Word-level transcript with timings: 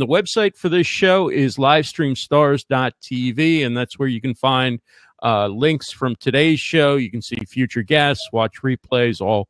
the 0.00 0.06
website 0.06 0.56
for 0.56 0.68
this 0.68 0.86
show 0.86 1.28
is 1.28 1.56
livestreamstars.tv, 1.56 3.66
and 3.66 3.76
that's 3.76 3.98
where 3.98 4.08
you 4.08 4.20
can 4.20 4.34
find 4.34 4.80
uh, 5.22 5.48
links 5.48 5.90
from 5.90 6.16
today's 6.16 6.60
show. 6.60 6.96
You 6.96 7.10
can 7.10 7.22
see 7.22 7.36
future 7.46 7.82
guests, 7.82 8.28
watch 8.32 8.62
replays, 8.62 9.20
all 9.20 9.48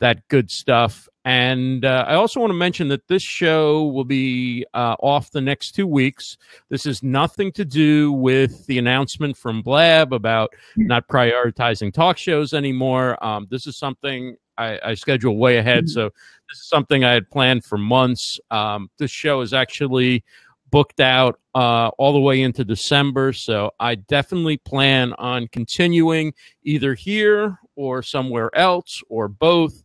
that 0.00 0.26
good 0.28 0.50
stuff. 0.50 1.08
And 1.24 1.84
uh, 1.84 2.04
I 2.08 2.14
also 2.14 2.40
want 2.40 2.50
to 2.50 2.54
mention 2.54 2.88
that 2.88 3.06
this 3.06 3.22
show 3.22 3.86
will 3.86 4.04
be 4.04 4.66
uh, 4.74 4.96
off 4.98 5.30
the 5.30 5.40
next 5.40 5.76
two 5.76 5.86
weeks. 5.86 6.36
This 6.68 6.84
is 6.84 7.04
nothing 7.04 7.52
to 7.52 7.64
do 7.64 8.10
with 8.10 8.66
the 8.66 8.78
announcement 8.78 9.36
from 9.36 9.62
Blab 9.62 10.12
about 10.12 10.52
not 10.76 11.06
prioritizing 11.06 11.94
talk 11.94 12.18
shows 12.18 12.52
anymore. 12.52 13.24
Um, 13.24 13.46
this 13.48 13.68
is 13.68 13.76
something 13.76 14.36
I, 14.58 14.78
I 14.84 14.94
schedule 14.94 15.36
way 15.36 15.58
ahead. 15.58 15.88
So 15.88 16.04
this 16.48 16.58
is 16.58 16.68
something 16.68 17.04
I 17.04 17.12
had 17.12 17.30
planned 17.30 17.64
for 17.64 17.78
months. 17.78 18.38
Um, 18.50 18.90
this 18.98 19.10
show 19.10 19.40
is 19.40 19.52
actually 19.52 20.24
booked 20.70 21.00
out 21.00 21.38
uh, 21.54 21.88
all 21.98 22.12
the 22.12 22.20
way 22.20 22.42
into 22.42 22.64
December. 22.64 23.32
So 23.32 23.70
I 23.78 23.94
definitely 23.94 24.56
plan 24.56 25.12
on 25.14 25.46
continuing 25.48 26.32
either 26.64 26.94
here 26.94 27.58
or 27.76 28.02
somewhere 28.02 28.50
else 28.56 29.02
or 29.08 29.28
both. 29.28 29.82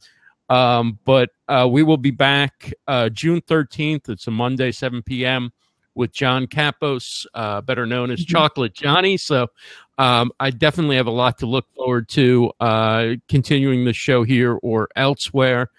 Um, 0.49 0.97
but 1.03 1.29
uh, 1.49 1.67
we 1.69 1.83
will 1.83 1.97
be 1.97 2.11
back 2.11 2.73
uh, 2.87 3.09
June 3.09 3.41
13th. 3.41 4.09
It's 4.09 4.27
a 4.27 4.31
Monday, 4.31 4.71
7 4.71 5.03
p.m. 5.03 5.51
with 5.93 6.13
John 6.13 6.47
Capos, 6.47 7.25
uh, 7.33 7.59
better 7.61 7.85
known 7.85 8.09
as 8.09 8.21
mm-hmm. 8.21 8.31
Chocolate 8.31 8.73
Johnny. 8.73 9.17
So 9.17 9.47
um, 9.97 10.31
I 10.39 10.51
definitely 10.51 10.95
have 10.97 11.07
a 11.07 11.11
lot 11.11 11.39
to 11.39 11.45
look 11.45 11.67
forward 11.75 12.07
to 12.09 12.51
uh, 12.59 13.13
continuing 13.27 13.85
the 13.85 13.93
show 13.93 14.23
here 14.23 14.59
or 14.61 14.89
elsewhere. 14.95 15.69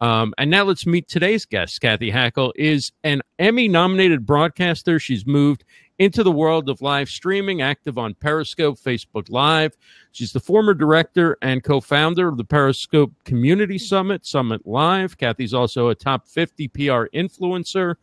Um, 0.00 0.34
and 0.38 0.50
now 0.50 0.64
let's 0.64 0.86
meet 0.86 1.08
today's 1.08 1.44
guest. 1.44 1.80
Cathy 1.80 2.10
Hackl 2.10 2.52
is 2.56 2.90
an 3.04 3.22
Emmy 3.38 3.68
nominated 3.68 4.26
broadcaster. 4.26 4.98
She's 4.98 5.26
moved 5.26 5.64
into 5.98 6.22
the 6.22 6.32
world 6.32 6.68
of 6.68 6.80
live 6.80 7.08
streaming, 7.08 7.60
active 7.60 7.98
on 7.98 8.14
Periscope, 8.14 8.78
Facebook 8.78 9.28
Live. 9.30 9.76
She's 10.12 10.32
the 10.32 10.40
former 10.40 10.74
director 10.74 11.36
and 11.42 11.62
co 11.62 11.80
founder 11.80 12.28
of 12.28 12.36
the 12.36 12.44
Periscope 12.44 13.12
Community 13.24 13.78
Summit, 13.78 14.24
Summit 14.24 14.66
Live. 14.66 15.18
Cathy's 15.18 15.54
also 15.54 15.88
a 15.88 15.94
top 15.94 16.26
50 16.28 16.68
PR 16.68 17.06
influencer, 17.14 17.96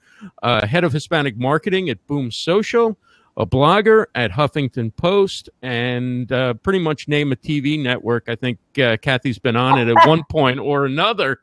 uh, 0.43 0.65
head 0.67 0.83
of 0.83 0.93
Hispanic 0.93 1.37
marketing 1.37 1.89
at 1.89 2.05
Boom 2.07 2.31
Social, 2.31 2.97
a 3.37 3.45
blogger 3.45 4.05
at 4.15 4.31
Huffington 4.31 4.95
Post, 4.95 5.49
and 5.61 6.31
uh, 6.31 6.53
pretty 6.55 6.79
much 6.79 7.07
name 7.07 7.31
a 7.31 7.35
TV 7.35 7.81
network. 7.81 8.25
I 8.27 8.35
think 8.35 8.59
uh, 8.79 8.97
Cathy's 9.01 9.39
been 9.39 9.55
on 9.55 9.79
it 9.79 9.87
at 9.87 10.07
one 10.07 10.23
point 10.29 10.59
or 10.59 10.85
another. 10.85 11.39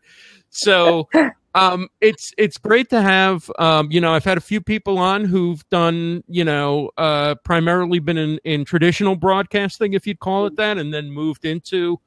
So 0.51 1.09
um, 1.55 1.89
it's 2.01 2.33
it's 2.39 2.57
great 2.57 2.89
to 2.91 3.03
have. 3.03 3.51
Um, 3.59 3.91
you 3.91 4.01
know, 4.01 4.13
I've 4.13 4.25
had 4.25 4.39
a 4.39 4.43
few 4.43 4.61
people 4.61 4.99
on 4.99 5.25
who've 5.25 5.67
done, 5.71 6.25
you 6.29 6.45
know, 6.45 6.91
uh, 6.97 7.35
primarily 7.45 7.99
been 7.99 8.19
in, 8.19 8.39
in 8.45 8.65
traditional 8.65 9.17
broadcasting, 9.17 9.93
if 9.93 10.07
you'd 10.07 10.21
call 10.21 10.47
it 10.47 10.57
that, 10.57 10.79
and 10.79 10.93
then 10.93 11.11
moved 11.11 11.45
into 11.45 12.01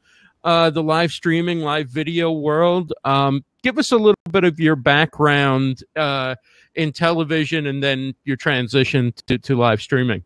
uh, 0.43 0.69
the 0.69 0.81
live 0.81 1.11
streaming, 1.11 1.59
live 1.59 1.89
video 1.89 2.31
world. 2.31 2.93
Um, 3.03 3.43
give 3.63 3.77
us 3.77 3.91
a 3.91 3.97
little 3.97 4.15
bit 4.31 4.43
of 4.43 4.59
your 4.59 4.75
background 4.75 5.83
uh, 5.95 6.35
in 6.75 6.91
television, 6.91 7.67
and 7.67 7.83
then 7.83 8.13
your 8.23 8.37
transition 8.37 9.13
to, 9.27 9.37
to 9.37 9.55
live 9.55 9.81
streaming. 9.81 10.23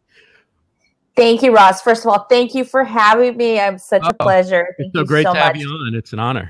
Thank 1.15 1.41
you, 1.41 1.53
Ross. 1.53 1.81
First 1.81 2.05
of 2.05 2.11
all, 2.11 2.25
thank 2.29 2.55
you 2.55 2.63
for 2.63 2.83
having 2.83 3.35
me. 3.35 3.59
I'm 3.59 3.77
such 3.77 4.03
oh, 4.05 4.09
a 4.09 4.13
pleasure. 4.13 4.73
Thank 4.77 4.87
it's 4.95 4.99
so 4.99 5.03
great 5.03 5.25
so 5.25 5.33
to 5.33 5.39
have 5.39 5.57
you 5.57 5.67
on. 5.67 5.93
It's 5.93 6.13
an 6.13 6.19
honor. 6.19 6.49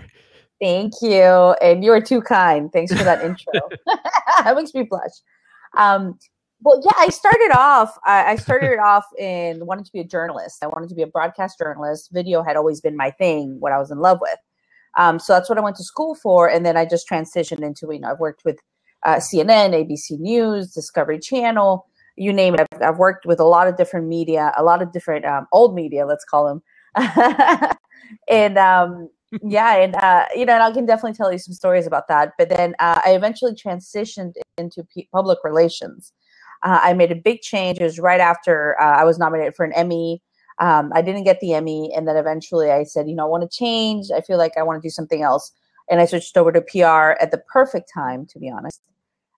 Thank 0.62 0.94
you. 1.02 1.56
And 1.62 1.84
you're 1.84 2.02
too 2.02 2.22
kind. 2.22 2.72
Thanks 2.72 2.94
for 2.96 3.04
that 3.04 3.24
intro. 3.24 3.54
that 4.44 4.56
makes 4.56 4.74
me 4.74 4.84
blush. 4.84 5.12
Um, 5.78 6.20
well, 6.62 6.82
yeah, 6.84 6.92
I 6.98 7.10
started 7.10 7.52
off. 7.58 7.98
I, 8.06 8.32
I 8.32 8.36
started 8.36 8.80
off 8.84 9.06
in 9.18 9.66
wanting 9.66 9.86
to 9.86 9.92
be 9.92 10.02
a 10.02 10.04
journalist. 10.04 10.64
I 10.64 10.68
wanted 10.68 10.90
to 10.90 10.96
be 10.96 11.02
a 11.02 11.08
broadcast 11.08 11.58
journalist. 11.58 12.10
Video 12.12 12.44
had 12.44 12.58
always 12.58 12.82
been 12.82 12.98
my 12.98 13.12
thing. 13.12 13.56
What 13.60 13.72
I 13.72 13.78
was 13.78 13.92
in 13.92 14.00
love 14.00 14.20
with. 14.22 14.38
Um, 14.98 15.20
so 15.20 15.34
that's 15.34 15.50
what 15.50 15.58
I 15.58 15.62
went 15.62 15.78
to 15.78 15.84
school 15.84 16.16
for, 16.16 16.50
and 16.50 16.66
then 16.66 16.76
I 16.76 16.86
just 16.86 17.08
transitioned 17.08 17.64
into. 17.64 17.88
You 17.92 18.00
know, 18.00 18.12
I've 18.12 18.20
worked 18.20 18.44
with 18.44 18.60
uh, 19.06 19.16
CNN, 19.16 19.74
ABC 19.74 20.20
News, 20.20 20.74
Discovery 20.74 21.20
Channel, 21.20 21.86
you 22.16 22.34
name 22.34 22.56
it. 22.56 22.68
I've, 22.74 22.82
I've, 22.82 22.98
worked 22.98 23.26
with 23.26 23.40
a 23.40 23.46
lot 23.46 23.68
of 23.68 23.78
different 23.78 24.08
media, 24.08 24.52
a 24.58 24.64
lot 24.64 24.82
of 24.82 24.92
different 24.92 25.26
um, 25.26 25.48
old 25.54 25.74
media, 25.74 26.06
let's 26.06 26.26
call 26.26 26.46
them, 26.48 26.62
and 28.30 28.58
um, 28.58 29.10
yeah, 29.44 29.76
and 29.78 29.96
uh, 29.96 30.26
you 30.36 30.46
know, 30.46 30.54
and 30.54 30.64
I 30.64 30.72
can 30.72 30.86
definitely 30.86 31.16
tell 31.16 31.32
you 31.32 31.38
some 31.38 31.54
stories 31.54 31.86
about 31.88 32.08
that. 32.08 32.34
But 32.38 32.50
then 32.50 32.76
uh, 32.80 33.02
I 33.06 33.12
eventually 33.12 33.54
transitioned 33.54 34.34
into 34.58 34.84
p- 34.84 35.08
public 35.12 35.40
relations. 35.44 36.12
Uh, 36.64 36.80
I 36.82 36.94
made 36.94 37.12
a 37.12 37.16
big 37.16 37.42
change. 37.42 37.80
It 37.80 37.84
was 37.84 38.00
right 38.00 38.20
after 38.20 38.80
uh, 38.82 38.98
I 38.98 39.06
was 39.06 39.18
nominated 39.18 39.56
for 39.56 39.66
an 39.66 39.74
Emmy. 39.74 40.22
Um, 40.60 40.92
I 40.94 41.02
didn't 41.02 41.24
get 41.24 41.40
the 41.40 41.54
Emmy, 41.54 41.94
and 41.96 42.08
then 42.08 42.18
eventually 42.18 42.72
I 42.72 42.84
said, 42.84 43.08
you 43.08 43.16
know, 43.16 43.24
I 43.24 43.30
want 43.30 43.50
to 43.50 43.58
change. 43.58 44.08
I 44.14 44.20
feel 44.22 44.38
like 44.38 44.58
I 44.58 44.64
want 44.64 44.82
to 44.82 44.86
do 44.86 44.92
something 44.92 45.22
else, 45.22 45.54
and 45.90 46.02
I 46.02 46.06
switched 46.06 46.36
over 46.36 46.52
to 46.52 46.62
PR 46.62 47.22
at 47.22 47.32
the 47.32 47.42
perfect 47.54 47.90
time, 47.94 48.26
to 48.28 48.40
be 48.40 48.50
honest. 48.50 48.82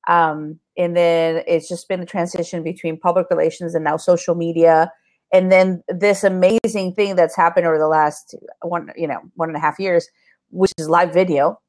Um, 0.07 0.59
and 0.77 0.95
then 0.95 1.43
it's 1.47 1.67
just 1.67 1.87
been 1.87 2.01
a 2.01 2.05
transition 2.05 2.63
between 2.63 2.97
public 2.97 3.27
relations 3.29 3.75
and 3.75 3.83
now 3.83 3.97
social 3.97 4.35
media. 4.35 4.91
And 5.33 5.51
then 5.51 5.83
this 5.87 6.23
amazing 6.23 6.93
thing 6.93 7.15
that's 7.15 7.35
happened 7.35 7.65
over 7.65 7.77
the 7.77 7.87
last 7.87 8.35
one 8.61 8.91
you 8.95 9.07
know 9.07 9.19
one 9.35 9.49
and 9.49 9.55
a 9.55 9.59
half 9.59 9.79
years 9.79 10.07
which 10.49 10.71
is 10.77 10.89
live 10.89 11.13
video 11.13 11.59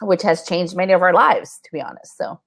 which 0.00 0.22
has 0.22 0.44
changed 0.44 0.74
many 0.74 0.92
of 0.92 1.02
our 1.02 1.12
lives 1.12 1.60
to 1.62 1.70
be 1.72 1.80
honest 1.80 2.16
so. 2.16 2.40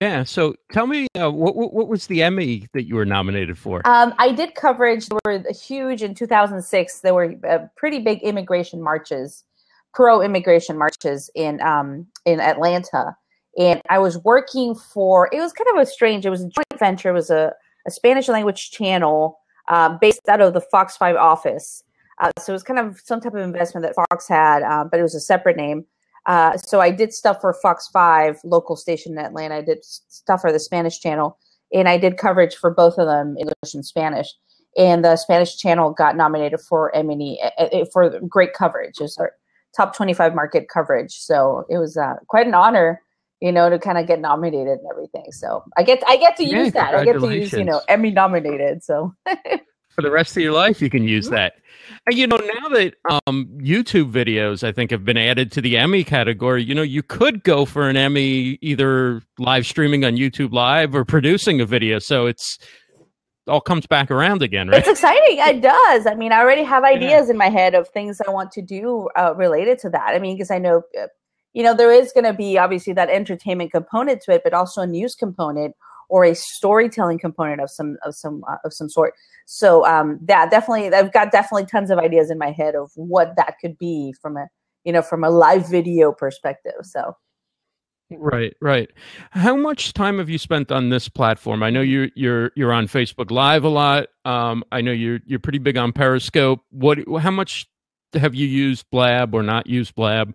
Yeah 0.00 0.24
so 0.24 0.54
tell 0.72 0.86
me 0.86 1.06
uh, 1.20 1.30
what, 1.30 1.54
what 1.54 1.88
was 1.88 2.06
the 2.06 2.22
emmy 2.22 2.66
that 2.72 2.84
you 2.84 2.96
were 2.96 3.04
nominated 3.04 3.56
for? 3.56 3.82
Um, 3.86 4.14
i 4.18 4.32
did 4.32 4.54
coverage 4.54 5.08
there 5.08 5.18
were 5.24 5.44
huge 5.52 6.02
in 6.02 6.14
2006 6.14 7.00
there 7.00 7.14
were 7.14 7.36
uh, 7.48 7.58
pretty 7.76 8.00
big 8.00 8.20
immigration 8.22 8.82
marches 8.82 9.44
pro 9.92 10.20
immigration 10.20 10.78
marches 10.78 11.30
in 11.34 11.60
um, 11.62 12.06
in 12.24 12.40
atlanta 12.40 13.16
and 13.58 13.80
i 13.90 13.98
was 13.98 14.18
working 14.18 14.74
for 14.74 15.28
it 15.32 15.40
was 15.40 15.52
kind 15.52 15.68
of 15.74 15.82
a 15.82 15.86
strange 15.86 16.24
it 16.24 16.30
was 16.30 16.42
a 16.42 16.48
joint 16.48 16.78
venture 16.78 17.10
it 17.10 17.14
was 17.14 17.30
a 17.30 17.52
a 17.86 17.90
Spanish 17.90 18.28
language 18.28 18.70
channel 18.70 19.38
uh, 19.68 19.96
based 20.00 20.28
out 20.28 20.40
of 20.40 20.54
the 20.54 20.60
Fox 20.60 20.96
5 20.96 21.16
office. 21.16 21.84
Uh, 22.20 22.30
so 22.38 22.52
it 22.52 22.54
was 22.54 22.62
kind 22.62 22.78
of 22.78 23.00
some 23.02 23.20
type 23.20 23.34
of 23.34 23.40
investment 23.40 23.84
that 23.84 23.94
Fox 23.94 24.28
had, 24.28 24.62
uh, 24.62 24.84
but 24.84 25.00
it 25.00 25.02
was 25.02 25.14
a 25.14 25.20
separate 25.20 25.56
name. 25.56 25.84
Uh, 26.26 26.56
so 26.58 26.80
I 26.80 26.90
did 26.90 27.14
stuff 27.14 27.40
for 27.40 27.54
Fox 27.54 27.88
5, 27.88 28.40
local 28.44 28.76
station 28.76 29.12
in 29.12 29.24
Atlanta. 29.24 29.56
I 29.56 29.62
did 29.62 29.82
stuff 29.82 30.42
for 30.42 30.52
the 30.52 30.58
Spanish 30.58 31.00
channel, 31.00 31.38
and 31.72 31.88
I 31.88 31.96
did 31.96 32.18
coverage 32.18 32.56
for 32.56 32.70
both 32.70 32.98
of 32.98 33.06
them, 33.06 33.36
English 33.38 33.74
and 33.74 33.84
Spanish. 33.84 34.28
And 34.76 35.04
the 35.04 35.16
Spanish 35.16 35.56
channel 35.56 35.92
got 35.92 36.16
nominated 36.16 36.60
for 36.60 36.94
Emmy 36.94 37.40
uh, 37.42 37.64
uh, 37.64 37.84
for 37.92 38.20
great 38.28 38.52
coverage. 38.52 39.00
It 39.00 39.04
was 39.04 39.18
top 39.76 39.96
25 39.96 40.34
market 40.34 40.68
coverage. 40.72 41.12
So 41.12 41.64
it 41.68 41.78
was 41.78 41.98
quite 42.28 42.46
an 42.46 42.54
honor 42.54 43.00
you 43.40 43.52
know, 43.52 43.70
to 43.70 43.78
kind 43.78 43.96
of 43.96 44.06
get 44.06 44.20
nominated 44.20 44.78
and 44.78 44.86
everything. 44.90 45.32
So 45.32 45.64
I 45.76 45.82
get 45.82 46.02
I 46.06 46.16
get 46.18 46.36
to 46.36 46.44
yeah, 46.44 46.64
use 46.64 46.72
that. 46.74 46.94
I 46.94 47.04
get 47.04 47.18
to 47.18 47.34
use, 47.34 47.52
you 47.52 47.64
know, 47.64 47.80
Emmy 47.88 48.10
nominated. 48.10 48.82
So 48.84 49.14
for 49.90 50.02
the 50.02 50.10
rest 50.10 50.36
of 50.36 50.42
your 50.42 50.52
life, 50.52 50.80
you 50.80 50.90
can 50.90 51.04
use 51.04 51.28
that. 51.30 51.54
And, 52.06 52.16
you 52.16 52.26
know, 52.26 52.36
now 52.36 52.68
that 52.70 52.94
um, 53.26 53.46
YouTube 53.60 54.12
videos, 54.12 54.62
I 54.62 54.72
think, 54.72 54.90
have 54.90 55.04
been 55.04 55.16
added 55.16 55.50
to 55.52 55.60
the 55.60 55.76
Emmy 55.76 56.04
category, 56.04 56.62
you 56.62 56.74
know, 56.74 56.82
you 56.82 57.02
could 57.02 57.42
go 57.42 57.64
for 57.64 57.88
an 57.88 57.96
Emmy 57.96 58.58
either 58.60 59.22
live 59.38 59.66
streaming 59.66 60.04
on 60.04 60.16
YouTube 60.16 60.52
Live 60.52 60.94
or 60.94 61.04
producing 61.04 61.60
a 61.60 61.66
video. 61.66 61.98
So 61.98 62.26
it's 62.26 62.58
all 63.50 63.60
comes 63.60 63.86
back 63.86 64.10
around 64.10 64.42
again, 64.42 64.68
right? 64.68 64.78
It's 64.78 64.88
exciting. 64.88 65.38
It 65.38 65.60
does. 65.62 66.06
I 66.06 66.14
mean, 66.14 66.32
I 66.32 66.38
already 66.38 66.64
have 66.64 66.84
ideas 66.84 67.26
yeah. 67.26 67.32
in 67.32 67.36
my 67.36 67.48
head 67.48 67.74
of 67.74 67.88
things 67.88 68.20
I 68.26 68.30
want 68.30 68.52
to 68.52 68.62
do 68.62 69.08
uh, 69.16 69.34
related 69.36 69.78
to 69.80 69.90
that. 69.90 70.14
I 70.14 70.18
mean, 70.18 70.36
because 70.36 70.50
I 70.50 70.58
know 70.58 70.82
uh, 70.98 71.06
you 71.52 71.62
know, 71.62 71.74
there 71.74 71.92
is 71.92 72.12
going 72.12 72.24
to 72.24 72.32
be 72.32 72.58
obviously 72.58 72.92
that 72.92 73.10
entertainment 73.10 73.72
component 73.72 74.22
to 74.22 74.32
it, 74.32 74.42
but 74.44 74.54
also 74.54 74.82
a 74.82 74.86
news 74.86 75.14
component 75.14 75.74
or 76.08 76.24
a 76.24 76.34
storytelling 76.34 77.18
component 77.18 77.60
of 77.60 77.70
some 77.70 77.96
of 78.04 78.14
some 78.14 78.44
uh, 78.48 78.56
of 78.64 78.72
some 78.72 78.88
sort. 78.88 79.14
So 79.46 79.84
um, 79.86 80.18
that 80.22 80.50
definitely, 80.50 80.92
I've 80.92 81.12
got 81.12 81.32
definitely 81.32 81.66
tons 81.66 81.90
of 81.90 81.98
ideas 81.98 82.30
in 82.30 82.38
my 82.38 82.50
head 82.52 82.74
of 82.74 82.90
what 82.94 83.34
that 83.36 83.56
could 83.60 83.78
be 83.78 84.14
from 84.20 84.36
a 84.36 84.46
you 84.84 84.92
know 84.92 85.02
from 85.02 85.24
a 85.24 85.30
live 85.30 85.68
video 85.68 86.12
perspective. 86.12 86.74
So. 86.82 87.16
Right, 88.10 88.56
right. 88.60 88.90
How 89.30 89.54
much 89.56 89.92
time 89.92 90.18
have 90.18 90.28
you 90.28 90.38
spent 90.38 90.72
on 90.72 90.88
this 90.88 91.08
platform? 91.08 91.62
I 91.62 91.70
know 91.70 91.80
you're 91.80 92.08
you're 92.14 92.50
you're 92.56 92.72
on 92.72 92.88
Facebook 92.88 93.30
Live 93.30 93.62
a 93.64 93.68
lot. 93.68 94.08
Um, 94.24 94.64
I 94.72 94.80
know 94.80 94.92
you're 94.92 95.20
you're 95.26 95.38
pretty 95.38 95.58
big 95.58 95.76
on 95.76 95.92
Periscope. 95.92 96.60
What? 96.70 96.98
How 97.20 97.30
much 97.30 97.68
have 98.14 98.34
you 98.34 98.46
used 98.46 98.86
Blab 98.90 99.34
or 99.34 99.42
not 99.42 99.68
used 99.68 99.94
Blab? 99.94 100.34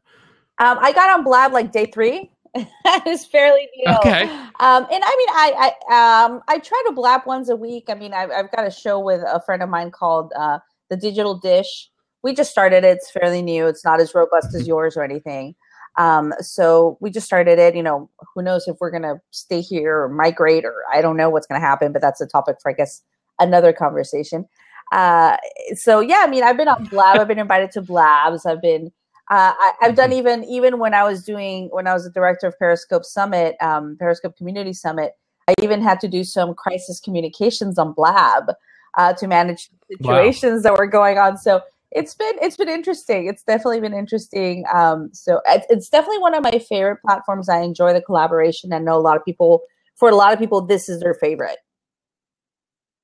Um, 0.57 0.77
I 0.79 0.93
got 0.93 1.09
on 1.09 1.25
Blab 1.25 1.51
like 1.51 1.73
day 1.73 1.85
three. 1.87 2.31
that 2.85 3.05
is 3.05 3.25
fairly 3.25 3.67
new. 3.75 3.93
Okay. 3.97 4.23
Um, 4.23 4.87
and 4.89 5.03
I 5.03 5.15
mean, 5.17 5.29
I 5.29 5.73
I 5.89 6.25
um 6.25 6.41
I 6.47 6.59
try 6.59 6.81
to 6.87 6.93
blab 6.93 7.21
once 7.25 7.49
a 7.49 7.55
week. 7.57 7.85
I 7.89 7.95
mean, 7.95 8.13
I've 8.13 8.31
I've 8.31 8.51
got 8.51 8.65
a 8.65 8.71
show 8.71 8.99
with 8.99 9.21
a 9.21 9.41
friend 9.45 9.61
of 9.61 9.67
mine 9.67 9.91
called 9.91 10.31
uh, 10.37 10.59
the 10.89 10.95
Digital 10.95 11.37
Dish. 11.37 11.89
We 12.23 12.33
just 12.33 12.51
started 12.51 12.85
it. 12.85 12.97
It's 12.97 13.11
fairly 13.11 13.41
new. 13.41 13.67
It's 13.67 13.83
not 13.83 13.99
as 13.99 14.15
robust 14.15 14.55
as 14.55 14.65
yours 14.65 14.95
or 14.95 15.03
anything. 15.03 15.55
Um, 15.97 16.33
so 16.39 16.97
we 16.99 17.09
just 17.09 17.25
started 17.25 17.59
it. 17.59 17.75
You 17.75 17.83
know, 17.83 18.09
who 18.33 18.41
knows 18.41 18.67
if 18.67 18.77
we're 18.79 18.91
gonna 18.91 19.21
stay 19.31 19.61
here 19.61 20.03
or 20.03 20.09
migrate, 20.09 20.65
or 20.65 20.83
I 20.93 21.01
don't 21.01 21.17
know 21.17 21.29
what's 21.29 21.47
gonna 21.47 21.59
happen. 21.59 21.91
But 21.91 22.01
that's 22.01 22.21
a 22.21 22.27
topic 22.27 22.57
for 22.61 22.71
I 22.71 22.73
guess 22.73 23.01
another 23.39 23.73
conversation. 23.73 24.45
Uh, 24.91 25.37
so 25.73 25.99
yeah, 25.99 26.23
I 26.25 26.27
mean, 26.27 26.43
I've 26.43 26.57
been 26.57 26.67
on 26.67 26.85
Blab. 26.85 27.19
I've 27.19 27.27
been 27.27 27.39
invited 27.39 27.71
to 27.71 27.81
Blabs. 27.81 28.45
I've 28.45 28.61
been. 28.61 28.91
Uh, 29.31 29.53
I, 29.57 29.73
have 29.81 29.95
done 29.95 30.13
even 30.13 30.43
even 30.43 30.77
when 30.77 30.93
I 30.93 31.03
was 31.03 31.23
doing 31.23 31.69
when 31.71 31.87
I 31.87 31.93
was 31.93 32.03
the 32.03 32.11
director 32.11 32.47
of 32.47 32.57
Periscope 32.59 33.03
Summit, 33.03 33.55
um, 33.61 33.97
Periscope 33.99 34.37
Community 34.37 34.73
Summit. 34.73 35.13
I 35.47 35.53
even 35.61 35.81
had 35.81 35.99
to 36.01 36.07
do 36.07 36.23
some 36.23 36.53
crisis 36.53 36.99
communications 36.99 37.77
on 37.77 37.93
Blab 37.93 38.51
uh, 38.97 39.13
to 39.13 39.27
manage 39.27 39.69
situations 39.91 40.63
wow. 40.63 40.71
that 40.71 40.77
were 40.77 40.87
going 40.87 41.17
on. 41.17 41.37
So 41.37 41.61
it's 41.95 42.13
been 42.13 42.33
it's 42.41 42.57
been 42.57 42.69
interesting. 42.69 43.27
It's 43.27 43.43
definitely 43.43 43.79
been 43.79 43.93
interesting. 43.93 44.65
Um, 44.71 45.09
so 45.13 45.39
it's, 45.47 45.65
it's 45.69 45.89
definitely 45.89 46.19
one 46.19 46.35
of 46.35 46.43
my 46.43 46.59
favorite 46.59 46.97
platforms. 47.03 47.47
I 47.47 47.61
enjoy 47.61 47.93
the 47.93 48.01
collaboration. 48.01 48.73
I 48.73 48.79
know 48.79 48.97
a 48.97 49.01
lot 49.01 49.15
of 49.17 49.23
people. 49.25 49.61
For 49.95 50.09
a 50.09 50.15
lot 50.15 50.33
of 50.33 50.39
people, 50.39 50.59
this 50.59 50.89
is 50.89 50.99
their 50.99 51.13
favorite. 51.13 51.57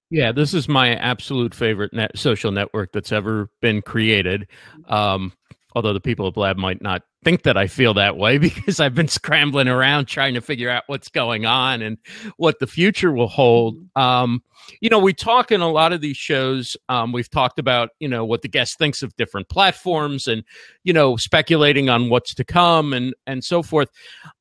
Yeah, 0.09 0.33
this 0.33 0.53
is 0.53 0.67
my 0.67 0.95
absolute 0.95 1.55
favorite 1.55 1.93
net 1.93 2.11
social 2.17 2.51
network 2.51 2.91
that's 2.91 3.13
ever 3.13 3.49
been 3.61 3.81
created. 3.81 4.45
Um, 4.89 5.31
although 5.73 5.93
the 5.93 5.99
people 5.99 6.27
at 6.27 6.33
Blab 6.33 6.57
might 6.57 6.81
not 6.81 7.03
think 7.23 7.43
that 7.43 7.57
I 7.57 7.67
feel 7.67 7.93
that 7.95 8.17
way 8.17 8.37
because 8.39 8.79
I've 8.79 8.95
been 8.95 9.07
scrambling 9.07 9.67
around 9.67 10.05
trying 10.05 10.33
to 10.33 10.41
figure 10.41 10.69
out 10.69 10.83
what's 10.87 11.09
going 11.09 11.45
on 11.45 11.81
and 11.81 11.97
what 12.37 12.59
the 12.59 12.67
future 12.67 13.11
will 13.11 13.27
hold. 13.27 13.77
Um, 13.95 14.41
you 14.79 14.89
know, 14.89 14.99
we 14.99 15.13
talk 15.13 15.51
in 15.51 15.61
a 15.61 15.69
lot 15.69 15.93
of 15.93 16.01
these 16.01 16.17
shows. 16.17 16.77
Um, 16.89 17.11
we've 17.11 17.29
talked 17.29 17.59
about 17.59 17.89
you 17.99 18.07
know 18.07 18.25
what 18.25 18.41
the 18.41 18.47
guest 18.47 18.77
thinks 18.77 19.03
of 19.03 19.15
different 19.15 19.49
platforms 19.49 20.27
and 20.27 20.43
you 20.83 20.93
know 20.93 21.15
speculating 21.17 21.89
on 21.89 22.09
what's 22.09 22.33
to 22.35 22.43
come 22.43 22.93
and 22.93 23.13
and 23.25 23.43
so 23.43 23.63
forth. 23.63 23.89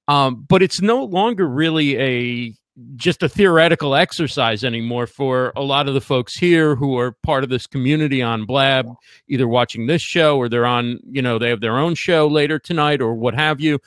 Um, 0.08 0.44
but 0.48 0.62
it's 0.62 0.80
no 0.80 1.04
longer 1.04 1.48
really 1.48 1.98
a 1.98 2.54
just 2.96 3.22
a 3.22 3.28
theoretical 3.28 3.94
exercise 3.94 4.64
anymore 4.64 5.06
for 5.06 5.52
a 5.56 5.62
lot 5.62 5.88
of 5.88 5.94
the 5.94 6.00
folks 6.00 6.36
here 6.36 6.76
who 6.76 6.98
are 6.98 7.12
part 7.22 7.44
of 7.44 7.50
this 7.50 7.66
community 7.66 8.22
on 8.22 8.46
Blab, 8.46 8.86
either 9.28 9.48
watching 9.48 9.86
this 9.86 10.02
show 10.02 10.38
or 10.38 10.48
they're 10.48 10.66
on, 10.66 10.98
you 11.04 11.22
know, 11.22 11.38
they 11.38 11.48
have 11.48 11.60
their 11.60 11.78
own 11.78 11.94
show 11.94 12.26
later 12.26 12.58
tonight 12.58 13.00
or 13.00 13.14
what 13.14 13.34
have 13.34 13.60
you. 13.60 13.78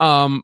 Um, 0.00 0.42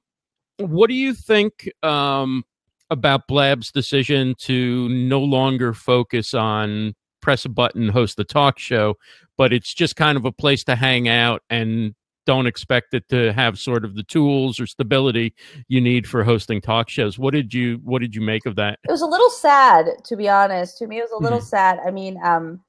what 0.59 0.89
do 0.89 0.95
you 0.95 1.15
think 1.15 1.71
um, 1.83 2.45
about 2.91 3.27
Blab's 3.29 3.73
decision 3.73 4.35
to 4.41 4.89
no 4.89 5.21
longer 5.21 5.73
focus 5.73 6.35
on 6.35 6.95
press 7.21 7.45
a 7.45 7.49
button, 7.49 7.89
host 7.89 8.17
the 8.17 8.25
talk 8.25 8.59
show, 8.59 8.97
but 9.37 9.53
it's 9.53 9.73
just 9.73 9.97
kind 9.97 10.17
of 10.17 10.25
a 10.25 10.33
place 10.33 10.65
to 10.65 10.77
hang 10.77 11.09
out 11.09 11.43
and 11.49 11.95
don't 12.27 12.47
expect 12.47 12.95
it 12.95 13.09
to 13.09 13.33
have 13.33 13.59
sort 13.59 13.85
of 13.85 13.95
the 13.95 14.03
tools 14.03 14.59
or 14.59 14.67
stability 14.67 15.35
you 15.69 15.81
need 15.81 16.07
for 16.07 16.25
hosting 16.25 16.61
talk 16.61 16.89
shows. 16.89 17.19
What 17.19 17.33
did 17.33 17.53
you 17.53 17.81
what 17.85 18.01
did 18.01 18.15
you 18.15 18.21
make 18.21 18.47
of 18.47 18.57
that? 18.57 18.79
It 18.85 18.91
was 18.91 19.03
a 19.03 19.07
little 19.07 19.31
sad, 19.31 19.87
to 20.05 20.17
be 20.17 20.29
honest. 20.29 20.79
To 20.79 20.87
me, 20.87 20.99
it 20.99 21.03
was 21.03 21.13
a 21.13 21.23
little 21.23 21.39
mm-hmm. 21.39 21.47
sad. 21.47 21.79
I 21.87 21.91
mean, 21.91 22.19
um, 22.25 22.61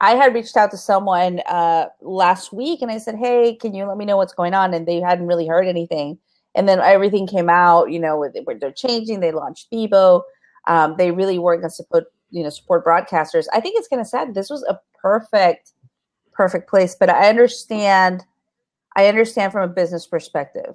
I 0.00 0.12
had 0.12 0.34
reached 0.34 0.56
out 0.56 0.70
to 0.70 0.76
someone 0.76 1.40
uh, 1.46 1.86
last 2.00 2.52
week 2.52 2.82
and 2.82 2.90
I 2.90 2.98
said, 2.98 3.16
"Hey, 3.16 3.54
can 3.54 3.74
you 3.74 3.84
let 3.84 3.96
me 3.96 4.04
know 4.04 4.16
what's 4.16 4.34
going 4.34 4.54
on?" 4.54 4.74
And 4.74 4.86
they 4.86 5.00
hadn't 5.00 5.26
really 5.26 5.46
heard 5.46 5.66
anything. 5.66 6.18
And 6.54 6.68
then 6.68 6.80
everything 6.80 7.26
came 7.26 7.48
out. 7.48 7.90
You 7.90 8.00
know, 8.00 8.18
where 8.18 8.58
they're 8.58 8.72
changing. 8.72 9.20
They 9.20 9.32
launched 9.32 9.70
Vevo. 9.70 10.22
Um, 10.66 10.94
they 10.98 11.10
really 11.10 11.38
weren't 11.38 11.62
going 11.62 11.70
to 11.70 11.74
support 11.74 12.04
you 12.30 12.42
know 12.42 12.50
support 12.50 12.84
broadcasters. 12.84 13.46
I 13.52 13.60
think 13.60 13.78
it's 13.78 13.88
kind 13.88 14.00
of 14.00 14.06
sad. 14.06 14.34
This 14.34 14.50
was 14.50 14.62
a 14.68 14.78
perfect 15.00 15.72
perfect 16.32 16.70
place, 16.70 16.96
but 16.98 17.10
I 17.10 17.28
understand 17.28 18.24
I 18.96 19.06
understand 19.06 19.52
from 19.52 19.70
a 19.70 19.72
business 19.72 20.06
perspective 20.06 20.74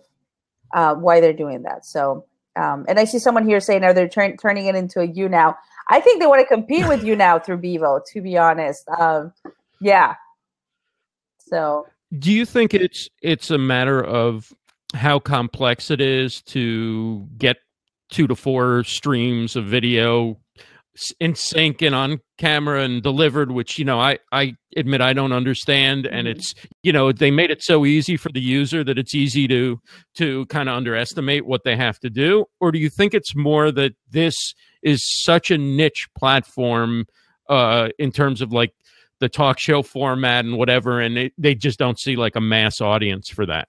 uh, 0.73 0.95
why 0.95 1.21
they're 1.21 1.33
doing 1.33 1.63
that. 1.63 1.85
So, 1.85 2.25
um, 2.55 2.85
and 2.87 2.99
I 2.99 3.05
see 3.05 3.19
someone 3.19 3.47
here 3.47 3.59
saying, 3.59 3.83
"Are 3.83 3.93
they 3.93 4.07
turn, 4.07 4.37
turning 4.37 4.67
it 4.67 4.75
into 4.75 5.01
a 5.01 5.05
you 5.05 5.29
now?" 5.29 5.57
I 5.89 5.99
think 5.99 6.19
they 6.19 6.27
want 6.27 6.41
to 6.41 6.47
compete 6.47 6.87
with 6.87 7.03
you 7.03 7.15
now 7.15 7.39
through 7.39 7.57
Bevo. 7.57 8.01
To 8.13 8.21
be 8.21 8.37
honest, 8.37 8.87
um, 8.99 9.33
yeah. 9.81 10.15
So, 11.37 11.87
do 12.17 12.31
you 12.31 12.45
think 12.45 12.73
it's 12.73 13.09
it's 13.21 13.51
a 13.51 13.57
matter 13.57 14.03
of 14.03 14.53
how 14.93 15.19
complex 15.19 15.91
it 15.91 16.01
is 16.01 16.41
to 16.43 17.27
get 17.37 17.57
two 18.09 18.27
to 18.27 18.35
four 18.35 18.83
streams 18.83 19.55
of 19.55 19.65
video 19.65 20.37
in 21.19 21.35
sync 21.35 21.81
and 21.81 21.93
on 21.93 22.21
camera 22.37 22.81
and 22.81 23.03
delivered 23.03 23.51
which 23.51 23.77
you 23.77 23.83
know 23.83 23.99
i 23.99 24.17
i 24.31 24.55
admit 24.77 25.01
i 25.01 25.13
don't 25.13 25.33
understand 25.33 26.05
and 26.05 26.27
mm-hmm. 26.27 26.37
it's 26.37 26.53
you 26.83 26.91
know 26.91 27.11
they 27.11 27.31
made 27.31 27.51
it 27.51 27.61
so 27.61 27.85
easy 27.85 28.15
for 28.15 28.29
the 28.29 28.41
user 28.41 28.83
that 28.83 28.97
it's 28.97 29.13
easy 29.13 29.47
to 29.47 29.79
to 30.15 30.45
kind 30.47 30.69
of 30.69 30.75
underestimate 30.75 31.45
what 31.45 31.63
they 31.63 31.75
have 31.75 31.99
to 31.99 32.09
do 32.09 32.45
or 32.59 32.71
do 32.71 32.79
you 32.79 32.89
think 32.89 33.13
it's 33.13 33.35
more 33.35 33.71
that 33.71 33.93
this 34.09 34.35
is 34.83 35.01
such 35.23 35.51
a 35.51 35.57
niche 35.57 36.07
platform 36.17 37.05
uh 37.49 37.89
in 37.99 38.11
terms 38.11 38.41
of 38.41 38.51
like 38.51 38.73
the 39.19 39.29
talk 39.29 39.59
show 39.59 39.81
format 39.81 40.45
and 40.45 40.57
whatever 40.57 41.01
and 41.01 41.17
it, 41.17 41.33
they 41.37 41.55
just 41.55 41.79
don't 41.79 41.99
see 41.99 42.15
like 42.15 42.35
a 42.35 42.41
mass 42.41 42.79
audience 42.79 43.29
for 43.29 43.45
that 43.45 43.67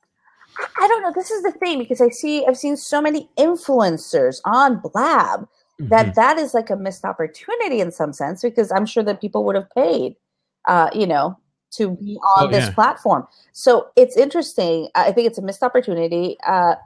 I 0.80 0.88
don't 0.88 1.02
know. 1.02 1.12
This 1.14 1.30
is 1.30 1.42
the 1.42 1.52
thing 1.52 1.78
because 1.78 2.00
I 2.00 2.08
see 2.08 2.46
I've 2.46 2.56
seen 2.56 2.78
so 2.78 3.02
many 3.02 3.28
influencers 3.36 4.40
on 4.46 4.78
Blab 4.78 5.46
mm-hmm. 5.80 5.88
that 5.88 6.14
that 6.14 6.38
is 6.38 6.54
like 6.54 6.70
a 6.70 6.76
missed 6.76 7.04
opportunity 7.04 7.80
in 7.80 7.92
some 7.92 8.12
sense 8.12 8.42
because 8.42 8.70
I'm 8.72 8.86
sure 8.86 9.02
that 9.04 9.20
people 9.20 9.44
would 9.44 9.56
have 9.56 9.70
paid, 9.70 10.16
uh, 10.68 10.90
you 10.94 11.06
know, 11.06 11.38
to 11.72 11.90
be 11.96 12.18
on 12.36 12.46
oh, 12.46 12.50
this 12.50 12.66
yeah. 12.66 12.74
platform. 12.74 13.26
So 13.52 13.88
it's 13.96 14.16
interesting. 14.16 14.88
I 14.94 15.12
think 15.12 15.26
it's 15.26 15.38
a 15.38 15.42
missed 15.42 15.62
opportunity. 15.62 16.36
Uh, 16.46 16.76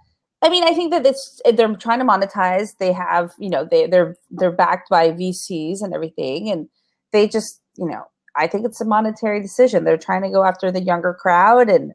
I 0.42 0.48
mean, 0.48 0.64
I 0.64 0.72
think 0.72 0.90
that 0.92 1.04
it's 1.04 1.40
they're 1.52 1.74
trying 1.76 1.98
to 1.98 2.04
monetize. 2.04 2.76
They 2.78 2.92
have, 2.92 3.34
you 3.38 3.50
know, 3.50 3.66
they 3.70 3.86
they're 3.86 4.16
they're 4.30 4.52
backed 4.52 4.88
by 4.88 5.10
VCs 5.10 5.82
and 5.82 5.92
everything, 5.92 6.50
and 6.50 6.68
they 7.12 7.28
just, 7.28 7.60
you 7.76 7.86
know, 7.86 8.04
I 8.36 8.46
think 8.46 8.64
it's 8.64 8.80
a 8.80 8.86
monetary 8.86 9.42
decision. 9.42 9.84
They're 9.84 9.98
trying 9.98 10.22
to 10.22 10.30
go 10.30 10.44
after 10.44 10.72
the 10.72 10.82
younger 10.82 11.12
crowd, 11.12 11.68
and 11.68 11.92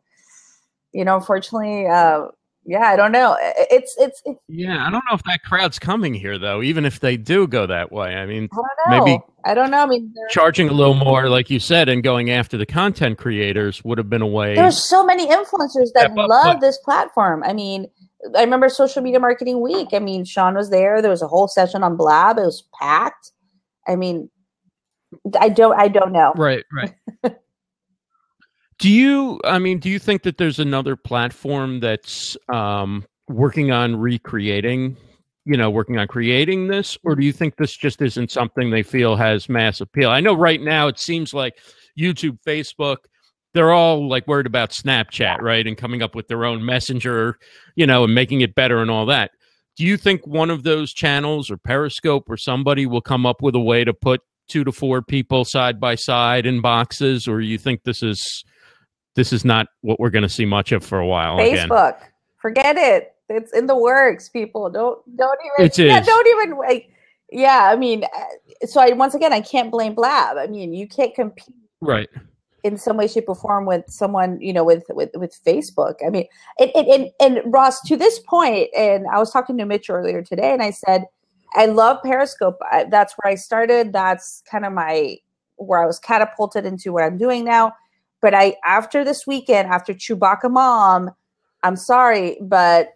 you 0.93 1.03
know, 1.03 1.15
unfortunately, 1.15 1.87
uh, 1.87 2.27
yeah, 2.65 2.87
I 2.87 2.95
don't 2.95 3.11
know. 3.11 3.37
It's, 3.39 3.95
it's, 3.99 4.21
it's 4.25 4.39
yeah, 4.47 4.87
I 4.87 4.89
don't 4.89 5.03
know 5.09 5.13
if 5.13 5.23
that 5.23 5.43
crowd's 5.43 5.77
coming 5.77 6.15
here 6.15 6.39
though. 6.39 6.63
Even 6.63 6.83
if 6.83 6.99
they 6.99 7.15
do 7.15 7.47
go 7.47 7.67
that 7.67 7.91
way, 7.91 8.15
I 8.15 8.25
mean, 8.25 8.49
I 8.87 8.99
maybe 8.99 9.19
I 9.45 9.53
don't 9.53 9.69
know. 9.69 9.83
I 9.83 9.85
mean, 9.85 10.11
charging 10.31 10.69
a 10.69 10.73
little 10.73 10.95
more, 10.95 11.29
like 11.29 11.51
you 11.51 11.59
said, 11.59 11.89
and 11.89 12.03
going 12.03 12.31
after 12.31 12.57
the 12.57 12.65
content 12.65 13.19
creators 13.19 13.83
would 13.83 13.99
have 13.99 14.09
been 14.09 14.23
a 14.23 14.27
way. 14.27 14.55
There's 14.55 14.83
so 14.83 15.05
many 15.05 15.27
influencers 15.27 15.93
that 15.93 16.09
yeah, 16.09 16.15
but, 16.15 16.29
love 16.29 16.55
but, 16.55 16.59
this 16.61 16.79
platform. 16.79 17.43
I 17.43 17.53
mean, 17.53 17.85
I 18.35 18.41
remember 18.41 18.67
Social 18.69 19.03
Media 19.03 19.19
Marketing 19.19 19.61
Week. 19.61 19.89
I 19.93 19.99
mean, 19.99 20.25
Sean 20.25 20.55
was 20.55 20.71
there. 20.71 21.03
There 21.03 21.11
was 21.11 21.21
a 21.21 21.27
whole 21.27 21.47
session 21.47 21.83
on 21.83 21.95
Blab. 21.95 22.39
It 22.39 22.45
was 22.45 22.63
packed. 22.79 23.31
I 23.87 23.95
mean, 23.95 24.31
I 25.39 25.49
don't, 25.49 25.79
I 25.79 25.87
don't 25.87 26.11
know. 26.11 26.33
Right, 26.35 26.63
right. 26.73 26.95
Do 28.79 28.89
you? 28.89 29.39
I 29.43 29.59
mean, 29.59 29.79
do 29.79 29.89
you 29.89 29.99
think 29.99 30.23
that 30.23 30.37
there's 30.37 30.59
another 30.59 30.95
platform 30.95 31.79
that's 31.79 32.35
um, 32.49 33.05
working 33.27 33.71
on 33.71 33.95
recreating? 33.95 34.97
You 35.45 35.57
know, 35.57 35.69
working 35.69 35.99
on 35.99 36.07
creating 36.07 36.67
this, 36.67 36.97
or 37.03 37.15
do 37.15 37.23
you 37.23 37.31
think 37.31 37.55
this 37.55 37.77
just 37.77 38.01
isn't 38.01 38.31
something 38.31 38.71
they 38.71 38.81
feel 38.81 39.15
has 39.15 39.47
mass 39.47 39.79
appeal? 39.79 40.09
I 40.09 40.19
know 40.19 40.33
right 40.33 40.59
now 40.59 40.87
it 40.87 40.99
seems 40.99 41.35
like 41.35 41.59
YouTube, 41.97 42.39
Facebook, 42.45 42.97
they're 43.53 43.71
all 43.71 44.09
like 44.09 44.27
worried 44.27 44.47
about 44.47 44.71
Snapchat, 44.71 45.41
right, 45.41 45.65
and 45.65 45.77
coming 45.77 46.01
up 46.01 46.13
with 46.13 46.27
their 46.27 46.45
own 46.45 46.65
messenger, 46.65 47.37
you 47.75 47.87
know, 47.87 48.03
and 48.03 48.13
making 48.13 48.41
it 48.41 48.53
better 48.53 48.81
and 48.81 48.91
all 48.91 49.05
that. 49.05 49.31
Do 49.77 49.85
you 49.85 49.97
think 49.97 50.25
one 50.27 50.49
of 50.49 50.63
those 50.63 50.93
channels 50.93 51.49
or 51.49 51.57
Periscope 51.57 52.29
or 52.29 52.37
somebody 52.37 52.85
will 52.85 53.01
come 53.01 53.25
up 53.25 53.41
with 53.41 53.55
a 53.55 53.59
way 53.59 53.83
to 53.83 53.93
put 53.93 54.21
two 54.49 54.63
to 54.63 54.71
four 54.71 55.01
people 55.01 55.45
side 55.45 55.79
by 55.79 55.95
side 55.95 56.45
in 56.45 56.59
boxes, 56.61 57.27
or 57.27 57.39
you 57.39 57.57
think 57.57 57.83
this 57.83 58.03
is 58.03 58.43
this 59.15 59.33
is 59.33 59.43
not 59.43 59.67
what 59.81 59.99
we're 59.99 60.09
going 60.09 60.23
to 60.23 60.29
see 60.29 60.45
much 60.45 60.71
of 60.71 60.83
for 60.83 60.99
a 60.99 61.07
while. 61.07 61.37
Facebook, 61.37 61.97
again. 61.97 62.09
forget 62.37 62.77
it. 62.77 63.13
It's 63.29 63.53
in 63.53 63.65
the 63.65 63.75
works. 63.75 64.29
People 64.29 64.69
don't 64.69 64.99
don't 65.17 65.39
even. 65.57 65.65
It 65.65 65.79
is. 65.79 65.79
Yeah, 65.79 65.99
don't 66.01 66.27
even 66.27 66.57
like. 66.57 66.89
Yeah, 67.31 67.69
I 67.71 67.75
mean, 67.75 68.03
uh, 68.03 68.67
so 68.67 68.79
I 68.79 68.91
once 68.91 69.15
again 69.15 69.33
I 69.33 69.41
can't 69.41 69.71
blame 69.71 69.95
Blab. 69.95 70.37
I 70.37 70.47
mean, 70.47 70.73
you 70.73 70.87
can't 70.87 71.15
compete. 71.15 71.55
Right. 71.81 72.09
In 72.63 72.77
some 72.77 72.97
way, 72.97 73.07
shape, 73.07 73.25
or 73.27 73.35
form 73.35 73.65
with 73.65 73.85
someone, 73.87 74.39
you 74.41 74.53
know, 74.53 74.63
with 74.63 74.83
with 74.89 75.09
with 75.15 75.39
Facebook. 75.45 75.95
I 76.05 76.09
mean, 76.09 76.25
and 76.59 76.71
and, 76.75 77.09
and 77.19 77.41
Ross, 77.45 77.81
to 77.81 77.97
this 77.97 78.19
point, 78.19 78.69
and 78.77 79.07
I 79.07 79.17
was 79.17 79.31
talking 79.31 79.57
to 79.57 79.65
Mitch 79.65 79.89
earlier 79.89 80.21
today, 80.21 80.53
and 80.53 80.61
I 80.61 80.71
said, 80.71 81.05
I 81.55 81.65
love 81.67 81.97
Periscope. 82.03 82.59
That's 82.89 83.13
where 83.17 83.31
I 83.31 83.35
started. 83.35 83.91
That's 83.93 84.43
kind 84.49 84.65
of 84.65 84.73
my 84.73 85.17
where 85.57 85.81
I 85.81 85.85
was 85.85 85.99
catapulted 85.99 86.65
into 86.65 86.91
what 86.91 87.03
I'm 87.03 87.17
doing 87.17 87.45
now 87.45 87.73
but 88.25 88.33
I 88.33 88.55
after 88.65 89.03
this 89.05 89.27
weekend, 89.27 89.67
after 89.67 89.93
Chewbacca 89.93 90.49
Mom, 90.49 91.11
I'm 91.61 91.75
sorry, 91.75 92.39
but 92.41 92.95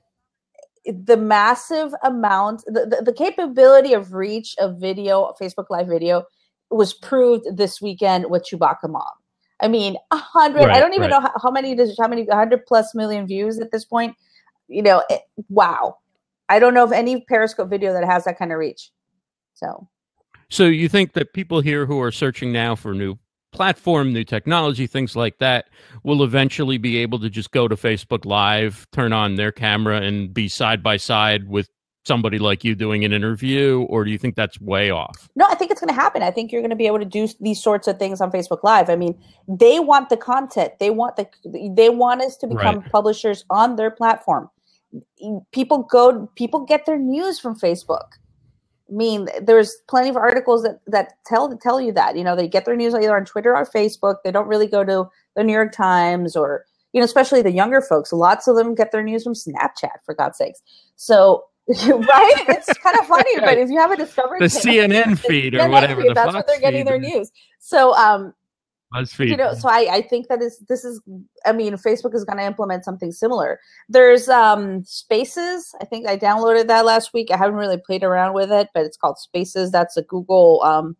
the 0.88 1.18
massive 1.18 1.94
amount, 2.04 2.64
the, 2.66 2.88
the, 2.88 3.04
the 3.06 3.14
capability 3.14 3.94
of 3.94 4.16
reach 4.16 4.56
of 4.58 4.80
video, 4.80 5.32
Facebook 5.40 5.66
Live 5.70 5.86
video, 5.86 6.24
was 6.72 6.96
proved 6.96 7.46
this 7.56 7.80
weekend 7.80 8.32
with 8.32 8.44
Chewbacca 8.44 8.90
Mom. 8.90 9.04
I 9.62 9.68
mean, 9.68 9.98
a 10.10 10.18
hundred. 10.18 10.62
Right, 10.62 10.72
I 10.72 10.80
don't 10.80 10.96
even 10.96 11.12
right. 11.12 11.22
know 11.22 11.22
how, 11.22 11.34
how, 11.44 11.52
many. 11.52 11.76
Does 11.76 11.96
how 12.02 12.08
many? 12.08 12.26
hundred 12.26 12.66
plus 12.66 12.96
million 12.96 13.28
views 13.28 13.60
at 13.60 13.70
this 13.70 13.86
point. 13.86 14.16
you 14.68 14.82
know, 14.82 15.04
it, 15.12 15.22
wow. 15.50 15.98
I 16.50 16.58
don't 16.58 16.74
know 16.74 16.84
of 16.84 16.92
any 16.92 17.22
Periscope 17.22 17.70
video 17.70 17.94
that 17.94 18.04
has 18.04 18.24
that 18.24 18.40
kind 18.40 18.52
of 18.52 18.58
reach. 18.58 18.90
So, 19.54 19.88
so 20.50 20.66
you 20.66 20.90
think 20.90 21.14
that 21.14 21.34
people 21.34 21.62
here 21.62 21.86
who 21.86 22.02
are 22.02 22.12
searching 22.12 22.52
now 22.52 22.74
for 22.74 22.96
new 22.96 23.20
platform, 23.52 24.14
new 24.14 24.24
technology, 24.24 24.88
things 24.88 25.16
like 25.16 25.38
that, 25.40 25.70
will 26.04 26.24
eventually 26.24 26.78
be 26.78 26.98
able 26.98 27.20
to 27.20 27.30
just 27.30 27.52
go 27.52 27.68
to 27.68 27.76
Facebook 27.76 28.26
Live, 28.26 28.88
turn 28.92 29.14
on 29.14 29.36
their 29.36 29.52
camera, 29.52 30.02
and 30.02 30.34
be 30.34 30.48
side 30.48 30.84
by 30.84 30.98
side 30.98 31.48
with 31.48 31.70
somebody 32.06 32.40
like 32.40 32.64
you 32.64 32.76
doing 32.76 33.04
an 33.04 33.14
interview, 33.14 33.86
or 33.90 34.04
do 34.04 34.12
you 34.12 34.18
think 34.18 34.36
that's 34.36 34.60
way 34.60 34.90
off? 34.90 35.30
No, 35.36 35.46
I 35.48 35.56
think 35.56 35.70
it's 35.72 35.80
going 35.80 35.90
to 35.90 35.94
happen. 35.94 36.24
I 36.24 36.32
think 36.32 36.52
you're 36.52 36.62
going 36.62 36.70
to 36.72 36.76
be 36.76 36.88
able 36.88 37.00
to 37.00 37.06
do 37.06 37.28
these 37.40 37.62
sorts 37.62 37.88
of 37.88 38.00
things 38.00 38.22
on 38.22 38.32
Facebook 38.32 38.64
Live. 38.64 38.90
I 38.90 38.96
mean, 38.96 39.18
they 39.48 39.80
want 39.80 40.10
the 40.10 40.18
content. 40.18 40.74
They 40.80 40.90
want 40.90 41.18
the 41.18 41.28
they 41.76 41.90
want 41.90 42.22
us 42.22 42.38
to 42.38 42.48
become 42.48 42.80
right. 42.80 42.92
publishers 42.92 43.46
on 43.50 43.76
their 43.76 43.92
platform. 43.92 44.50
People 45.52 45.84
go 45.84 46.28
people 46.36 46.62
get 46.62 46.86
their 46.86 46.98
news 46.98 47.40
from 47.40 47.60
Facebook. 47.60 48.18
Mean, 48.92 49.28
there's 49.42 49.76
plenty 49.88 50.10
of 50.10 50.18
articles 50.18 50.64
that 50.64 50.80
that 50.88 51.14
tell 51.26 51.56
tell 51.58 51.80
you 51.80 51.92
that. 51.94 52.18
You 52.18 52.24
know, 52.24 52.36
they 52.36 52.48
get 52.48 52.66
their 52.66 52.76
news 52.76 52.94
either 52.94 53.16
on 53.16 53.26
Twitter 53.26 53.56
or 53.56 53.66
Facebook. 53.66 54.18
They 54.24 54.32
don't 54.32 54.48
really 54.48 54.68
go 54.68 54.84
to 54.84 55.10
the 55.36 55.44
New 55.44 55.54
York 55.54 55.72
Times 55.72 56.36
or 56.36 56.66
you 56.94 57.00
know, 57.00 57.06
especially 57.06 57.42
the 57.42 57.52
younger 57.52 57.82
folks. 57.82 58.12
Lots 58.12 58.48
of 58.48 58.56
them 58.56 58.74
get 58.74 58.92
their 58.92 59.04
news 59.04 59.24
from 59.24 59.34
Snapchat, 59.34 60.04
for 60.06 60.16
God's 60.16 60.38
sakes. 60.38 60.62
So 60.96 61.44
right? 61.70 62.46
It's 62.48 62.74
kind 62.80 62.98
of 62.98 63.06
funny, 63.06 63.40
but 63.40 63.60
if 63.60 63.70
you 63.70 63.78
have 63.78 63.92
a 63.92 63.96
Discovery, 63.96 64.40
the 64.40 64.50
Channel, 64.50 64.90
CNN 64.90 65.20
feed 65.20 65.54
or 65.54 65.70
whatever, 65.70 66.02
feed, 66.02 66.16
that's 66.16 66.34
what 66.34 66.48
they're 66.48 66.60
getting 66.60 66.84
their 66.84 66.98
news. 66.98 67.32
So, 67.60 67.94
um, 67.96 68.34
BuzzFeed. 68.94 69.30
You 69.30 69.38
know, 69.38 69.54
so 69.54 69.70
I, 69.70 69.88
I 69.92 70.02
think 70.02 70.28
that 70.28 70.42
is 70.42 70.60
this 70.68 70.84
is 70.84 71.02
I 71.46 71.52
mean, 71.52 71.74
Facebook 71.74 72.16
is 72.16 72.24
going 72.24 72.40
to 72.40 72.46
implement 72.46 72.86
something 72.86 73.12
similar. 73.12 73.60
There's 73.88 74.28
um 74.30 74.84
Spaces. 74.84 75.76
I 75.82 75.86
think 75.86 76.08
I 76.08 76.18
downloaded 76.18 76.68
that 76.68 76.86
last 76.86 77.14
week. 77.14 77.30
I 77.32 77.38
haven't 77.38 77.56
really 77.56 77.78
played 77.78 78.04
around 78.04 78.34
with 78.34 78.52
it, 78.52 78.70
but 78.74 78.86
it's 78.86 78.98
called 78.98 79.20
Spaces. 79.20 79.72
That's 79.72 79.98
a 79.98 80.02
Google 80.02 80.62
um 80.64 80.96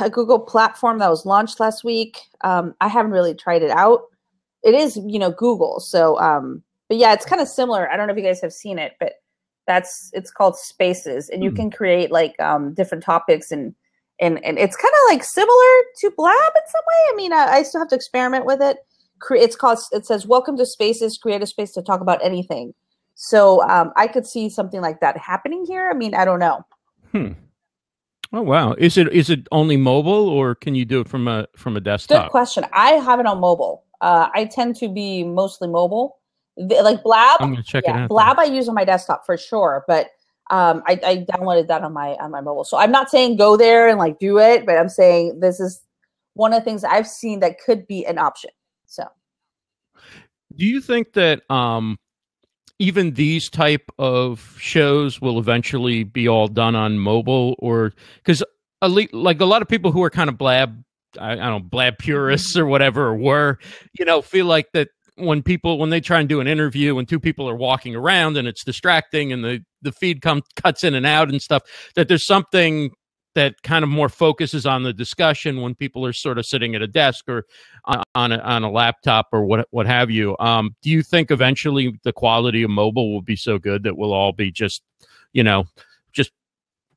a 0.00 0.10
Google 0.10 0.38
platform 0.38 0.98
that 0.98 1.10
was 1.10 1.26
launched 1.26 1.60
last 1.60 1.84
week. 1.84 2.18
Um, 2.42 2.74
I 2.80 2.88
haven't 2.88 3.12
really 3.12 3.34
tried 3.34 3.62
it 3.62 3.70
out. 3.70 4.02
It 4.62 4.74
is, 4.74 4.96
you 4.96 5.18
know, 5.18 5.30
Google. 5.30 5.80
So 5.80 6.18
um 6.20 6.62
but 6.88 6.98
yeah, 6.98 7.12
it's 7.12 7.26
kind 7.26 7.42
of 7.42 7.48
similar. 7.48 7.90
I 7.90 7.96
don't 7.96 8.06
know 8.06 8.12
if 8.12 8.18
you 8.18 8.24
guys 8.24 8.40
have 8.42 8.52
seen 8.52 8.78
it, 8.78 8.92
but 9.00 9.14
that's 9.66 10.10
it's 10.12 10.30
called 10.30 10.56
Spaces, 10.56 11.28
and 11.28 11.42
you 11.42 11.50
mm. 11.50 11.56
can 11.56 11.70
create 11.70 12.12
like 12.12 12.38
um, 12.40 12.74
different 12.74 13.02
topics 13.02 13.50
and 13.50 13.74
and 14.20 14.44
and 14.44 14.58
it's 14.58 14.76
kind 14.76 14.92
of 14.92 15.12
like 15.12 15.24
similar 15.24 15.72
to 16.00 16.10
Blab 16.16 16.32
in 16.34 16.62
some 16.70 16.82
way. 16.86 17.12
I 17.12 17.16
mean, 17.16 17.32
I, 17.32 17.46
I 17.58 17.62
still 17.62 17.80
have 17.80 17.88
to 17.88 17.94
experiment 17.94 18.46
with 18.46 18.60
it. 18.60 18.78
It's 19.30 19.56
called. 19.56 19.78
It 19.92 20.06
says, 20.06 20.26
"Welcome 20.26 20.56
to 20.58 20.66
Spaces. 20.66 21.18
Create 21.18 21.42
a 21.42 21.46
space 21.46 21.72
to 21.72 21.82
talk 21.82 22.00
about 22.00 22.24
anything." 22.24 22.74
So 23.14 23.62
um, 23.68 23.92
I 23.96 24.06
could 24.06 24.26
see 24.26 24.48
something 24.50 24.80
like 24.80 25.00
that 25.00 25.16
happening 25.16 25.64
here. 25.66 25.88
I 25.90 25.94
mean, 25.94 26.14
I 26.14 26.24
don't 26.24 26.38
know. 26.38 26.64
Hmm. 27.12 27.32
Oh 28.32 28.42
wow! 28.42 28.72
Is 28.72 28.98
it 28.98 29.12
is 29.12 29.30
it 29.30 29.46
only 29.52 29.76
mobile, 29.76 30.28
or 30.28 30.54
can 30.54 30.74
you 30.74 30.84
do 30.84 31.00
it 31.00 31.08
from 31.08 31.28
a 31.28 31.46
from 31.56 31.76
a 31.76 31.80
desktop? 31.80 32.26
Good 32.26 32.30
question. 32.30 32.64
I 32.72 32.92
have 32.92 33.20
it 33.20 33.26
on 33.26 33.40
mobile. 33.40 33.84
Uh, 34.00 34.28
I 34.34 34.44
tend 34.44 34.76
to 34.76 34.88
be 34.88 35.24
mostly 35.24 35.68
mobile 35.68 36.18
like 36.56 37.02
Blab. 37.02 37.40
I'm 37.40 37.50
gonna 37.50 37.62
check 37.62 37.84
yeah, 37.86 37.96
it 37.96 38.00
out. 38.02 38.08
Blab 38.08 38.38
I 38.38 38.44
use 38.44 38.68
on 38.68 38.74
my 38.74 38.84
desktop 38.84 39.26
for 39.26 39.36
sure, 39.36 39.84
but 39.86 40.08
um, 40.50 40.82
I, 40.86 41.00
I 41.04 41.26
downloaded 41.30 41.68
that 41.68 41.82
on 41.82 41.92
my 41.92 42.10
on 42.14 42.30
my 42.30 42.40
mobile. 42.40 42.64
So 42.64 42.76
I'm 42.76 42.92
not 42.92 43.10
saying 43.10 43.36
go 43.36 43.56
there 43.56 43.88
and 43.88 43.98
like 43.98 44.18
do 44.18 44.38
it, 44.38 44.64
but 44.64 44.78
I'm 44.78 44.88
saying 44.88 45.40
this 45.40 45.58
is 45.60 45.82
one 46.34 46.52
of 46.52 46.60
the 46.60 46.64
things 46.64 46.84
I've 46.84 47.08
seen 47.08 47.40
that 47.40 47.58
could 47.60 47.86
be 47.86 48.06
an 48.06 48.18
option. 48.18 48.50
So, 48.86 49.04
do 50.54 50.64
you 50.64 50.80
think 50.80 51.14
that 51.14 51.42
um, 51.50 51.98
even 52.78 53.14
these 53.14 53.48
type 53.48 53.90
of 53.98 54.56
shows 54.60 55.20
will 55.20 55.38
eventually 55.38 56.04
be 56.04 56.28
all 56.28 56.46
done 56.46 56.76
on 56.76 56.98
mobile, 56.98 57.56
or 57.58 57.92
because 58.16 58.44
like 58.82 59.40
a 59.40 59.46
lot 59.46 59.62
of 59.62 59.68
people 59.68 59.90
who 59.90 60.02
are 60.02 60.10
kind 60.10 60.28
of 60.28 60.38
blab 60.38 60.84
I, 61.18 61.32
I, 61.32 61.36
don't 61.36 61.62
know, 61.62 61.68
blab 61.68 61.98
purists 61.98 62.56
or 62.56 62.66
whatever 62.66 63.14
were, 63.14 63.58
you 63.98 64.04
know, 64.04 64.22
feel 64.22 64.46
like 64.46 64.70
that 64.72 64.88
when 65.16 65.42
people 65.42 65.78
when 65.78 65.90
they 65.90 66.00
try 66.00 66.20
and 66.20 66.28
do 66.28 66.40
an 66.40 66.46
interview 66.46 66.94
when 66.94 67.06
two 67.06 67.20
people 67.20 67.48
are 67.48 67.56
walking 67.56 67.96
around 67.96 68.36
and 68.36 68.46
it's 68.46 68.64
distracting 68.64 69.32
and 69.32 69.44
the 69.44 69.64
the 69.82 69.92
feed 69.92 70.20
comes 70.20 70.42
cuts 70.56 70.84
in 70.84 70.94
and 70.94 71.06
out 71.06 71.28
and 71.28 71.40
stuff 71.40 71.62
that 71.94 72.08
there's 72.08 72.26
something 72.26 72.90
that 73.36 73.62
kind 73.62 73.82
of 73.82 73.90
more 73.90 74.08
focuses 74.08 74.64
on 74.64 74.82
the 74.82 74.94
discussion 74.94 75.60
when 75.60 75.74
people 75.74 76.04
are 76.06 76.12
sort 76.12 76.38
of 76.38 76.46
sitting 76.46 76.74
at 76.74 76.80
a 76.80 76.86
desk 76.86 77.28
or 77.28 77.44
on, 77.84 78.02
on 78.14 78.32
a, 78.32 78.38
on 78.38 78.64
a 78.64 78.70
laptop 78.70 79.28
or 79.30 79.44
what 79.44 79.68
what 79.70 79.86
have 79.86 80.10
you. 80.10 80.34
Um, 80.40 80.74
do 80.82 80.88
you 80.90 81.02
think 81.02 81.30
eventually 81.30 82.00
the 82.02 82.14
quality 82.14 82.62
of 82.62 82.70
mobile 82.70 83.12
will 83.12 83.22
be 83.22 83.36
so 83.36 83.58
good 83.58 83.82
that 83.82 83.96
we'll 83.96 84.14
all 84.14 84.32
be 84.32 84.50
just, 84.50 84.82
you 85.34 85.44
know, 85.44 85.64
just 86.14 86.32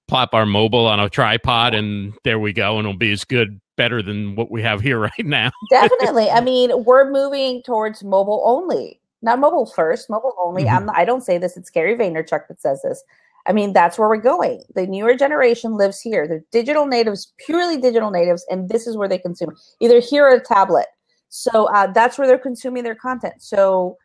plop 0.08 0.34
our 0.34 0.46
mobile 0.46 0.88
on 0.88 1.02
a 1.02 1.10
tripod 1.10 1.76
and 1.76 2.14
there 2.24 2.40
we 2.40 2.54
go 2.54 2.80
and 2.80 2.88
it'll 2.88 2.98
be 2.98 3.12
as 3.12 3.26
good 3.26 3.60
better 3.80 4.04
than 4.04 4.36
what 4.36 4.52
we 4.52 4.62
have 4.62 4.82
here 4.82 5.00
right 5.10 5.26
now. 5.26 5.50
Definitely. 5.72 6.30
I 6.30 6.42
mean, 6.52 6.84
we're 6.84 7.10
moving 7.10 7.64
towards 7.64 8.04
mobile 8.04 8.44
only, 8.46 9.00
not 9.22 9.40
mobile 9.40 9.66
first, 9.66 10.10
mobile 10.10 10.36
only. 10.40 10.66
Mm-hmm. 10.66 10.90
I'm, 10.90 10.96
I 10.96 11.06
don't 11.06 11.24
say 11.24 11.38
this, 11.40 11.56
it's 11.58 11.70
Gary 11.70 11.96
Vaynerchuk 11.96 12.48
that 12.50 12.62
says 12.62 12.82
this. 12.84 13.02
I 13.48 13.54
mean, 13.54 13.72
that's 13.72 13.98
where 13.98 14.10
we're 14.10 14.18
going. 14.18 14.62
The 14.76 14.86
newer 14.86 15.16
generation 15.16 15.76
lives 15.76 16.02
here. 16.02 16.28
They're 16.28 16.44
digital 16.52 16.86
natives, 16.86 17.34
purely 17.38 17.78
digital 17.78 18.12
natives, 18.12 18.46
and 18.52 18.68
this 18.68 18.86
is 18.86 18.98
where 18.98 19.08
they 19.08 19.18
consume 19.18 19.56
either 19.80 20.02
here 20.02 20.28
or 20.28 20.36
a 20.36 20.44
tablet. 20.44 20.88
So 21.30 21.66
uh, 21.74 21.88
that's 21.88 22.18
where 22.18 22.28
they're 22.28 22.38
consuming 22.38 22.84
their 22.84 22.96
content. 22.96 23.36
So 23.40 23.98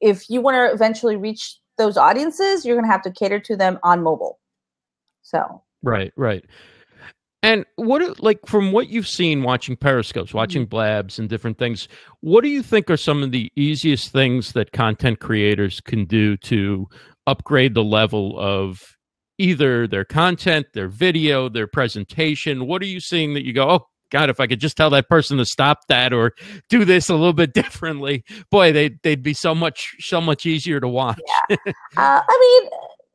if 0.00 0.30
you 0.30 0.40
want 0.40 0.54
to 0.54 0.72
eventually 0.72 1.16
reach 1.16 1.58
those 1.78 1.96
audiences, 1.96 2.64
you're 2.64 2.76
going 2.76 2.86
to 2.86 2.92
have 2.92 3.02
to 3.02 3.10
cater 3.10 3.40
to 3.40 3.56
them 3.56 3.78
on 3.82 4.02
mobile. 4.02 4.38
So 5.22 5.62
right, 5.82 6.12
right. 6.16 6.44
And 7.46 7.64
what, 7.76 8.20
like, 8.20 8.40
from 8.44 8.72
what 8.72 8.88
you've 8.88 9.06
seen 9.06 9.44
watching 9.44 9.76
periscopes, 9.76 10.34
watching 10.34 10.62
mm-hmm. 10.62 10.70
blabs, 10.70 11.20
and 11.20 11.28
different 11.28 11.58
things, 11.58 11.86
what 12.20 12.42
do 12.42 12.50
you 12.50 12.60
think 12.60 12.90
are 12.90 12.96
some 12.96 13.22
of 13.22 13.30
the 13.30 13.52
easiest 13.54 14.10
things 14.10 14.50
that 14.54 14.72
content 14.72 15.20
creators 15.20 15.80
can 15.80 16.06
do 16.06 16.36
to 16.38 16.88
upgrade 17.28 17.74
the 17.74 17.84
level 17.84 18.36
of 18.36 18.96
either 19.38 19.86
their 19.86 20.04
content, 20.04 20.66
their 20.74 20.88
video, 20.88 21.48
their 21.48 21.68
presentation? 21.68 22.66
What 22.66 22.82
are 22.82 22.86
you 22.86 22.98
seeing 22.98 23.34
that 23.34 23.44
you 23.44 23.52
go, 23.52 23.70
oh, 23.70 23.86
God, 24.10 24.28
if 24.28 24.40
I 24.40 24.48
could 24.48 24.60
just 24.60 24.76
tell 24.76 24.90
that 24.90 25.08
person 25.08 25.38
to 25.38 25.44
stop 25.44 25.86
that 25.86 26.12
or 26.12 26.32
do 26.68 26.84
this 26.84 27.08
a 27.08 27.14
little 27.14 27.32
bit 27.32 27.54
differently, 27.54 28.24
boy, 28.50 28.72
they 28.72 28.90
they'd 29.04 29.22
be 29.22 29.34
so 29.34 29.54
much 29.54 29.94
so 30.00 30.20
much 30.20 30.46
easier 30.46 30.80
to 30.80 30.88
watch. 30.88 31.20
Yeah. 31.48 31.56
uh, 31.96 32.22
I 32.28 32.38
mean, 32.40 32.70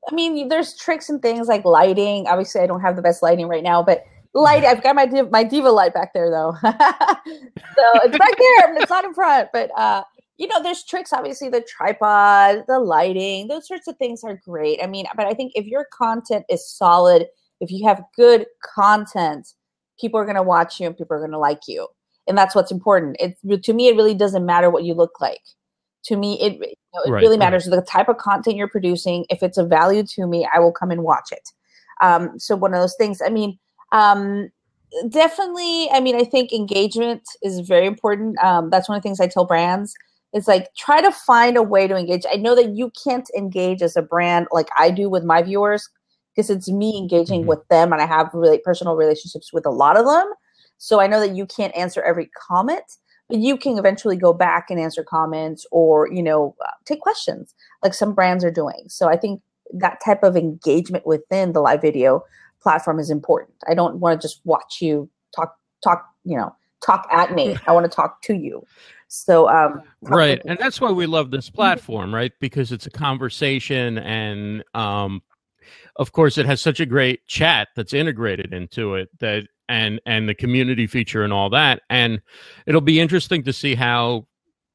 I 0.09 0.15
mean, 0.15 0.47
there's 0.47 0.77
tricks 0.77 1.09
and 1.09 1.21
things 1.21 1.50
like 1.50 1.65
lighting. 1.65 2.27
Obviously, 2.27 2.61
I 2.61 2.67
don't 2.67 2.81
have 2.81 2.95
the 2.95 3.01
best 3.01 3.21
lighting 3.21 3.47
right 3.47 3.63
now, 3.63 3.83
but 3.83 4.05
light. 4.33 4.63
I've 4.63 4.83
got 4.83 4.95
my 4.95 5.05
my 5.31 5.43
diva 5.43 5.69
light 5.69 5.93
back 5.93 6.13
there 6.13 6.29
though, 6.29 6.55
so 6.63 6.71
it's 6.73 8.17
back 8.17 8.38
there. 8.38 8.77
It's 8.77 8.89
not 8.89 9.05
in 9.05 9.13
front, 9.13 9.50
but 9.53 9.71
uh, 9.77 10.03
you 10.38 10.47
know, 10.47 10.61
there's 10.61 10.83
tricks. 10.83 11.13
Obviously, 11.13 11.50
the 11.50 11.61
tripod, 11.61 12.63
the 12.67 12.79
lighting, 12.79 13.47
those 13.47 13.67
sorts 13.67 13.88
of 13.88 13.97
things 13.97 14.23
are 14.23 14.41
great. 14.43 14.79
I 14.81 14.88
mean, 14.88 15.05
but 15.15 15.27
I 15.27 15.33
think 15.33 15.53
if 15.55 15.65
your 15.67 15.85
content 15.93 16.45
is 16.50 16.67
solid, 16.67 17.27
if 17.59 17.71
you 17.71 17.88
have 17.88 18.03
good 18.15 18.47
content, 18.75 19.53
people 20.00 20.19
are 20.19 20.25
going 20.25 20.35
to 20.35 20.43
watch 20.43 20.79
you 20.79 20.88
and 20.88 20.97
people 20.97 21.15
are 21.15 21.19
going 21.19 21.31
to 21.31 21.38
like 21.38 21.67
you, 21.67 21.88
and 22.27 22.38
that's 22.38 22.55
what's 22.55 22.71
important. 22.71 23.17
It 23.19 23.63
to 23.63 23.73
me, 23.73 23.88
it 23.88 23.95
really 23.95 24.15
doesn't 24.15 24.45
matter 24.45 24.69
what 24.69 24.83
you 24.83 24.93
look 24.93 25.21
like. 25.21 25.41
To 26.05 26.17
me, 26.17 26.41
it 26.41 26.53
you 26.53 26.75
know, 26.95 27.01
it 27.05 27.11
right, 27.11 27.21
really 27.21 27.38
matters 27.38 27.67
right. 27.67 27.75
the 27.75 27.83
type 27.83 28.09
of 28.09 28.17
content 28.17 28.55
you're 28.55 28.67
producing. 28.67 29.25
If 29.29 29.43
it's 29.43 29.59
a 29.59 29.65
value 29.65 30.03
to 30.15 30.25
me, 30.25 30.47
I 30.51 30.59
will 30.59 30.71
come 30.71 30.89
and 30.89 31.03
watch 31.03 31.31
it. 31.31 31.47
Um, 32.01 32.39
so 32.39 32.55
one 32.55 32.73
of 32.73 32.81
those 32.81 32.95
things. 32.95 33.21
I 33.23 33.29
mean, 33.29 33.59
um, 33.91 34.50
definitely. 35.10 35.89
I 35.91 36.00
mean, 36.00 36.15
I 36.15 36.24
think 36.24 36.51
engagement 36.51 37.24
is 37.41 37.60
very 37.62 37.86
important. 37.86 38.38
Um, 38.43 38.69
that's 38.69 38.89
one 38.89 38.98
of 38.98 39.03
the 39.03 39.07
things 39.07 39.19
I 39.19 39.27
tell 39.27 39.45
brands. 39.45 39.93
It's 40.33 40.48
like 40.48 40.74
try 40.77 41.01
to 41.01 41.12
find 41.12 41.57
a 41.57 41.63
way 41.63 41.88
to 41.88 41.95
engage. 41.95 42.24
I 42.31 42.38
know 42.38 42.55
that 42.55 42.69
you 42.69 42.91
can't 43.03 43.29
engage 43.38 43.81
as 43.81 43.98
a 43.98 44.01
brand 44.01 44.48
like 44.51 44.69
I 44.77 44.89
do 44.89 45.10
with 45.10 45.24
my 45.24 45.41
viewers 45.41 45.89
because 46.33 46.50
it's 46.50 46.69
me 46.69 46.98
engaging 46.98 47.41
mm-hmm. 47.41 47.50
with 47.50 47.67
them, 47.67 47.91
and 47.91 48.01
I 48.01 48.05
have 48.05 48.29
really 48.33 48.60
personal 48.60 48.95
relationships 48.95 49.51
with 49.51 49.65
a 49.65 49.71
lot 49.71 49.98
of 49.98 50.05
them. 50.05 50.31
So 50.77 51.01
I 51.01 51.07
know 51.07 51.19
that 51.19 51.36
you 51.36 51.45
can't 51.45 51.75
answer 51.75 52.01
every 52.01 52.29
comment 52.48 52.83
but 53.31 53.39
you 53.39 53.55
can 53.55 53.77
eventually 53.77 54.17
go 54.17 54.33
back 54.33 54.69
and 54.69 54.77
answer 54.77 55.03
comments 55.03 55.65
or 55.71 56.12
you 56.12 56.21
know 56.21 56.53
uh, 56.63 56.69
take 56.86 57.00
questions 57.00 57.55
like 57.81 57.93
some 57.93 58.13
brands 58.13 58.43
are 58.43 58.51
doing 58.51 58.83
so 58.88 59.07
i 59.07 59.15
think 59.15 59.41
that 59.74 60.00
type 60.03 60.21
of 60.21 60.36
engagement 60.36 61.07
within 61.07 61.53
the 61.53 61.62
live 61.62 61.81
video 61.81 62.21
platform 62.62 63.00
is 63.00 63.10
important. 63.10 63.56
I 63.68 63.74
don't 63.74 63.98
want 63.98 64.20
to 64.20 64.27
just 64.27 64.41
watch 64.46 64.77
you 64.82 65.10
talk 65.36 65.56
talk 65.84 66.06
you 66.24 66.38
know 66.38 66.56
talk 66.86 67.08
at 67.12 67.34
me. 67.34 67.58
I 67.68 67.72
want 67.72 67.89
to 67.89 67.96
talk 67.96 68.22
to 68.24 68.34
you. 68.34 68.65
So 69.08 69.50
um 69.50 69.82
right 70.01 70.41
and 70.46 70.58
that's 70.58 70.80
why 70.80 70.91
we 70.91 71.06
love 71.06 71.32
this 71.32 71.50
platform 71.50 72.13
right? 72.13 72.32
Because 72.39 72.72
it's 72.72 72.86
a 72.86 72.91
conversation 72.91 73.98
and 73.98 74.63
um 74.74 75.22
of 75.98 76.12
course 76.12 76.38
it 76.38 76.46
has 76.46 76.62
such 76.62 76.80
a 76.80 76.86
great 76.86 77.25
chat 77.27 77.70
that's 77.75 77.94
integrated 77.94 78.53
into 78.53 78.96
it 78.96 79.10
that 79.20 79.48
and 79.72 80.01
and 80.06 80.27
the 80.27 80.36
community 80.36 80.86
feature 80.86 81.24
and 81.24 81.34
all 81.34 81.50
that. 81.50 81.82
And 81.89 82.22
it'll 82.68 82.82
be 82.82 83.00
interesting 83.00 83.44
to 83.44 83.53
see 83.53 83.75
how 83.75 84.27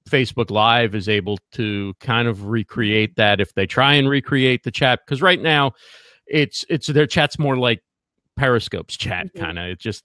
Facebook 0.08 0.50
Live 0.50 0.94
is 0.94 1.08
able 1.08 1.38
to 1.52 1.94
kind 2.00 2.28
of 2.28 2.46
recreate 2.46 3.16
that 3.16 3.40
if 3.40 3.54
they 3.54 3.66
try 3.66 3.94
and 3.94 4.08
recreate 4.08 4.62
the 4.64 4.70
chat. 4.70 5.00
Because 5.04 5.20
right 5.20 5.40
now 5.40 5.72
it's 6.26 6.64
it's 6.68 6.86
their 6.88 7.06
chat's 7.06 7.38
more 7.38 7.56
like 7.56 7.82
Periscope's 8.36 8.96
chat 8.96 9.26
mm-hmm. 9.26 9.44
kind 9.44 9.58
of. 9.58 9.66
It 9.66 9.78
just 9.78 10.04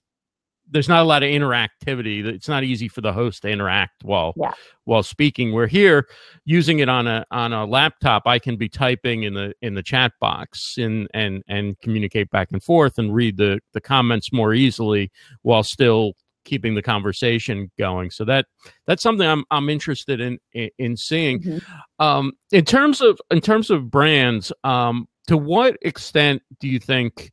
there's 0.70 0.88
not 0.88 1.02
a 1.02 1.04
lot 1.04 1.22
of 1.22 1.28
interactivity. 1.28 2.24
It's 2.24 2.48
not 2.48 2.64
easy 2.64 2.88
for 2.88 3.02
the 3.02 3.12
host 3.12 3.42
to 3.42 3.48
interact 3.48 4.04
while 4.04 4.32
yeah. 4.36 4.52
while 4.84 5.02
speaking. 5.02 5.52
We're 5.52 5.66
here 5.66 6.08
using 6.44 6.78
it 6.78 6.88
on 6.88 7.06
a 7.06 7.24
on 7.30 7.52
a 7.52 7.64
laptop. 7.66 8.22
I 8.26 8.38
can 8.38 8.56
be 8.56 8.68
typing 8.68 9.24
in 9.24 9.34
the 9.34 9.54
in 9.60 9.74
the 9.74 9.82
chat 9.82 10.12
box 10.20 10.78
and 10.78 11.08
and 11.14 11.42
and 11.48 11.78
communicate 11.80 12.30
back 12.30 12.48
and 12.52 12.62
forth 12.62 12.98
and 12.98 13.14
read 13.14 13.36
the 13.36 13.60
the 13.72 13.80
comments 13.80 14.32
more 14.32 14.54
easily 14.54 15.10
while 15.42 15.62
still 15.62 16.14
keeping 16.44 16.74
the 16.74 16.82
conversation 16.82 17.70
going. 17.78 18.10
So 18.10 18.24
that 18.24 18.46
that's 18.86 19.02
something 19.02 19.26
I'm 19.26 19.44
I'm 19.50 19.68
interested 19.68 20.20
in 20.20 20.38
in, 20.52 20.70
in 20.78 20.96
seeing. 20.96 21.40
Mm-hmm. 21.40 22.04
Um, 22.04 22.32
in 22.50 22.64
terms 22.64 23.00
of 23.00 23.20
in 23.30 23.40
terms 23.40 23.70
of 23.70 23.90
brands, 23.90 24.52
um, 24.64 25.06
to 25.26 25.36
what 25.36 25.76
extent 25.82 26.42
do 26.60 26.68
you 26.68 26.78
think 26.78 27.32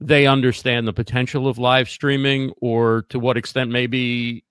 they 0.00 0.26
understand 0.26 0.88
the 0.88 0.92
potential 0.92 1.46
of 1.46 1.58
live 1.58 1.88
streaming, 1.88 2.52
or 2.60 3.04
to 3.10 3.18
what 3.18 3.36
extent 3.36 3.70
maybe 3.70 4.44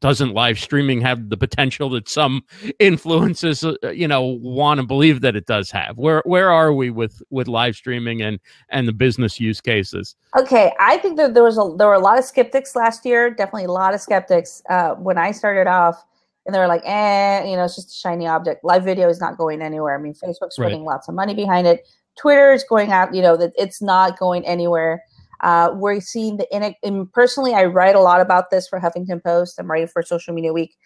doesn't 0.00 0.32
live 0.32 0.58
streaming 0.58 1.00
have 1.00 1.28
the 1.28 1.36
potential 1.36 1.90
that 1.90 2.08
some 2.08 2.42
influences 2.78 3.64
uh, 3.64 3.74
you 3.90 4.06
know 4.06 4.22
want 4.22 4.80
to 4.80 4.86
believe 4.86 5.20
that 5.20 5.36
it 5.36 5.46
does 5.46 5.70
have? 5.70 5.96
Where 5.98 6.22
where 6.24 6.50
are 6.50 6.72
we 6.72 6.90
with 6.90 7.22
with 7.30 7.48
live 7.48 7.76
streaming 7.76 8.22
and 8.22 8.38
and 8.68 8.86
the 8.86 8.92
business 8.92 9.40
use 9.40 9.60
cases? 9.60 10.16
Okay 10.36 10.72
i 10.78 10.96
think 10.98 11.16
that 11.16 11.34
there 11.34 11.44
was 11.44 11.58
a 11.58 11.74
there 11.76 11.86
were 11.86 11.94
a 11.94 12.00
lot 12.00 12.18
of 12.18 12.24
skeptics 12.24 12.76
last 12.76 13.04
year 13.04 13.30
definitely 13.30 13.64
a 13.64 13.72
lot 13.72 13.94
of 13.94 14.00
skeptics 14.00 14.62
uh, 14.68 14.94
when 14.94 15.18
i 15.18 15.30
started 15.30 15.66
off 15.66 16.04
and 16.46 16.54
they 16.54 16.58
were 16.58 16.66
like 16.66 16.82
eh 16.84 17.44
you 17.44 17.56
know 17.56 17.64
it's 17.64 17.76
just 17.76 17.90
a 17.90 17.94
shiny 17.94 18.26
object. 18.26 18.64
Live 18.64 18.82
video 18.82 19.08
is 19.08 19.20
not 19.20 19.36
going 19.36 19.62
anywhere. 19.62 19.94
I 19.96 20.02
mean 20.02 20.14
facebook's 20.14 20.56
putting 20.56 20.84
lots 20.84 21.08
of 21.08 21.14
money 21.14 21.34
behind 21.34 21.66
it 21.66 21.86
twitter 22.20 22.52
is 22.52 22.64
going 22.68 22.92
out 22.92 23.14
you 23.14 23.22
know 23.22 23.36
that 23.36 23.52
it's 23.56 23.80
not 23.80 24.18
going 24.18 24.44
anywhere 24.46 25.02
uh, 25.40 25.70
we're 25.72 26.00
seeing 26.00 26.36
the 26.36 26.46
in, 26.54 26.74
in 26.82 27.06
personally, 27.06 27.54
I 27.54 27.64
write 27.64 27.94
a 27.94 28.00
lot 28.00 28.20
about 28.20 28.50
this 28.50 28.66
for 28.66 28.80
Huffington 28.80 29.22
Post. 29.22 29.58
I'm 29.58 29.70
writing 29.70 29.88
for 29.88 30.02
Social 30.02 30.34
Media 30.34 30.52
Week. 30.52 30.76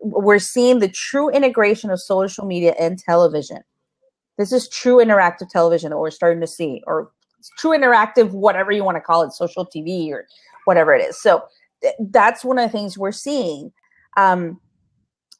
We're 0.00 0.40
seeing 0.40 0.80
the 0.80 0.88
true 0.88 1.30
integration 1.30 1.90
of 1.90 2.00
social 2.00 2.44
media 2.44 2.74
and 2.78 2.98
television. 2.98 3.58
This 4.38 4.50
is 4.50 4.68
true 4.68 4.96
interactive 4.96 5.48
television 5.50 5.90
that 5.90 5.98
we're 5.98 6.10
starting 6.10 6.40
to 6.40 6.46
see, 6.48 6.82
or 6.86 7.12
true 7.58 7.70
interactive, 7.70 8.32
whatever 8.32 8.72
you 8.72 8.82
want 8.82 8.96
to 8.96 9.00
call 9.00 9.22
it, 9.22 9.32
social 9.32 9.64
TV 9.64 10.10
or 10.10 10.26
whatever 10.64 10.92
it 10.94 11.08
is. 11.08 11.20
So 11.20 11.44
th- 11.82 11.94
that's 12.10 12.44
one 12.44 12.58
of 12.58 12.64
the 12.64 12.76
things 12.76 12.98
we're 12.98 13.12
seeing. 13.12 13.72
Um, 14.16 14.60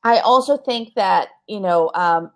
I 0.04 0.18
also 0.18 0.56
think 0.56 0.94
that 0.94 1.28
you 1.48 1.58
know 1.58 1.90
um, 1.94 2.30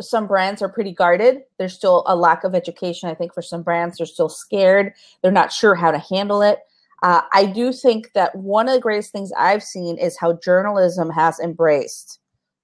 some 0.00 0.26
brands 0.26 0.62
are 0.62 0.68
pretty 0.68 0.92
guarded. 0.92 1.42
There's 1.58 1.74
still 1.74 2.04
a 2.06 2.16
lack 2.16 2.44
of 2.44 2.54
education, 2.54 3.08
I 3.08 3.14
think, 3.14 3.34
for 3.34 3.42
some 3.42 3.62
brands. 3.62 3.98
They're 3.98 4.06
still 4.06 4.28
scared. 4.28 4.92
They're 5.22 5.32
not 5.32 5.52
sure 5.52 5.74
how 5.74 5.90
to 5.90 5.98
handle 5.98 6.42
it. 6.42 6.60
Uh, 7.02 7.22
I 7.32 7.46
do 7.46 7.72
think 7.72 8.12
that 8.14 8.34
one 8.34 8.68
of 8.68 8.74
the 8.74 8.80
greatest 8.80 9.12
things 9.12 9.30
I've 9.36 9.62
seen 9.62 9.98
is 9.98 10.18
how 10.18 10.34
journalism 10.34 11.10
has 11.10 11.38
embraced 11.38 12.18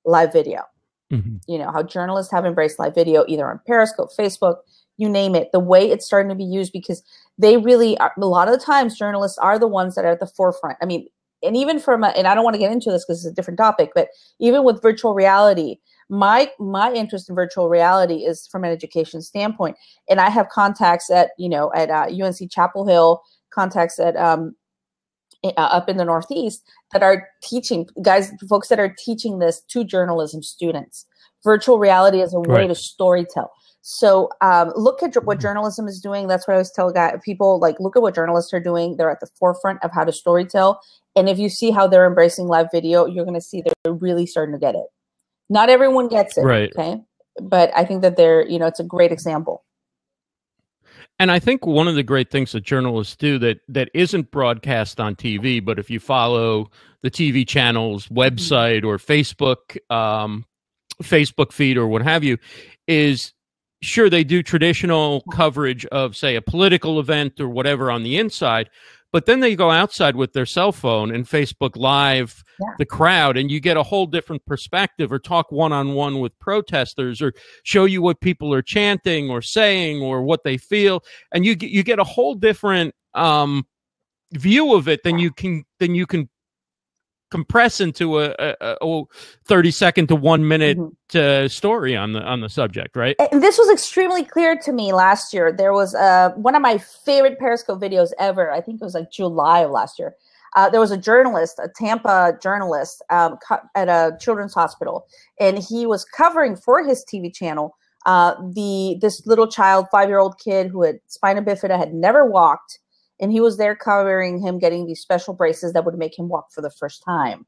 live 0.04 0.32
video. 0.32 0.62
Mm-hmm. 1.12 1.36
You 1.46 1.58
know, 1.58 1.70
how 1.70 1.82
journalists 1.82 2.32
have 2.32 2.44
embraced 2.44 2.78
live 2.78 2.94
video 2.94 3.24
either 3.28 3.48
on 3.48 3.60
Periscope, 3.66 4.10
Facebook, 4.18 4.58
you 4.96 5.08
name 5.08 5.34
it, 5.34 5.50
the 5.52 5.60
way 5.60 5.90
it's 5.90 6.06
starting 6.06 6.28
to 6.30 6.34
be 6.34 6.44
used 6.44 6.72
because 6.72 7.02
they 7.38 7.56
really 7.56 7.98
are, 7.98 8.12
a 8.16 8.26
lot 8.26 8.48
of 8.48 8.58
the 8.58 8.64
times 8.64 8.98
journalists 8.98 9.38
are 9.38 9.58
the 9.58 9.68
ones 9.68 9.94
that 9.94 10.04
are 10.04 10.12
at 10.12 10.20
the 10.20 10.26
forefront. 10.26 10.78
I 10.80 10.86
mean, 10.86 11.08
and 11.44 11.56
even 11.56 11.78
from 11.78 12.04
a, 12.04 12.08
and 12.08 12.26
I 12.26 12.34
don't 12.34 12.44
want 12.44 12.54
to 12.54 12.58
get 12.58 12.72
into 12.72 12.90
this 12.90 13.04
because 13.04 13.24
it's 13.24 13.32
a 13.32 13.34
different 13.34 13.58
topic, 13.58 13.90
but 13.94 14.08
even 14.40 14.64
with 14.64 14.82
virtual 14.82 15.14
reality, 15.14 15.76
my 16.08 16.50
my 16.58 16.92
interest 16.92 17.28
in 17.28 17.34
virtual 17.34 17.68
reality 17.68 18.24
is 18.24 18.46
from 18.46 18.64
an 18.64 18.70
education 18.70 19.22
standpoint. 19.22 19.76
And 20.08 20.20
i 20.20 20.28
have 20.28 20.48
contacts 20.48 21.10
at 21.10 21.30
you 21.38 21.48
know 21.48 21.72
at 21.74 21.90
uh, 21.90 22.08
unc 22.22 22.50
chapel 22.50 22.86
hill 22.86 23.22
contacts 23.50 23.98
at 23.98 24.16
um, 24.16 24.54
uh, 25.44 25.50
up 25.56 25.88
in 25.88 25.96
the 25.96 26.04
northeast 26.04 26.62
that 26.92 27.02
are 27.02 27.28
teaching 27.42 27.88
guys 28.02 28.30
folks 28.48 28.68
that 28.68 28.80
are 28.80 28.94
teaching 28.98 29.38
this 29.38 29.60
to 29.68 29.84
journalism 29.84 30.42
students. 30.42 31.06
Virtual 31.42 31.78
reality 31.78 32.20
is 32.22 32.32
a 32.32 32.40
way 32.40 32.66
right. 32.66 32.68
to 32.68 32.74
storytell 32.74 33.48
so 33.86 34.30
um, 34.40 34.72
look 34.74 35.02
at 35.02 35.14
what 35.14 35.36
mm-hmm. 35.36 35.42
journalism 35.42 35.86
is 35.86 36.00
doing. 36.00 36.26
That's 36.26 36.48
what 36.48 36.54
i 36.54 36.56
always 36.56 36.70
tell 36.70 36.90
guys, 36.90 37.20
people 37.22 37.60
like 37.60 37.78
look 37.78 37.96
at 37.96 38.02
what 38.02 38.14
journalists 38.14 38.50
are 38.54 38.60
doing. 38.60 38.96
They're 38.96 39.10
at 39.10 39.20
the 39.20 39.28
forefront 39.38 39.84
of 39.84 39.92
how 39.92 40.04
to 40.04 40.10
storytell 40.10 40.78
and 41.16 41.28
if 41.28 41.38
you 41.38 41.48
see 41.48 41.70
how 41.70 41.86
they're 41.86 42.06
embracing 42.06 42.46
live 42.46 42.68
video 42.72 43.06
you're 43.06 43.24
going 43.24 43.34
to 43.34 43.40
see 43.40 43.62
they're 43.62 43.92
really 43.92 44.26
starting 44.26 44.52
to 44.52 44.58
get 44.58 44.74
it 44.74 44.86
not 45.48 45.68
everyone 45.68 46.08
gets 46.08 46.36
it. 46.36 46.42
Right. 46.42 46.72
Okay. 46.76 47.00
But 47.42 47.70
I 47.74 47.84
think 47.84 48.02
that 48.02 48.16
they're, 48.16 48.46
you 48.46 48.58
know, 48.58 48.66
it's 48.66 48.80
a 48.80 48.84
great 48.84 49.12
example. 49.12 49.64
And 51.18 51.30
I 51.30 51.38
think 51.38 51.64
one 51.64 51.86
of 51.86 51.94
the 51.94 52.02
great 52.02 52.30
things 52.30 52.52
that 52.52 52.62
journalists 52.62 53.14
do 53.14 53.38
that 53.38 53.60
that 53.68 53.88
isn't 53.94 54.30
broadcast 54.30 55.00
on 55.00 55.14
TV, 55.14 55.64
but 55.64 55.78
if 55.78 55.90
you 55.90 56.00
follow 56.00 56.70
the 57.02 57.10
TV 57.10 57.46
channel's 57.46 58.06
mm-hmm. 58.06 58.18
website 58.18 58.84
or 58.84 58.98
Facebook 58.98 59.78
um, 59.94 60.44
Facebook 61.02 61.52
feed 61.52 61.76
or 61.76 61.86
what 61.86 62.02
have 62.02 62.24
you, 62.24 62.38
is 62.88 63.32
sure 63.80 64.10
they 64.10 64.24
do 64.24 64.42
traditional 64.42 65.22
coverage 65.32 65.86
of 65.86 66.16
say 66.16 66.34
a 66.34 66.42
political 66.42 66.98
event 66.98 67.38
or 67.38 67.48
whatever 67.48 67.90
on 67.90 68.02
the 68.02 68.16
inside, 68.16 68.70
but 69.14 69.26
then 69.26 69.38
they 69.38 69.54
go 69.54 69.70
outside 69.70 70.16
with 70.16 70.32
their 70.32 70.44
cell 70.44 70.72
phone 70.72 71.14
and 71.14 71.24
Facebook 71.24 71.76
Live 71.76 72.42
yeah. 72.58 72.74
the 72.78 72.84
crowd, 72.84 73.36
and 73.36 73.48
you 73.48 73.60
get 73.60 73.76
a 73.76 73.82
whole 73.84 74.06
different 74.06 74.44
perspective, 74.44 75.12
or 75.12 75.20
talk 75.20 75.52
one 75.52 75.72
on 75.72 75.94
one 75.94 76.18
with 76.18 76.36
protesters, 76.40 77.22
or 77.22 77.32
show 77.62 77.84
you 77.84 78.02
what 78.02 78.20
people 78.20 78.52
are 78.52 78.60
chanting 78.60 79.30
or 79.30 79.40
saying 79.40 80.02
or 80.02 80.24
what 80.24 80.42
they 80.42 80.56
feel, 80.56 81.04
and 81.30 81.46
you 81.46 81.54
you 81.60 81.84
get 81.84 82.00
a 82.00 82.04
whole 82.04 82.34
different 82.34 82.92
um, 83.14 83.64
view 84.32 84.74
of 84.74 84.88
it 84.88 85.04
than 85.04 85.20
you 85.20 85.30
can 85.30 85.62
than 85.78 85.94
you 85.94 86.06
can 86.06 86.28
compress 87.30 87.80
into 87.80 88.20
a, 88.20 88.34
a, 88.38 88.76
a 88.80 89.02
30 89.46 89.70
second 89.70 90.06
to 90.08 90.16
one 90.16 90.46
minute 90.46 90.78
mm-hmm. 90.78 91.44
uh, 91.44 91.48
story 91.48 91.96
on 91.96 92.12
the 92.12 92.20
on 92.20 92.40
the 92.40 92.48
subject 92.48 92.96
right? 92.96 93.16
And 93.32 93.42
this 93.42 93.58
was 93.58 93.70
extremely 93.70 94.24
clear 94.24 94.56
to 94.58 94.72
me 94.72 94.92
last 94.92 95.32
year. 95.32 95.52
There 95.52 95.72
was 95.72 95.94
uh, 95.94 96.30
one 96.36 96.54
of 96.54 96.62
my 96.62 96.78
favorite 96.78 97.38
periscope 97.38 97.80
videos 97.80 98.10
ever. 98.18 98.50
I 98.50 98.60
think 98.60 98.80
it 98.80 98.84
was 98.84 98.94
like 98.94 99.10
july 99.10 99.60
of 99.60 99.70
last 99.70 99.98
year. 99.98 100.14
Uh, 100.54 100.70
there 100.70 100.80
was 100.80 100.92
a 100.92 100.96
journalist 100.96 101.58
a 101.58 101.68
tampa 101.74 102.38
journalist 102.40 103.02
um, 103.10 103.36
at 103.74 103.88
a 103.88 104.16
children's 104.20 104.54
hospital 104.54 105.06
and 105.40 105.58
he 105.58 105.84
was 105.84 106.04
covering 106.04 106.54
for 106.54 106.84
his 106.86 107.04
tv 107.04 107.34
channel 107.34 107.76
uh, 108.06 108.34
the 108.52 108.96
this 109.00 109.26
little 109.26 109.48
child 109.48 109.86
five 109.90 110.08
year 110.08 110.20
old 110.20 110.38
kid 110.38 110.68
who 110.68 110.82
had 110.82 111.00
spina 111.08 111.42
bifida 111.42 111.76
had 111.76 111.92
never 111.92 112.24
walked 112.24 112.78
and 113.20 113.32
he 113.32 113.40
was 113.40 113.56
there 113.56 113.76
covering 113.76 114.40
him 114.40 114.58
getting 114.58 114.86
these 114.86 115.00
special 115.00 115.34
braces 115.34 115.72
that 115.72 115.84
would 115.84 115.98
make 115.98 116.18
him 116.18 116.28
walk 116.28 116.52
for 116.52 116.60
the 116.60 116.70
first 116.70 117.02
time. 117.04 117.46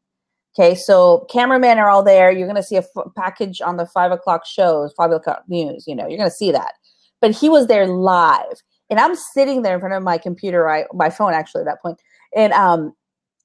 Okay, 0.58 0.74
so 0.74 1.26
cameramen 1.30 1.78
are 1.78 1.90
all 1.90 2.02
there. 2.02 2.30
You're 2.30 2.50
to 2.52 2.62
see 2.62 2.76
a 2.76 2.80
f- 2.96 3.12
package 3.14 3.60
on 3.60 3.76
the 3.76 3.86
five 3.86 4.10
o'clock 4.10 4.46
shows, 4.46 4.92
five 4.96 5.10
o'clock 5.10 5.42
news. 5.48 5.84
You 5.86 5.94
know, 5.94 6.06
you're 6.06 6.24
to 6.24 6.30
see 6.30 6.50
that. 6.50 6.74
But 7.20 7.32
he 7.32 7.48
was 7.50 7.66
there 7.66 7.86
live, 7.86 8.62
and 8.88 8.98
I'm 8.98 9.14
sitting 9.14 9.62
there 9.62 9.74
in 9.74 9.80
front 9.80 9.94
of 9.94 10.02
my 10.02 10.18
computer, 10.18 10.68
I, 10.68 10.84
my 10.94 11.10
phone 11.10 11.34
actually 11.34 11.60
at 11.62 11.66
that 11.66 11.82
point, 11.82 12.00
and 12.34 12.52
um, 12.52 12.94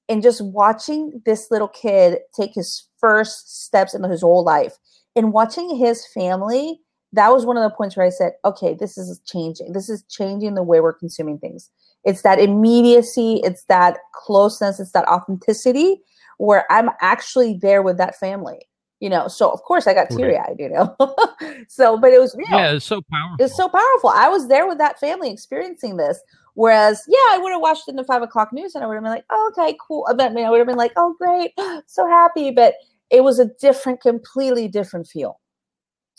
and 0.08 0.22
just 0.22 0.42
watching 0.42 1.20
this 1.26 1.50
little 1.50 1.68
kid 1.68 2.18
take 2.34 2.54
his 2.54 2.88
first 2.98 3.62
steps 3.62 3.94
into 3.94 4.08
his 4.08 4.22
whole 4.22 4.44
life, 4.44 4.78
and 5.16 5.32
watching 5.32 5.76
his 5.76 6.06
family. 6.14 6.80
That 7.14 7.30
was 7.30 7.44
one 7.44 7.58
of 7.58 7.62
the 7.62 7.76
points 7.76 7.94
where 7.94 8.06
I 8.06 8.08
said, 8.08 8.32
okay, 8.42 8.72
this 8.72 8.96
is 8.96 9.20
changing. 9.26 9.74
This 9.74 9.90
is 9.90 10.02
changing 10.04 10.54
the 10.54 10.62
way 10.62 10.80
we're 10.80 10.94
consuming 10.94 11.38
things 11.38 11.68
it's 12.04 12.22
that 12.22 12.38
immediacy, 12.38 13.40
it's 13.44 13.64
that 13.64 13.98
closeness, 14.14 14.80
it's 14.80 14.92
that 14.92 15.06
authenticity 15.08 16.02
where 16.38 16.70
I'm 16.70 16.90
actually 17.00 17.58
there 17.60 17.82
with 17.82 17.98
that 17.98 18.18
family. 18.18 18.66
You 19.00 19.10
know, 19.10 19.26
so 19.26 19.50
of 19.50 19.62
course 19.62 19.88
I 19.88 19.94
got 19.94 20.10
teary 20.10 20.38
eyed, 20.38 20.56
you 20.60 20.68
know. 20.68 20.94
so, 21.68 21.98
but 21.98 22.12
it 22.12 22.20
was 22.20 22.36
real. 22.36 22.46
Yeah, 22.50 22.72
it's 22.72 22.84
so 22.84 23.02
powerful. 23.10 23.44
It's 23.44 23.56
so 23.56 23.68
powerful. 23.68 24.10
I 24.10 24.28
was 24.28 24.46
there 24.46 24.68
with 24.68 24.78
that 24.78 25.00
family 25.00 25.32
experiencing 25.32 25.96
this. 25.96 26.20
Whereas, 26.54 27.02
yeah, 27.08 27.16
I 27.30 27.38
would 27.38 27.50
have 27.50 27.60
watched 27.60 27.88
it 27.88 27.92
in 27.92 27.96
the 27.96 28.04
five 28.04 28.22
o'clock 28.22 28.52
news 28.52 28.76
and 28.76 28.84
I 28.84 28.86
would 28.86 28.94
have 28.94 29.02
been 29.02 29.12
like, 29.12 29.24
oh, 29.30 29.52
okay, 29.52 29.76
cool. 29.84 30.06
I 30.08 30.14
mean, 30.28 30.44
I 30.46 30.50
would 30.50 30.58
have 30.58 30.68
been 30.68 30.76
like, 30.76 30.92
oh, 30.96 31.16
great, 31.18 31.52
so 31.86 32.06
happy. 32.06 32.52
But 32.52 32.74
it 33.10 33.24
was 33.24 33.40
a 33.40 33.46
different, 33.60 34.00
completely 34.00 34.68
different 34.68 35.08
feel. 35.08 35.40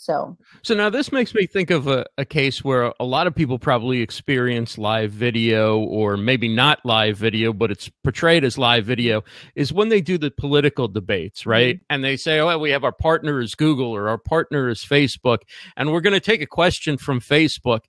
So, 0.04 0.36
so 0.62 0.74
now 0.74 0.90
this 0.90 1.12
makes 1.12 1.34
me 1.34 1.46
think 1.46 1.70
of 1.70 1.86
a, 1.86 2.04
a 2.18 2.26
case 2.26 2.62
where 2.62 2.92
a 3.00 3.06
lot 3.06 3.26
of 3.26 3.34
people 3.34 3.58
probably 3.58 4.02
experience 4.02 4.76
live 4.76 5.12
video, 5.12 5.78
or 5.78 6.18
maybe 6.18 6.46
not 6.46 6.84
live 6.84 7.16
video, 7.16 7.54
but 7.54 7.70
it's 7.70 7.90
portrayed 8.02 8.44
as 8.44 8.58
live 8.58 8.84
video, 8.84 9.24
is 9.54 9.72
when 9.72 9.88
they 9.88 10.02
do 10.02 10.18
the 10.18 10.30
political 10.30 10.88
debates, 10.88 11.40
mm-hmm. 11.40 11.50
right? 11.50 11.76
Mm-hmm. 11.76 11.84
And 11.88 12.04
they 12.04 12.18
say, 12.18 12.38
"Oh, 12.38 12.58
we 12.58 12.68
have 12.72 12.84
our 12.84 12.92
partner 12.92 13.40
is 13.40 13.54
Google 13.54 13.92
or 13.96 14.10
our 14.10 14.18
partner 14.18 14.68
is 14.68 14.84
Facebook, 14.84 15.38
and 15.74 15.90
we're 15.90 16.02
going 16.02 16.12
to 16.12 16.20
take 16.20 16.42
a 16.42 16.46
question 16.46 16.98
from 16.98 17.20
Facebook," 17.20 17.80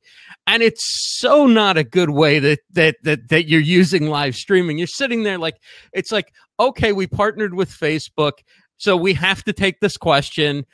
and 0.47 0.63
it's 0.63 1.19
so 1.19 1.47
not 1.47 1.77
a 1.77 1.83
good 1.83 2.11
way 2.11 2.39
that 2.39 2.59
that 2.71 2.95
that 3.03 3.27
that 3.27 3.49
you're 3.49 3.59
using 3.59 4.07
live 4.07 4.37
streaming. 4.37 4.77
You're 4.77 4.87
sitting 4.87 5.23
there 5.23 5.37
like 5.37 5.57
it's 5.91 6.13
like, 6.13 6.31
okay, 6.61 6.93
we 6.93 7.07
partnered 7.07 7.55
with 7.55 7.69
Facebook 7.69 8.39
So 8.77 8.97
we 8.97 9.13
have 9.13 9.43
to 9.43 9.53
take 9.53 9.79
this 9.79 9.97
question 9.97 10.65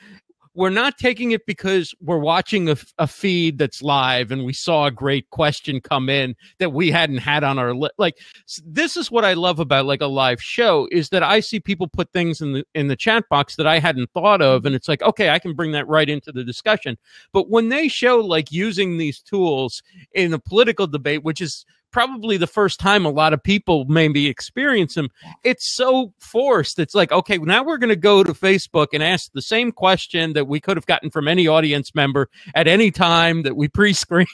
we're 0.53 0.69
not 0.69 0.97
taking 0.97 1.31
it 1.31 1.45
because 1.45 1.93
we're 2.01 2.17
watching 2.17 2.69
a, 2.69 2.75
a, 2.97 3.07
feed 3.07 3.57
that's 3.57 3.81
live 3.81 4.31
and 4.31 4.43
we 4.43 4.51
saw 4.51 4.85
a 4.85 4.91
great 4.91 5.29
question 5.29 5.79
come 5.79 6.09
in 6.09 6.35
that 6.59 6.73
we 6.73 6.91
hadn't 6.91 7.19
had 7.19 7.43
on 7.43 7.57
our 7.57 7.73
list. 7.73 7.93
Like 7.97 8.17
this 8.65 8.97
is 8.97 9.09
what 9.09 9.23
I 9.23 9.33
love 9.33 9.59
about 9.59 9.85
like 9.85 10.01
a 10.01 10.07
live 10.07 10.41
show 10.41 10.87
is 10.91 11.09
that 11.09 11.23
I 11.23 11.39
see 11.39 11.59
people 11.59 11.87
put 11.87 12.11
things 12.11 12.41
in 12.41 12.53
the 12.53 12.65
in 12.75 12.87
the 12.87 12.95
chat 12.95 13.23
box 13.29 13.55
that 13.55 13.67
I 13.67 13.79
hadn't 13.79 14.11
thought 14.11 14.41
of, 14.41 14.65
and 14.65 14.75
it's 14.75 14.87
like 14.87 15.01
okay, 15.01 15.29
I 15.29 15.39
can 15.39 15.53
bring 15.53 15.71
that 15.71 15.87
right 15.87 16.09
into 16.09 16.31
the 16.31 16.43
discussion. 16.43 16.97
But 17.31 17.49
when 17.49 17.69
they 17.69 17.87
show 17.87 18.17
like 18.17 18.51
using 18.51 18.97
these 18.97 19.21
tools 19.21 19.81
in 20.13 20.33
a 20.33 20.39
political 20.39 20.87
debate, 20.87 21.23
which 21.23 21.39
is 21.41 21.65
probably 21.91 22.37
the 22.37 22.47
first 22.47 22.79
time 22.79 23.05
a 23.05 23.09
lot 23.09 23.33
of 23.33 23.43
people 23.43 23.85
maybe 23.85 24.27
experience 24.27 24.95
them. 24.95 25.09
It's 25.43 25.75
so 25.75 26.13
forced. 26.19 26.79
It's 26.79 26.95
like, 26.95 27.11
okay, 27.11 27.37
now 27.37 27.63
we're 27.63 27.77
going 27.77 27.89
to 27.89 27.95
go 27.95 28.23
to 28.23 28.33
Facebook 28.33 28.87
and 28.93 29.03
ask 29.03 29.31
the 29.33 29.41
same 29.41 29.71
question 29.71 30.33
that 30.33 30.47
we 30.47 30.59
could 30.59 30.77
have 30.77 30.85
gotten 30.85 31.09
from 31.09 31.27
any 31.27 31.47
audience 31.47 31.93
member 31.93 32.29
at 32.55 32.67
any 32.67 32.91
time 32.91 33.43
that 33.43 33.55
we 33.55 33.67
pre-screened. 33.67 34.27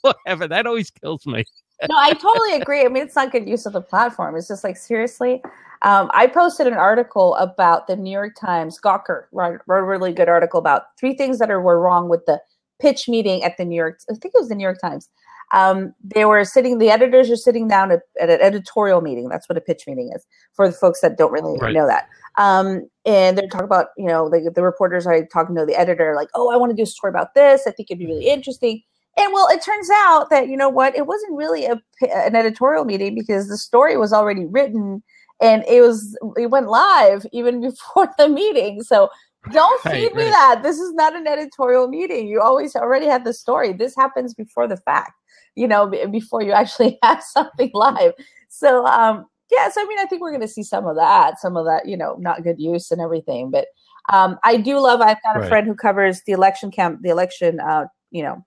Whatever. 0.00 0.48
That 0.48 0.66
always 0.66 0.90
kills 0.90 1.26
me. 1.26 1.44
no, 1.88 1.96
I 1.96 2.14
totally 2.14 2.54
agree. 2.54 2.84
I 2.84 2.88
mean, 2.88 3.04
it's 3.04 3.16
not 3.16 3.30
good 3.30 3.48
use 3.48 3.66
of 3.66 3.72
the 3.72 3.80
platform. 3.80 4.36
It's 4.36 4.48
just 4.48 4.64
like 4.64 4.76
seriously. 4.76 5.42
Um, 5.82 6.10
I 6.14 6.28
posted 6.28 6.66
an 6.68 6.74
article 6.74 7.34
about 7.36 7.86
the 7.86 7.96
New 7.96 8.10
York 8.10 8.34
Times. 8.40 8.80
Gawker 8.80 9.24
wrote, 9.32 9.60
wrote 9.66 9.80
a 9.80 9.84
really 9.84 10.12
good 10.12 10.28
article 10.28 10.58
about 10.58 10.96
three 10.98 11.14
things 11.14 11.38
that 11.38 11.50
are, 11.50 11.60
were 11.60 11.80
wrong 11.80 12.08
with 12.08 12.24
the 12.26 12.40
pitch 12.80 13.08
meeting 13.08 13.42
at 13.42 13.56
the 13.56 13.64
New 13.64 13.76
York. 13.76 14.00
I 14.08 14.14
think 14.14 14.34
it 14.34 14.40
was 14.40 14.48
the 14.48 14.54
New 14.54 14.62
York 14.62 14.80
Times 14.80 15.08
um, 15.52 15.94
they 16.02 16.24
were 16.24 16.44
sitting, 16.44 16.78
the 16.78 16.90
editors 16.90 17.30
are 17.30 17.36
sitting 17.36 17.68
down 17.68 17.92
at, 17.92 18.00
at, 18.20 18.30
an 18.30 18.40
editorial 18.40 19.02
meeting. 19.02 19.28
That's 19.28 19.48
what 19.48 19.58
a 19.58 19.60
pitch 19.60 19.84
meeting 19.86 20.10
is 20.14 20.26
for 20.54 20.66
the 20.66 20.74
folks 20.74 21.00
that 21.02 21.18
don't 21.18 21.32
really 21.32 21.58
right. 21.60 21.74
know 21.74 21.86
that. 21.86 22.08
Um, 22.38 22.88
and 23.04 23.36
they're 23.36 23.48
talking 23.48 23.66
about, 23.66 23.88
you 23.98 24.06
know, 24.06 24.30
the, 24.30 24.50
the 24.54 24.62
reporters 24.62 25.06
are 25.06 25.26
talking 25.26 25.54
to 25.56 25.66
the 25.66 25.78
editor, 25.78 26.14
like, 26.16 26.28
oh, 26.34 26.50
I 26.50 26.56
want 26.56 26.70
to 26.70 26.76
do 26.76 26.84
a 26.84 26.86
story 26.86 27.10
about 27.10 27.34
this. 27.34 27.66
I 27.66 27.70
think 27.72 27.90
it'd 27.90 27.98
be 27.98 28.06
really 28.06 28.28
interesting. 28.28 28.82
And 29.18 29.30
well, 29.34 29.48
it 29.48 29.62
turns 29.62 29.90
out 29.90 30.30
that, 30.30 30.48
you 30.48 30.56
know 30.56 30.70
what, 30.70 30.96
it 30.96 31.06
wasn't 31.06 31.36
really 31.36 31.66
a, 31.66 31.82
an 32.10 32.34
editorial 32.34 32.86
meeting 32.86 33.14
because 33.14 33.48
the 33.48 33.58
story 33.58 33.98
was 33.98 34.12
already 34.12 34.46
written 34.46 35.02
and 35.42 35.64
it 35.68 35.82
was, 35.82 36.16
it 36.38 36.50
went 36.50 36.68
live 36.68 37.26
even 37.30 37.60
before 37.70 38.08
the 38.16 38.28
meeting. 38.28 38.82
So 38.82 39.10
don't 39.50 39.82
feed 39.82 39.90
right, 39.90 40.14
me 40.14 40.22
right. 40.22 40.30
that. 40.30 40.62
This 40.62 40.78
is 40.78 40.94
not 40.94 41.14
an 41.14 41.26
editorial 41.26 41.88
meeting. 41.88 42.28
You 42.28 42.40
always 42.40 42.74
already 42.74 43.06
had 43.06 43.24
the 43.24 43.34
story. 43.34 43.74
This 43.74 43.94
happens 43.94 44.32
before 44.32 44.66
the 44.66 44.78
fact 44.78 45.12
you 45.54 45.68
know, 45.68 45.86
before 46.10 46.42
you 46.42 46.52
actually 46.52 46.98
have 47.02 47.22
something 47.22 47.70
live. 47.74 48.12
So, 48.48 48.86
um, 48.86 49.26
yeah, 49.50 49.68
so 49.68 49.82
I 49.82 49.84
mean, 49.84 49.98
I 49.98 50.06
think 50.06 50.22
we're 50.22 50.30
going 50.30 50.40
to 50.40 50.48
see 50.48 50.62
some 50.62 50.86
of 50.86 50.96
that, 50.96 51.38
some 51.38 51.56
of 51.56 51.66
that, 51.66 51.86
you 51.86 51.96
know, 51.96 52.16
not 52.18 52.42
good 52.42 52.58
use 52.58 52.90
and 52.90 53.00
everything. 53.00 53.50
But 53.50 53.66
um, 54.10 54.38
I 54.44 54.56
do 54.56 54.78
love. 54.78 55.00
I've 55.00 55.22
got 55.22 55.36
a 55.36 55.40
right. 55.40 55.48
friend 55.48 55.66
who 55.66 55.74
covers 55.74 56.22
the 56.26 56.32
election 56.32 56.70
camp, 56.70 57.00
the 57.02 57.10
election, 57.10 57.60
uh, 57.60 57.86
you 58.10 58.22
know, 58.22 58.44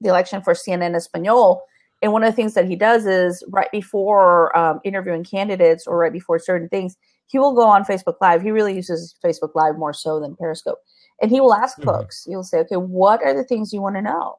the 0.00 0.08
election 0.08 0.42
for 0.42 0.54
CNN 0.54 0.96
Espanol. 0.96 1.62
And 2.02 2.12
one 2.12 2.22
of 2.22 2.30
the 2.30 2.36
things 2.36 2.54
that 2.54 2.66
he 2.66 2.76
does 2.76 3.06
is 3.06 3.42
right 3.48 3.70
before 3.70 4.56
um, 4.58 4.80
interviewing 4.84 5.24
candidates 5.24 5.86
or 5.86 5.96
right 5.96 6.12
before 6.12 6.38
certain 6.38 6.68
things, 6.68 6.96
he 7.26 7.38
will 7.38 7.54
go 7.54 7.66
on 7.66 7.84
Facebook 7.84 8.16
Live. 8.20 8.42
He 8.42 8.50
really 8.50 8.74
uses 8.74 9.14
Facebook 9.24 9.54
Live 9.54 9.78
more 9.78 9.94
so 9.94 10.20
than 10.20 10.36
Periscope. 10.36 10.78
And 11.22 11.30
he 11.30 11.40
will 11.40 11.54
ask 11.54 11.78
mm-hmm. 11.78 11.88
folks, 11.88 12.24
he'll 12.24 12.42
say, 12.42 12.58
okay, 12.58 12.76
what 12.76 13.22
are 13.22 13.34
the 13.34 13.44
things 13.44 13.72
you 13.72 13.80
want 13.80 13.96
to 13.96 14.02
know? 14.02 14.36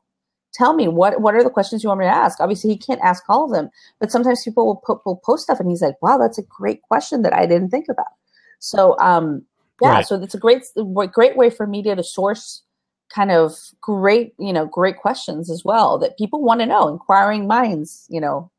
Tell 0.55 0.73
me 0.73 0.87
what 0.87 1.21
what 1.21 1.35
are 1.35 1.43
the 1.43 1.49
questions 1.49 1.83
you 1.83 1.89
want 1.89 1.99
me 1.99 2.05
to 2.05 2.11
ask? 2.11 2.39
Obviously 2.39 2.69
he 2.69 2.77
can't 2.77 3.01
ask 3.01 3.23
all 3.29 3.45
of 3.45 3.51
them 3.51 3.69
but 3.99 4.11
sometimes 4.11 4.43
people 4.43 4.65
will 4.65 4.77
put 4.77 5.05
will 5.05 5.17
post 5.17 5.43
stuff 5.43 5.59
and 5.59 5.69
he's 5.69 5.81
like 5.81 6.01
wow 6.01 6.17
that's 6.17 6.37
a 6.37 6.43
great 6.43 6.81
question 6.83 7.21
that 7.21 7.33
i 7.33 7.45
didn't 7.45 7.69
think 7.69 7.87
about. 7.89 8.13
So 8.59 8.97
um 8.99 9.43
yeah 9.81 9.89
right. 9.89 10.07
so 10.07 10.21
it's 10.21 10.35
a 10.35 10.39
great 10.39 10.63
great 11.11 11.35
way 11.35 11.49
for 11.49 11.67
media 11.67 11.95
to 11.95 12.03
source 12.03 12.63
kind 13.09 13.31
of 13.31 13.53
great 13.81 14.33
you 14.39 14.53
know 14.53 14.65
great 14.65 14.97
questions 14.97 15.49
as 15.49 15.63
well 15.63 15.97
that 15.99 16.17
people 16.17 16.41
want 16.41 16.59
to 16.61 16.65
know 16.65 16.87
inquiring 16.87 17.47
minds 17.47 18.07
you 18.09 18.21
know. 18.21 18.49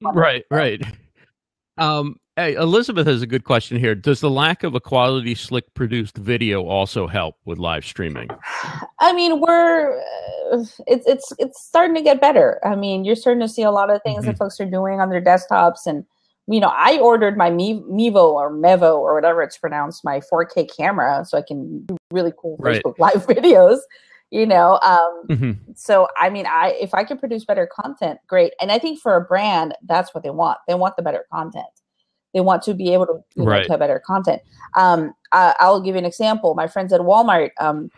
Right 0.00 0.44
right. 0.50 0.82
Um 1.78 2.18
Hey, 2.38 2.54
Elizabeth 2.54 3.08
has 3.08 3.20
a 3.20 3.26
good 3.26 3.42
question 3.42 3.80
here. 3.80 3.96
Does 3.96 4.20
the 4.20 4.30
lack 4.30 4.62
of 4.62 4.76
a 4.76 4.80
quality, 4.80 5.34
slick 5.34 5.74
produced 5.74 6.16
video 6.16 6.64
also 6.64 7.08
help 7.08 7.34
with 7.46 7.58
live 7.58 7.84
streaming? 7.84 8.28
I 9.00 9.12
mean, 9.12 9.40
we're 9.40 9.98
uh, 10.52 10.64
it's 10.86 11.04
it's 11.08 11.32
it's 11.40 11.60
starting 11.60 11.96
to 11.96 12.00
get 12.00 12.20
better. 12.20 12.60
I 12.64 12.76
mean, 12.76 13.04
you're 13.04 13.16
starting 13.16 13.40
to 13.40 13.48
see 13.48 13.62
a 13.62 13.72
lot 13.72 13.90
of 13.90 14.00
things 14.04 14.20
mm-hmm. 14.20 14.28
that 14.28 14.38
folks 14.38 14.60
are 14.60 14.70
doing 14.70 15.00
on 15.00 15.10
their 15.10 15.20
desktops, 15.20 15.84
and 15.84 16.04
you 16.46 16.60
know, 16.60 16.72
I 16.72 17.00
ordered 17.00 17.36
my 17.36 17.50
Mevo 17.50 18.34
or 18.34 18.52
Mevo 18.52 18.98
or 18.98 19.16
whatever 19.16 19.42
it's 19.42 19.58
pronounced, 19.58 20.04
my 20.04 20.20
4K 20.32 20.70
camera, 20.76 21.24
so 21.24 21.38
I 21.38 21.42
can 21.42 21.84
do 21.86 21.96
really 22.12 22.32
cool 22.40 22.56
right. 22.60 22.80
Facebook 22.80 23.00
Live 23.00 23.14
videos. 23.26 23.80
You 24.30 24.46
know, 24.46 24.78
um, 24.84 25.22
mm-hmm. 25.26 25.72
so 25.74 26.06
I 26.16 26.30
mean, 26.30 26.46
I 26.46 26.78
if 26.80 26.94
I 26.94 27.02
can 27.02 27.18
produce 27.18 27.44
better 27.44 27.66
content, 27.66 28.20
great. 28.28 28.52
And 28.60 28.70
I 28.70 28.78
think 28.78 29.00
for 29.00 29.16
a 29.16 29.20
brand, 29.20 29.74
that's 29.88 30.14
what 30.14 30.22
they 30.22 30.30
want. 30.30 30.58
They 30.68 30.74
want 30.76 30.94
the 30.94 31.02
better 31.02 31.24
content 31.32 31.66
they 32.34 32.40
want 32.40 32.62
to 32.62 32.74
be 32.74 32.92
able 32.92 33.06
to 33.06 33.24
you 33.34 33.44
know, 33.44 33.50
right. 33.50 33.70
have 33.70 33.80
better 33.80 34.02
content. 34.04 34.42
Um, 34.76 35.14
I, 35.32 35.54
will 35.62 35.80
give 35.80 35.94
you 35.94 35.98
an 35.98 36.04
example. 36.04 36.54
My 36.54 36.66
friends 36.66 36.92
at 36.92 37.00
Walmart 37.00 37.50
um, 37.60 37.90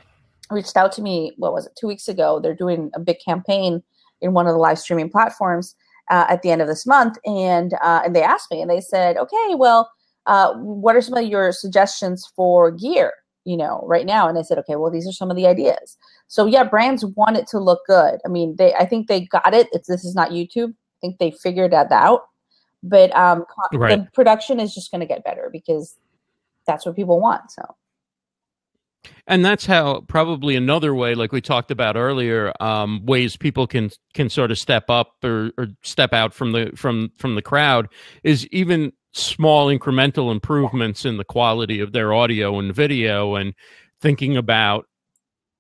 reached 0.51 0.77
out 0.77 0.93
to 0.93 1.03
me. 1.03 1.33
What 1.37 1.53
was 1.53 1.67
it? 1.67 1.73
Two 1.79 1.87
weeks 1.87 2.09
ago. 2.09 2.41
They're 2.41 2.55
doing 2.55 2.91
a 2.95 3.01
big 3.01 3.19
campaign 3.25 3.83
in 4.21 4.33
one 4.33 4.47
of 4.47 4.53
the 4.53 4.59
live 4.59 4.79
streaming 4.79 5.11
platforms 5.11 5.75
uh, 6.11 6.27
at 6.29 6.43
the 6.43 6.51
end 6.51 6.61
of 6.61 6.69
this 6.69 6.87
month, 6.87 7.17
and 7.25 7.75
uh, 7.83 8.03
and 8.05 8.15
they 8.15 8.23
asked 8.23 8.51
me, 8.51 8.61
and 8.61 8.71
they 8.71 8.81
said, 8.81 9.17
"Okay, 9.17 9.55
well, 9.55 9.91
uh, 10.27 10.55
what 10.55 10.97
are 10.97 11.01
some 11.01 11.17
of 11.17 11.25
your 11.25 11.53
suggestions 11.53 12.31
for 12.35 12.71
gear?" 12.71 13.13
You 13.45 13.57
know, 13.57 13.83
right 13.87 14.07
now, 14.07 14.29
and 14.29 14.37
I 14.39 14.43
said, 14.43 14.59
"Okay, 14.59 14.77
well, 14.77 14.91
these 14.91 15.09
are 15.09 15.13
some 15.13 15.31
of 15.31 15.37
the 15.37 15.47
ideas." 15.47 15.97
So 16.27 16.47
yeah, 16.47 16.65
brands 16.65 17.05
want 17.05 17.37
it 17.37 17.47
to 17.49 17.59
look 17.59 17.81
good. 17.87 18.21
I 18.25 18.29
mean, 18.29 18.57
they 18.57 18.75
I 18.75 18.87
think 18.87 19.07
they 19.07 19.23
got 19.27 19.55
it. 19.55 19.69
It's 19.73 19.89
this 19.89 20.05
is 20.05 20.15
not 20.15 20.31
YouTube. 20.31 20.71
I 20.71 20.99
think 21.01 21.19
they 21.19 21.31
figured 21.31 21.73
that 21.73 21.91
out 21.93 22.23
but 22.83 23.15
um, 23.17 23.45
right. 23.73 23.99
the 23.99 24.09
production 24.13 24.61
is 24.61 24.75
just 24.75 24.91
going 24.91 25.01
to 25.01 25.07
get 25.07 25.25
better 25.25 25.51
because 25.53 25.97
that's 26.67 26.87
what 26.87 26.97
people 26.97 27.21
want. 27.21 27.51
So. 27.51 27.77
And 29.27 29.45
that's 29.45 29.65
how 29.65 30.03
probably 30.03 30.57
another 30.57 30.95
way, 30.95 31.15
like 31.15 31.33
we 31.33 31.41
talked 31.41 31.71
about 31.71 31.97
earlier, 31.97 32.53
um, 32.61 33.05
ways 33.07 33.37
people 33.37 33.67
can 33.67 33.91
can 34.15 34.29
sort 34.29 34.51
of 34.51 34.59
step 34.59 34.91
up 34.91 35.15
or, 35.25 35.53
or 35.57 35.69
step 35.83 36.13
out 36.13 36.35
from 36.35 36.53
the 36.53 36.73
from 36.75 37.11
from 37.17 37.35
the 37.35 37.43
crowd 37.43 37.89
is 38.25 38.47
even 38.49 38.93
small 39.13 39.69
incremental 39.69 40.31
improvements 40.31 41.05
in 41.05 41.17
the 41.17 41.25
quality 41.25 41.81
of 41.81 41.93
their 41.93 42.13
audio 42.13 42.59
and 42.59 42.75
video 42.75 43.35
and 43.35 43.55
thinking 44.01 44.37
about 44.37 44.87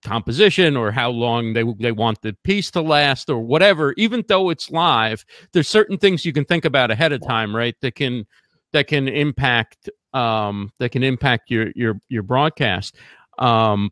composition 0.02 0.76
or 0.76 0.90
how 0.90 1.10
long 1.10 1.52
they 1.52 1.62
they 1.78 1.92
want 1.92 2.20
the 2.22 2.32
piece 2.42 2.70
to 2.70 2.80
last 2.80 3.28
or 3.28 3.38
whatever 3.38 3.92
even 3.98 4.24
though 4.28 4.48
it's 4.48 4.70
live 4.70 5.24
there's 5.52 5.68
certain 5.68 5.98
things 5.98 6.24
you 6.24 6.32
can 6.32 6.44
think 6.44 6.64
about 6.64 6.90
ahead 6.90 7.12
of 7.12 7.20
time 7.20 7.54
right 7.54 7.74
that 7.82 7.94
can 7.94 8.26
that 8.72 8.86
can 8.86 9.08
impact 9.08 9.90
um 10.12 10.72
that 10.78 10.90
can 10.90 11.02
impact 11.02 11.50
your 11.50 11.70
your 11.74 12.00
your 12.08 12.22
broadcast. 12.22 12.96
Um 13.38 13.90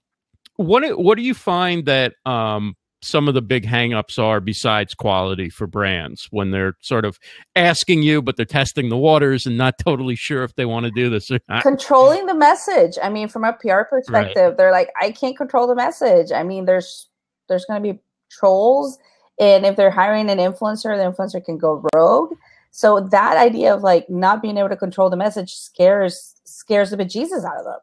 what 0.57 0.99
what 0.99 1.17
do 1.17 1.23
you 1.23 1.35
find 1.35 1.87
that 1.87 2.15
um 2.27 2.77
some 3.03 3.29
of 3.29 3.35
the 3.35 3.43
big 3.43 3.65
hangups 3.65 4.19
are 4.19 4.41
besides 4.41 4.95
quality 4.95 5.49
for 5.49 5.67
brands 5.67 6.27
when 6.31 6.51
they're 6.51 6.75
sort 6.81 7.05
of 7.05 7.19
asking 7.55 8.03
you, 8.03 8.21
but 8.21 8.37
they're 8.37 8.47
testing 8.47 8.89
the 8.89 8.97
waters 8.97 9.47
and 9.47 9.57
not 9.57 9.75
totally 9.85 10.17
sure 10.17 10.43
if 10.43 10.55
they 10.57 10.65
want 10.65 10.85
to 10.85 10.91
do 10.91 11.09
this 11.09 11.31
or 11.31 11.41
not. 11.49 11.63
Controlling 11.63 12.27
the 12.27 12.35
message. 12.35 12.99
I 13.03 13.09
mean, 13.09 13.29
from 13.29 13.45
a 13.45 13.53
PR 13.53 13.83
perspective, 13.83 14.37
right. 14.37 14.57
they're 14.57 14.73
like, 14.73 14.91
I 15.01 15.13
can't 15.13 15.37
control 15.37 15.67
the 15.67 15.75
message. 15.75 16.33
I 16.33 16.43
mean, 16.43 16.65
there's 16.65 17.09
there's 17.49 17.65
going 17.65 17.83
to 17.83 17.93
be 17.93 18.01
trolls, 18.31 18.99
and 19.39 19.65
if 19.65 19.77
they're 19.77 19.91
hiring 19.91 20.29
an 20.29 20.39
influencer, 20.39 20.97
the 20.97 21.11
influencer 21.11 21.45
can 21.45 21.57
go 21.57 21.85
rogue. 21.95 22.35
So 22.71 23.01
that 23.11 23.37
idea 23.37 23.75
of 23.75 23.83
like 23.83 24.09
not 24.11 24.43
being 24.43 24.59
able 24.59 24.69
to 24.69 24.77
control 24.77 25.09
the 25.11 25.17
message 25.17 25.55
scares 25.55 26.35
scares 26.45 26.91
the 26.91 26.97
bejesus 26.97 27.45
out 27.45 27.59
of 27.59 27.65
them. 27.65 27.81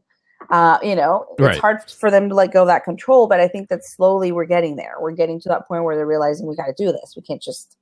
Uh, 0.49 0.77
you 0.83 0.95
know, 0.95 1.25
it's 1.31 1.41
right. 1.41 1.59
hard 1.59 1.89
for 1.89 2.11
them 2.11 2.29
to 2.29 2.35
let 2.35 2.53
go 2.53 2.61
of 2.61 2.67
that 2.67 2.83
control, 2.83 3.27
but 3.27 3.39
I 3.39 3.47
think 3.47 3.69
that 3.69 3.83
slowly 3.83 4.31
we're 4.31 4.45
getting 4.45 4.75
there. 4.75 4.95
We're 4.99 5.11
getting 5.11 5.39
to 5.41 5.49
that 5.49 5.67
point 5.67 5.83
where 5.83 5.95
they're 5.95 6.05
realizing 6.05 6.47
we 6.47 6.55
got 6.55 6.67
to 6.67 6.75
do 6.77 6.91
this. 6.91 7.13
We 7.15 7.21
can't 7.21 7.41
just 7.41 7.77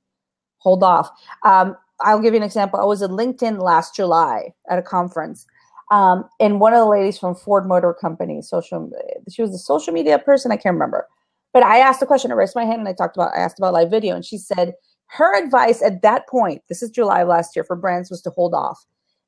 hold 0.58 0.82
off. 0.82 1.10
Um, 1.44 1.76
I'll 2.00 2.20
give 2.20 2.34
you 2.34 2.38
an 2.38 2.44
example. 2.44 2.80
I 2.80 2.84
was 2.84 3.02
at 3.02 3.10
LinkedIn 3.10 3.62
last 3.62 3.94
July 3.94 4.52
at 4.68 4.78
a 4.78 4.82
conference, 4.82 5.46
um, 5.90 6.28
and 6.40 6.60
one 6.60 6.72
of 6.72 6.78
the 6.78 6.86
ladies 6.86 7.18
from 7.18 7.34
Ford 7.34 7.66
Motor 7.66 7.94
Company, 7.94 8.42
social, 8.42 8.90
she 9.28 9.42
was 9.42 9.54
a 9.54 9.58
social 9.58 9.92
media 9.92 10.18
person. 10.18 10.50
I 10.50 10.56
can't 10.56 10.74
remember, 10.74 11.06
but 11.52 11.62
I 11.62 11.78
asked 11.78 12.02
a 12.02 12.06
question. 12.06 12.32
I 12.32 12.34
raised 12.34 12.56
my 12.56 12.64
hand 12.64 12.80
and 12.80 12.88
I 12.88 12.94
talked 12.94 13.16
about. 13.16 13.34
I 13.34 13.40
asked 13.40 13.58
about 13.58 13.74
live 13.74 13.90
video, 13.90 14.14
and 14.14 14.24
she 14.24 14.38
said 14.38 14.74
her 15.08 15.36
advice 15.36 15.82
at 15.82 16.02
that 16.02 16.26
point. 16.28 16.62
This 16.68 16.82
is 16.82 16.90
July 16.90 17.20
of 17.20 17.28
last 17.28 17.54
year 17.54 17.64
for 17.64 17.76
brands 17.76 18.10
was 18.10 18.22
to 18.22 18.30
hold 18.30 18.54
off 18.54 18.84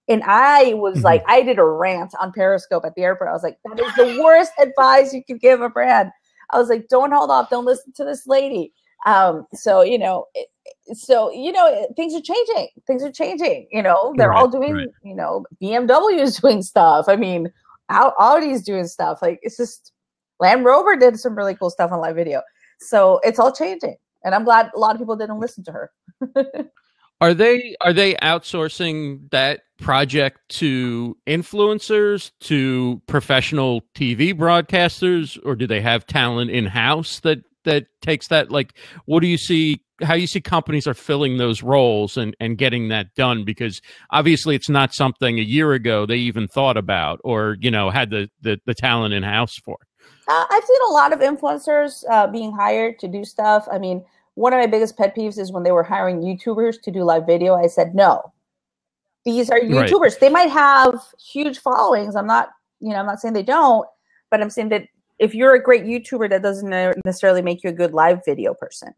and 0.09 0.23
I 0.25 0.75
was 0.75 0.97
mm-hmm. 0.97 1.05
like, 1.05 1.25
I 1.27 1.43
did 1.43 1.59
a 1.59 1.65
rant 1.65 2.13
on 2.21 2.33
Periscope 2.33 2.85
at 2.85 2.95
the 2.95 3.03
airport. 3.03 3.31
I 3.31 3.33
was 3.33 3.43
like, 3.43 3.59
that 3.65 3.81
is 3.81 3.95
the 3.95 4.23
worst 4.23 4.53
advice 4.61 5.13
you 5.13 5.25
could 5.25 5.41
give 5.41 5.61
a 5.61 5.69
brand. 5.69 6.11
I 6.51 6.59
was 6.59 6.69
like, 6.69 6.89
don't 6.89 7.13
hold 7.13 7.31
off. 7.31 7.51
Don't 7.51 7.65
listen 7.65 7.93
to 7.95 8.05
this 8.05 8.27
lady. 8.27 8.73
Um, 9.05 9.47
so, 9.53 9.83
you 9.83 9.99
know, 9.99 10.27
it, 10.35 10.49
so, 10.97 11.33
you 11.33 11.51
know, 11.51 11.89
things 11.97 12.15
are 12.15 12.21
changing. 12.21 12.69
Things 12.87 13.03
are 13.03 13.11
changing. 13.11 13.69
You 13.73 13.83
know, 13.83 14.15
they're 14.17 14.31
right, 14.31 14.39
all 14.39 14.49
doing, 14.49 14.75
right. 14.75 14.89
you 15.03 15.15
know, 15.15 15.45
BMW 15.61 16.21
is 16.21 16.37
doing 16.37 16.63
stuff. 16.63 17.07
I 17.09 17.17
mean, 17.17 17.53
Audi's 17.91 18.63
doing 18.63 18.87
stuff. 18.87 19.21
Like 19.23 19.39
it's 19.43 19.57
just 19.57 19.93
Land 20.41 20.65
Rover 20.65 20.97
did 20.97 21.19
some 21.19 21.37
really 21.37 21.55
cool 21.55 21.71
stuff 21.71 21.93
on 21.93 22.01
live 22.01 22.17
video. 22.17 22.43
So 22.81 23.21
it's 23.23 23.39
all 23.39 23.53
changing, 23.53 23.97
and 24.25 24.35
I'm 24.35 24.45
glad 24.45 24.71
a 24.75 24.79
lot 24.79 24.95
of 24.95 25.01
people 25.01 25.17
didn't 25.17 25.41
listen 25.41 25.65
to 25.65 25.73
her. 25.73 25.91
are 27.21 27.35
they 27.35 27.77
are 27.81 27.93
they 27.93 28.15
outsourcing 28.17 29.31
that 29.31 29.61
project 29.79 30.39
to 30.49 31.17
influencers, 31.27 32.31
to 32.41 33.01
professional 33.07 33.83
TV 33.95 34.35
broadcasters, 34.35 35.39
or 35.45 35.55
do 35.55 35.67
they 35.67 35.81
have 35.81 36.07
talent 36.07 36.51
in 36.51 36.67
house 36.67 37.21
that 37.21 37.39
that 37.65 37.87
takes 38.03 38.29
that? 38.29 38.51
Like, 38.51 38.75
what 39.07 39.21
do 39.21 39.27
you 39.27 39.39
see? 39.39 39.83
How 40.03 40.13
you 40.13 40.27
see 40.27 40.43
companies 40.43 40.87
are 40.87 40.93
filling 40.93 41.39
those 41.39 41.63
roles 41.63 42.19
and 42.19 42.37
and 42.39 42.59
getting 42.59 42.89
that 42.89 43.15
done? 43.15 43.45
Because 43.45 43.81
obviously, 44.11 44.55
it's 44.55 44.69
not 44.69 44.93
something 44.93 45.39
a 45.39 45.43
year 45.43 45.73
ago 45.73 46.05
they 46.05 46.17
even 46.17 46.49
thought 46.49 46.77
about 46.77 47.21
or 47.25 47.57
you 47.61 47.71
know 47.71 47.89
had 47.91 48.11
the 48.11 48.29
the, 48.43 48.59
the 48.67 48.75
talent 48.75 49.15
in 49.15 49.23
house 49.23 49.57
for. 49.65 49.79
Uh, 50.29 50.45
I've 50.51 50.65
seen 50.65 50.81
a 50.89 50.93
lot 50.93 51.13
of 51.13 51.21
influencers 51.21 52.05
uh, 52.11 52.27
being 52.27 52.53
hired 52.53 52.99
to 52.99 53.09
do 53.09 53.25
stuff. 53.25 53.69
I 53.71 53.79
mean, 53.79 54.05
one 54.37 54.53
of 54.53 54.61
my 54.61 54.67
biggest 54.67 54.97
pet 54.97 55.17
peeves 55.17 55.39
is 55.39 55.51
when 55.51 55.63
they 55.63 55.73
were 55.73 55.83
hiring 55.83 56.21
YouTubers 56.21 56.81
to 56.83 56.91
do 56.91 57.03
live 57.03 57.27
video. 57.27 57.55
I 57.55 57.67
said, 57.67 57.95
no, 57.95 58.33
these 59.25 59.51
are 59.51 59.59
YouTubers. 59.59 60.01
Right. 60.01 60.21
They 60.21 60.29
might 60.29 60.51
have 60.51 61.01
huge 61.19 61.59
followings. 61.59 62.15
I'm 62.15 62.27
not, 62.27 62.51
you 62.81 62.91
know, 62.91 62.97
I'm 62.97 63.07
not 63.07 63.19
saying 63.19 63.35
they 63.35 63.43
don't, 63.43 63.89
but 64.31 64.43
I'm 64.43 64.51
saying 64.51 64.69
that 64.69 64.87
if 65.19 65.35
you're 65.35 65.55
a 65.55 65.63
great 65.63 65.85
YouTuber, 65.85 66.29
that 66.29 66.43
doesn't 66.43 66.69
necessarily 67.05 67.41
make 67.41 67.65
you 67.65 67.71
a 67.71 67.73
good 67.73 67.95
live 67.95 68.21
video 68.27 68.53
person. 68.53 68.93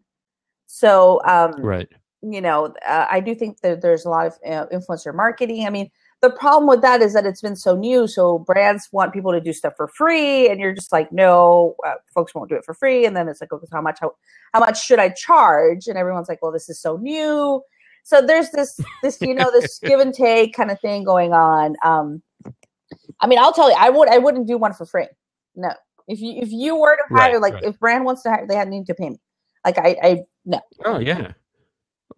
So, 0.66 1.22
um, 1.24 1.52
right. 1.62 1.88
You 2.20 2.40
know, 2.40 2.74
uh, 2.84 3.06
I 3.08 3.20
do 3.20 3.32
think 3.32 3.60
that 3.60 3.80
there's 3.80 4.04
a 4.04 4.10
lot 4.10 4.26
of 4.26 4.32
uh, 4.44 4.66
influencer 4.72 5.14
marketing. 5.14 5.64
I 5.66 5.70
mean, 5.70 5.88
the 6.20 6.30
problem 6.30 6.68
with 6.68 6.82
that 6.82 7.00
is 7.00 7.12
that 7.12 7.26
it's 7.26 7.40
been 7.40 7.54
so 7.54 7.76
new 7.76 8.08
so 8.08 8.40
brands 8.40 8.88
want 8.90 9.12
people 9.12 9.30
to 9.30 9.40
do 9.40 9.52
stuff 9.52 9.74
for 9.76 9.86
free 9.86 10.48
and 10.48 10.58
you're 10.58 10.74
just 10.74 10.90
like 10.90 11.12
no 11.12 11.76
uh, 11.86 11.94
folks 12.12 12.34
won't 12.34 12.48
do 12.48 12.56
it 12.56 12.64
for 12.64 12.74
free. 12.74 13.06
And 13.06 13.16
then 13.16 13.28
it's 13.28 13.40
like 13.40 13.52
okay 13.52 13.66
how 13.72 13.80
much 13.80 13.98
how, 14.00 14.12
how 14.52 14.60
much 14.60 14.84
should 14.84 14.98
i 14.98 15.10
charge? 15.10 15.86
And 15.86 15.96
everyone's 15.96 16.28
like 16.28 16.42
well 16.42 16.52
this 16.52 16.68
is 16.68 16.80
so 16.80 16.96
new. 16.96 17.62
So 18.02 18.20
there's 18.20 18.50
this 18.50 18.80
this 19.02 19.20
you 19.20 19.34
know 19.34 19.50
this 19.52 19.78
give 19.82 20.00
and 20.00 20.12
take 20.12 20.54
kind 20.54 20.70
of 20.70 20.80
thing 20.80 21.04
going 21.04 21.32
on. 21.32 21.76
Um 21.84 22.22
i 23.20 23.26
mean 23.26 23.38
i'll 23.38 23.52
tell 23.52 23.68
you 23.68 23.76
i 23.78 23.90
would 23.90 24.08
i 24.08 24.18
wouldn't 24.18 24.48
do 24.48 24.58
one 24.58 24.72
for 24.72 24.86
free. 24.86 25.06
No. 25.54 25.70
If 26.08 26.20
you 26.20 26.40
if 26.42 26.50
you 26.50 26.76
were 26.76 26.96
to 26.96 27.14
hire 27.14 27.34
right, 27.34 27.42
like 27.42 27.54
right. 27.54 27.64
if 27.64 27.78
brand 27.78 28.04
wants 28.04 28.22
to 28.22 28.30
hire 28.30 28.46
they 28.46 28.56
had 28.56 28.68
need 28.68 28.86
to 28.86 28.94
pay 28.94 29.10
me. 29.10 29.20
Like 29.64 29.78
i 29.78 29.96
i 30.02 30.18
no. 30.44 30.60
Oh 30.84 30.98
yeah 30.98 31.32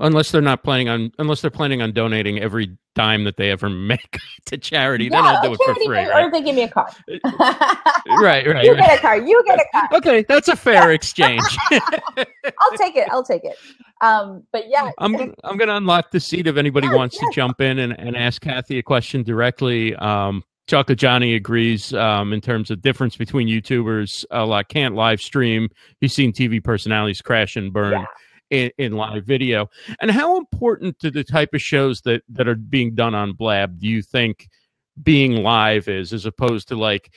unless 0.01 0.31
they're 0.31 0.41
not 0.41 0.65
planning 0.65 0.89
on 0.89 1.13
unless 1.19 1.41
they're 1.41 1.51
planning 1.51 1.83
on 1.83 1.93
donating 1.93 2.39
every 2.41 2.77
dime 2.95 3.25
that 3.25 3.37
they 3.37 3.51
ever 3.51 3.69
make 3.71 4.19
to 4.47 4.59
charity 4.59 5.05
yeah, 5.05 5.11
then 5.11 5.25
i'll 5.25 5.43
do 5.43 5.53
it 5.53 5.61
for 5.65 5.75
free 5.75 5.89
right? 5.89 6.25
or 6.25 6.31
they 6.31 6.43
give 6.43 6.55
me 6.55 6.63
a 6.63 6.69
car 6.69 6.89
right 8.21 8.47
right 8.47 8.65
you 8.65 8.73
right. 8.73 8.79
get 8.79 8.99
a 8.99 9.01
car 9.01 9.17
you 9.19 9.43
get 9.47 9.59
a 9.59 9.65
car 9.73 9.89
okay 9.93 10.25
that's 10.29 10.49
a 10.49 10.57
fair 10.57 10.93
exchange 10.93 11.43
i'll 11.71 12.77
take 12.77 12.97
it 12.97 13.09
i'll 13.11 13.25
take 13.25 13.45
it 13.45 13.57
um 14.01 14.43
but 14.53 14.69
yeah 14.69 14.91
i'm 14.99 15.15
i'm 15.45 15.57
gonna 15.57 15.77
unlock 15.77 16.11
the 16.11 16.21
seat 16.21 16.47
if 16.47 16.57
anybody 16.57 16.89
wants 16.89 17.17
to 17.19 17.31
jump 17.33 17.61
in 17.61 17.79
and, 17.79 17.99
and 17.99 18.17
ask 18.17 18.43
Cathy 18.43 18.79
a 18.79 18.83
question 18.83 19.23
directly 19.23 19.95
um 19.97 20.43
Chocolate 20.67 20.99
Johnny 20.99 21.35
agrees 21.35 21.93
um, 21.95 22.33
in 22.33 22.41
terms 22.41 22.71
of 22.71 22.81
difference 22.81 23.17
between 23.17 23.49
YouTubers. 23.49 24.25
A 24.31 24.47
lot 24.47 24.69
can't 24.69 24.95
live 24.95 25.21
stream. 25.21 25.69
He's 26.01 26.15
seen 26.15 26.33
TV 26.33 26.63
personalities 26.63 27.21
crash 27.21 27.57
and 27.57 27.73
burn. 27.73 27.93
Yeah 27.95 28.05
in, 28.51 28.71
in, 28.79 28.93
live 28.93 29.25
video. 29.25 29.71
And 30.01 30.11
how 30.11 30.37
important 30.37 30.99
to 31.01 31.11
the 31.11 31.25
type 31.25 31.55
of 31.55 31.63
shows 31.63 32.01
that 32.03 32.23
that 32.29 32.49
are 32.49 32.55
being 32.55 32.95
done 32.95 33.15
on 33.15 33.33
Blab 33.33 33.79
do 33.79 33.87
you 33.87 34.03
think 34.03 34.49
being 35.03 35.43
live 35.43 35.89
is, 35.89 36.13
as 36.13 36.27
opposed 36.27 36.69
to 36.69 36.77
like 36.77 37.13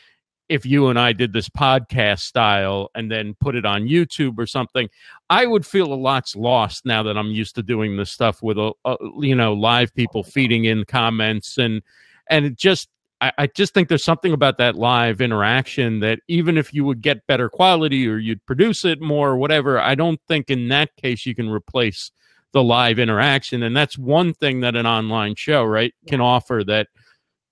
if 0.50 0.66
you 0.66 0.88
and 0.90 1.00
I 1.00 1.14
did 1.14 1.34
this 1.34 1.50
podcast 1.50 2.20
style 2.20 2.90
and 2.96 3.10
then 3.10 3.34
put 3.40 3.56
it 3.56 3.66
on 3.66 3.88
YouTube 3.88 4.38
or 4.38 4.46
something, 4.46 4.90
I 5.30 5.46
would 5.46 5.66
feel 5.66 5.92
a 5.92 5.96
lot's 5.96 6.36
lost 6.36 6.86
now 6.86 7.02
that 7.04 7.18
I'm 7.18 7.32
used 7.32 7.56
to 7.56 7.64
doing 7.64 7.96
this 7.98 8.12
stuff 8.12 8.44
with 8.44 8.58
a, 8.58 8.74
a 8.86 8.96
you 9.20 9.36
know 9.36 9.54
live 9.54 9.94
people 9.96 10.24
feeding 10.24 10.66
in 10.66 10.86
comments 10.86 11.58
and 11.58 11.82
and 12.30 12.46
it 12.46 12.58
just 12.58 12.90
I, 13.24 13.32
I 13.38 13.48
just 13.48 13.74
think 13.74 13.88
there's 13.88 14.04
something 14.04 14.34
about 14.34 14.58
that 14.58 14.76
live 14.76 15.22
interaction 15.22 16.02
that 16.02 16.20
even 16.28 16.58
if 16.58 16.74
you 16.74 16.84
would 16.84 17.02
get 17.02 17.26
better 17.26 17.48
quality 17.48 18.06
or 18.06 18.18
you'd 18.18 18.46
produce 18.46 18.84
it 18.84 19.00
more 19.00 19.30
or 19.30 19.38
whatever, 19.38 19.80
I 19.80 19.96
don't 19.96 20.20
think 20.28 20.50
in 20.50 20.68
that 20.68 20.94
case 20.98 21.26
you 21.26 21.34
can 21.34 21.50
replace 21.50 22.12
the 22.52 22.62
live 22.62 23.00
interaction. 23.00 23.64
And 23.64 23.78
that's 23.78 23.98
one 23.98 24.34
thing 24.34 24.60
that 24.60 24.76
an 24.76 24.86
online 24.86 25.36
show, 25.36 25.64
right, 25.64 25.94
can 26.06 26.20
offer 26.20 26.64
that 26.68 26.88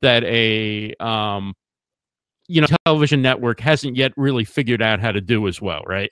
that 0.01 0.25
a 0.25 0.93
um 0.99 1.53
you 2.47 2.59
know 2.59 2.67
television 2.85 3.21
network 3.21 3.61
hasn't 3.61 3.95
yet 3.95 4.11
really 4.17 4.43
figured 4.43 4.81
out 4.81 4.99
how 4.99 5.13
to 5.13 5.21
do 5.21 5.47
as 5.47 5.61
well, 5.61 5.83
right? 5.87 6.11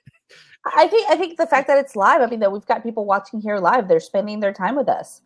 I 0.74 0.86
think 0.86 1.10
I 1.10 1.16
think 1.16 1.36
the 1.36 1.46
fact 1.46 1.66
that 1.66 1.76
it's 1.76 1.94
live, 1.94 2.22
I 2.22 2.26
mean 2.26 2.40
that 2.40 2.50
we've 2.50 2.64
got 2.64 2.82
people 2.82 3.04
watching 3.04 3.42
here 3.42 3.58
live, 3.58 3.88
they're 3.88 4.00
spending 4.00 4.40
their 4.40 4.54
time 4.54 4.74
with 4.74 4.88
us 4.88 5.20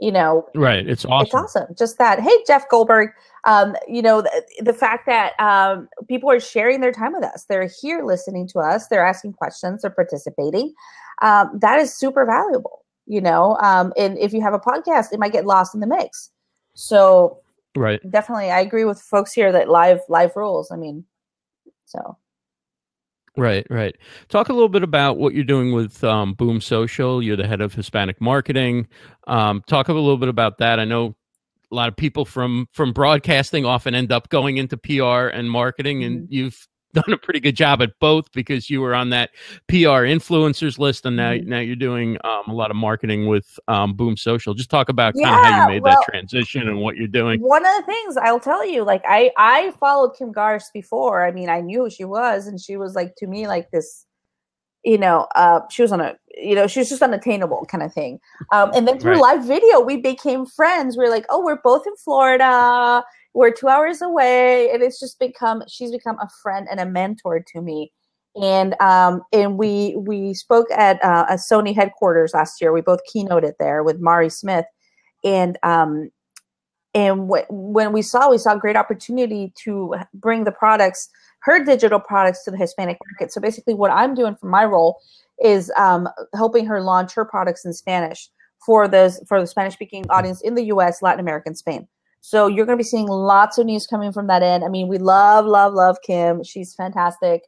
you 0.00 0.12
know 0.12 0.46
right 0.54 0.88
it's 0.88 1.04
awesome 1.04 1.24
it's 1.24 1.34
awesome. 1.34 1.74
just 1.76 1.98
that 1.98 2.20
hey 2.20 2.36
jeff 2.46 2.68
goldberg 2.68 3.10
um, 3.44 3.76
you 3.86 4.02
know 4.02 4.20
the, 4.20 4.44
the 4.60 4.72
fact 4.72 5.06
that 5.06 5.32
um, 5.40 5.88
people 6.08 6.30
are 6.30 6.40
sharing 6.40 6.80
their 6.80 6.92
time 6.92 7.14
with 7.14 7.24
us. 7.24 7.44
They're 7.48 7.70
here 7.80 8.04
listening 8.04 8.46
to 8.48 8.58
us. 8.58 8.88
They're 8.88 9.06
asking 9.06 9.34
questions. 9.34 9.82
They're 9.82 9.90
participating. 9.90 10.74
Um, 11.22 11.58
that 11.60 11.78
is 11.78 11.94
super 11.94 12.26
valuable 12.26 12.84
you 13.06 13.20
know 13.20 13.56
um, 13.60 13.92
and 13.96 14.18
if 14.18 14.32
you 14.32 14.40
have 14.42 14.54
a 14.54 14.58
podcast 14.58 15.12
it 15.12 15.18
might 15.18 15.32
get 15.32 15.46
lost 15.46 15.74
in 15.74 15.80
the 15.80 15.86
mix. 15.86 16.30
So 16.74 17.38
right. 17.76 18.00
definitely 18.10 18.50
i 18.50 18.60
agree 18.60 18.84
with 18.84 19.00
folks 19.00 19.32
here 19.32 19.50
that 19.50 19.68
live 19.68 20.00
live 20.08 20.36
rules 20.36 20.70
i 20.70 20.76
mean 20.76 21.04
so 21.86 22.16
Right, 23.38 23.64
right. 23.70 23.96
Talk 24.28 24.48
a 24.48 24.52
little 24.52 24.68
bit 24.68 24.82
about 24.82 25.16
what 25.16 25.32
you're 25.32 25.44
doing 25.44 25.72
with 25.72 26.02
um, 26.02 26.34
Boom 26.34 26.60
Social. 26.60 27.22
You're 27.22 27.36
the 27.36 27.46
head 27.46 27.60
of 27.60 27.72
Hispanic 27.72 28.20
marketing. 28.20 28.88
Um, 29.28 29.62
talk 29.68 29.86
a 29.86 29.92
little 29.92 30.16
bit 30.16 30.28
about 30.28 30.58
that. 30.58 30.80
I 30.80 30.84
know 30.84 31.14
a 31.70 31.74
lot 31.74 31.88
of 31.88 31.94
people 31.94 32.24
from 32.24 32.66
from 32.72 32.92
broadcasting 32.92 33.64
often 33.64 33.94
end 33.94 34.10
up 34.10 34.28
going 34.28 34.56
into 34.56 34.76
PR 34.76 35.28
and 35.28 35.48
marketing, 35.48 36.02
and 36.02 36.22
mm-hmm. 36.22 36.34
you've 36.34 36.66
done 37.02 37.14
a 37.14 37.18
pretty 37.18 37.40
good 37.40 37.56
job 37.56 37.82
at 37.82 37.98
both 37.98 38.30
because 38.32 38.70
you 38.70 38.80
were 38.80 38.94
on 38.94 39.10
that 39.10 39.30
PR 39.68 40.04
influencers 40.06 40.78
list, 40.78 41.06
and 41.06 41.16
now 41.16 41.32
mm-hmm. 41.32 41.48
now 41.48 41.58
you're 41.60 41.76
doing 41.76 42.16
um, 42.24 42.44
a 42.48 42.54
lot 42.54 42.70
of 42.70 42.76
marketing 42.76 43.26
with 43.26 43.58
um, 43.68 43.94
Boom 43.94 44.16
Social. 44.16 44.54
Just 44.54 44.70
talk 44.70 44.88
about 44.88 45.14
yeah, 45.16 45.28
kind 45.28 45.38
of 45.38 45.44
how 45.44 45.62
you 45.62 45.74
made 45.74 45.82
well, 45.82 45.94
that 45.94 46.10
transition 46.10 46.68
and 46.68 46.80
what 46.80 46.96
you're 46.96 47.06
doing. 47.06 47.40
One 47.40 47.64
of 47.64 47.76
the 47.76 47.82
things 47.86 48.16
I'll 48.16 48.40
tell 48.40 48.66
you, 48.66 48.84
like 48.84 49.02
I 49.06 49.30
I 49.36 49.72
followed 49.80 50.16
Kim 50.16 50.32
Garst 50.32 50.72
before. 50.72 51.24
I 51.24 51.32
mean, 51.32 51.48
I 51.48 51.60
knew 51.60 51.84
who 51.84 51.90
she 51.90 52.04
was, 52.04 52.46
and 52.46 52.60
she 52.60 52.76
was 52.76 52.94
like 52.94 53.14
to 53.16 53.26
me 53.26 53.46
like 53.46 53.70
this. 53.70 54.04
You 54.84 54.96
know, 54.96 55.26
uh, 55.34 55.60
she 55.70 55.82
was 55.82 55.90
on 55.90 56.00
a, 56.00 56.16
you 56.36 56.54
know, 56.54 56.68
she 56.68 56.78
was 56.78 56.88
just 56.88 57.02
unattainable 57.02 57.66
kind 57.66 57.82
of 57.82 57.92
thing. 57.92 58.20
Um, 58.52 58.70
and 58.74 58.86
then 58.86 58.98
through 58.98 59.14
right. 59.20 59.36
live 59.36 59.44
video, 59.44 59.80
we 59.80 59.96
became 59.96 60.46
friends. 60.46 60.96
We 60.96 61.04
are 61.04 61.10
like, 61.10 61.26
oh, 61.30 61.44
we're 61.44 61.60
both 61.62 61.84
in 61.84 61.96
Florida 61.96 63.02
we're 63.38 63.52
two 63.52 63.68
hours 63.68 64.02
away 64.02 64.68
and 64.72 64.82
it's 64.82 64.98
just 64.98 65.20
become 65.20 65.62
she's 65.68 65.92
become 65.92 66.18
a 66.18 66.28
friend 66.42 66.66
and 66.68 66.80
a 66.80 66.84
mentor 66.84 67.38
to 67.52 67.62
me. 67.62 67.92
And 68.42 68.74
um 68.80 69.22
and 69.32 69.56
we 69.56 69.94
we 69.96 70.34
spoke 70.34 70.66
at 70.72 71.02
uh, 71.04 71.26
a 71.30 71.34
sony 71.34 71.72
headquarters 71.72 72.34
last 72.34 72.60
year. 72.60 72.72
We 72.72 72.80
both 72.80 72.98
keynoted 73.08 73.52
there 73.60 73.84
with 73.84 74.00
mari 74.00 74.28
smith. 74.28 74.64
And 75.24 75.56
um 75.62 76.10
and 76.94 77.30
wh- 77.30 77.48
when 77.48 77.92
we 77.92 78.02
saw 78.02 78.28
we 78.28 78.38
saw 78.38 78.54
a 78.54 78.58
great 78.58 78.74
opportunity 78.74 79.52
to 79.62 79.94
bring 80.14 80.42
the 80.42 80.50
products 80.50 81.08
her 81.42 81.64
digital 81.64 82.00
products 82.00 82.42
to 82.42 82.50
the 82.50 82.56
hispanic 82.56 82.98
market. 83.06 83.32
So 83.32 83.40
basically 83.40 83.74
what 83.74 83.92
i'm 83.92 84.16
doing 84.16 84.34
for 84.34 84.48
my 84.48 84.64
role 84.64 84.98
is 85.40 85.70
um, 85.76 86.08
helping 86.34 86.66
her 86.66 86.80
launch 86.80 87.14
her 87.14 87.24
products 87.24 87.64
in 87.64 87.72
spanish 87.72 88.28
for 88.66 88.88
the 88.88 89.16
for 89.28 89.40
the 89.40 89.46
spanish 89.46 89.74
speaking 89.74 90.04
audience 90.10 90.40
in 90.40 90.56
the 90.56 90.64
us 90.64 91.02
latin 91.02 91.20
america 91.20 91.44
and 91.46 91.56
spain 91.56 91.86
so 92.28 92.46
you're 92.46 92.66
going 92.66 92.76
to 92.76 92.84
be 92.84 92.86
seeing 92.86 93.06
lots 93.06 93.56
of 93.56 93.64
news 93.64 93.86
coming 93.86 94.12
from 94.12 94.26
that 94.26 94.42
end. 94.42 94.62
I 94.62 94.68
mean, 94.68 94.86
we 94.86 94.98
love, 94.98 95.46
love, 95.46 95.72
love 95.72 95.96
Kim. 96.04 96.44
She's 96.44 96.74
fantastic. 96.74 97.44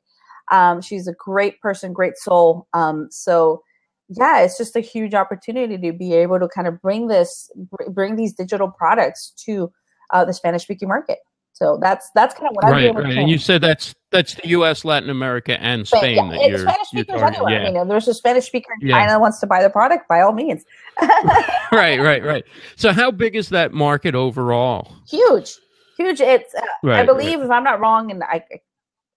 Um, 0.50 0.80
she's 0.80 1.06
a 1.06 1.12
great 1.12 1.60
person, 1.60 1.92
great 1.92 2.16
soul. 2.16 2.66
Um, 2.72 3.08
so 3.10 3.62
yeah, 4.08 4.40
it's 4.40 4.56
just 4.56 4.76
a 4.76 4.80
huge 4.80 5.12
opportunity 5.12 5.76
to 5.76 5.92
be 5.92 6.14
able 6.14 6.38
to 6.38 6.48
kind 6.48 6.66
of 6.66 6.80
bring 6.80 7.08
this, 7.08 7.50
bring 7.90 8.16
these 8.16 8.32
digital 8.32 8.70
products 8.70 9.34
to 9.44 9.70
uh, 10.14 10.24
the 10.24 10.32
Spanish 10.32 10.62
speaking 10.62 10.88
market. 10.88 11.18
So 11.52 11.78
that's 11.82 12.08
that's 12.14 12.34
kind 12.34 12.48
of 12.48 12.54
what 12.54 12.64
right, 12.64 12.86
I'm 12.86 12.94
doing. 12.94 13.04
Right, 13.04 13.18
and 13.18 13.28
you 13.28 13.36
said 13.36 13.60
that's 13.60 13.94
that's 14.10 14.32
the 14.36 14.48
U.S., 14.48 14.82
Latin 14.82 15.10
America, 15.10 15.60
and 15.60 15.86
Spain. 15.86 16.16
Yeah, 16.16 16.30
that 16.30 16.48
you're, 16.48 16.58
Spanish 16.60 16.88
speakers 16.88 17.20
anywhere. 17.20 17.52
Yeah. 17.52 17.68
I 17.68 17.72
mean, 17.72 17.88
there's 17.88 18.08
a 18.08 18.14
Spanish 18.14 18.46
speaker 18.46 18.72
in 18.80 18.88
yeah. 18.88 18.94
China 18.94 19.10
that 19.10 19.20
wants 19.20 19.40
to 19.40 19.46
buy 19.46 19.62
the 19.62 19.68
product. 19.68 20.08
By 20.08 20.22
all 20.22 20.32
means. 20.32 20.64
right, 21.76 22.00
right, 22.00 22.24
right. 22.24 22.44
So, 22.76 22.92
how 22.92 23.10
big 23.10 23.36
is 23.36 23.48
that 23.50 23.72
market 23.72 24.14
overall? 24.14 24.92
Huge, 25.08 25.56
huge. 25.96 26.20
It's 26.20 26.54
uh, 26.54 26.62
right, 26.82 27.00
I 27.00 27.06
believe, 27.06 27.38
right. 27.38 27.44
if 27.44 27.50
I'm 27.50 27.64
not 27.64 27.80
wrong, 27.80 28.10
and 28.10 28.22
I 28.24 28.42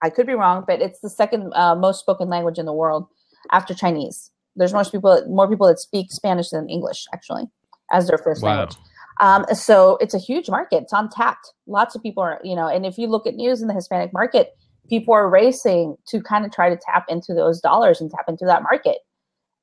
I 0.01 0.09
could 0.09 0.27
be 0.27 0.33
wrong, 0.33 0.63
but 0.67 0.81
it's 0.81 0.99
the 0.99 1.09
second 1.09 1.53
uh, 1.55 1.75
most 1.75 1.99
spoken 1.99 2.29
language 2.29 2.59
in 2.59 2.65
the 2.65 2.73
world 2.73 3.07
after 3.51 3.73
Chinese. 3.73 4.31
There's 4.55 4.73
more 4.73 4.83
people 4.83 5.25
more 5.27 5.49
people 5.49 5.67
that 5.67 5.79
speak 5.79 6.11
Spanish 6.11 6.49
than 6.49 6.69
English 6.69 7.05
actually 7.13 7.45
as 7.91 8.07
their 8.07 8.17
first 8.17 8.43
wow. 8.43 8.57
language. 8.57 8.77
Um, 9.21 9.45
so 9.53 9.97
it's 9.97 10.13
a 10.13 10.19
huge 10.19 10.49
market. 10.49 10.83
It's 10.83 10.93
untapped. 10.93 11.53
Lots 11.67 11.95
of 11.95 12.01
people 12.01 12.23
are, 12.23 12.39
you 12.43 12.55
know, 12.55 12.67
and 12.67 12.85
if 12.85 12.97
you 12.97 13.07
look 13.07 13.27
at 13.27 13.35
news 13.35 13.61
in 13.61 13.67
the 13.67 13.73
Hispanic 13.73 14.11
market, 14.11 14.55
people 14.89 15.13
are 15.13 15.29
racing 15.29 15.95
to 16.07 16.21
kind 16.21 16.45
of 16.45 16.51
try 16.51 16.69
to 16.69 16.77
tap 16.77 17.05
into 17.07 17.33
those 17.33 17.61
dollars 17.61 18.01
and 18.01 18.11
tap 18.11 18.25
into 18.27 18.45
that 18.45 18.63
market. 18.63 18.97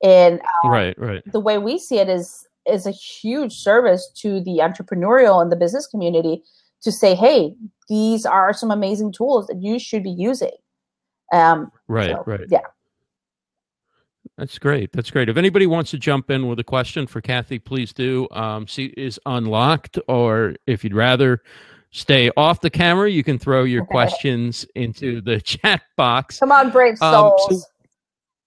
And 0.03 0.39
um, 0.63 0.71
right, 0.71 0.97
right. 0.97 1.21
The 1.31 1.39
way 1.39 1.57
we 1.57 1.77
see 1.77 1.99
it 1.99 2.09
is 2.09 2.47
is 2.67 2.85
a 2.85 2.91
huge 2.91 3.53
service 3.53 4.11
to 4.17 4.41
the 4.41 4.59
entrepreneurial 4.61 5.41
and 5.41 5.51
the 5.51 5.55
business 5.55 5.87
community 5.87 6.43
to 6.81 6.91
say, 6.91 7.15
hey, 7.15 7.53
these 7.89 8.25
are 8.25 8.53
some 8.53 8.71
amazing 8.71 9.11
tools 9.11 9.47
that 9.47 9.61
you 9.61 9.79
should 9.79 10.03
be 10.03 10.11
using. 10.11 10.51
Um, 11.33 11.71
right, 11.87 12.11
so, 12.11 12.23
right. 12.25 12.41
Yeah. 12.49 12.61
That's 14.37 14.57
great. 14.57 14.91
That's 14.91 15.11
great. 15.11 15.29
If 15.29 15.37
anybody 15.37 15.67
wants 15.67 15.91
to 15.91 15.97
jump 15.97 16.31
in 16.31 16.47
with 16.47 16.59
a 16.59 16.63
question 16.63 17.05
for 17.05 17.21
Cathy, 17.21 17.59
please 17.59 17.93
do. 17.93 18.27
Um, 18.31 18.65
she 18.65 18.85
is 18.97 19.19
unlocked, 19.25 19.99
or 20.07 20.55
if 20.65 20.83
you'd 20.83 20.95
rather 20.95 21.41
stay 21.91 22.31
off 22.35 22.61
the 22.61 22.69
camera, 22.69 23.09
you 23.09 23.23
can 23.23 23.37
throw 23.37 23.63
your 23.63 23.85
questions 23.91 24.65
into 24.75 25.21
the 25.21 25.39
chat 25.41 25.81
box. 25.95 26.39
Come 26.39 26.51
on, 26.51 26.71
brave 26.71 26.97
souls. 26.97 27.41
Um, 27.51 27.57
so, 27.57 27.65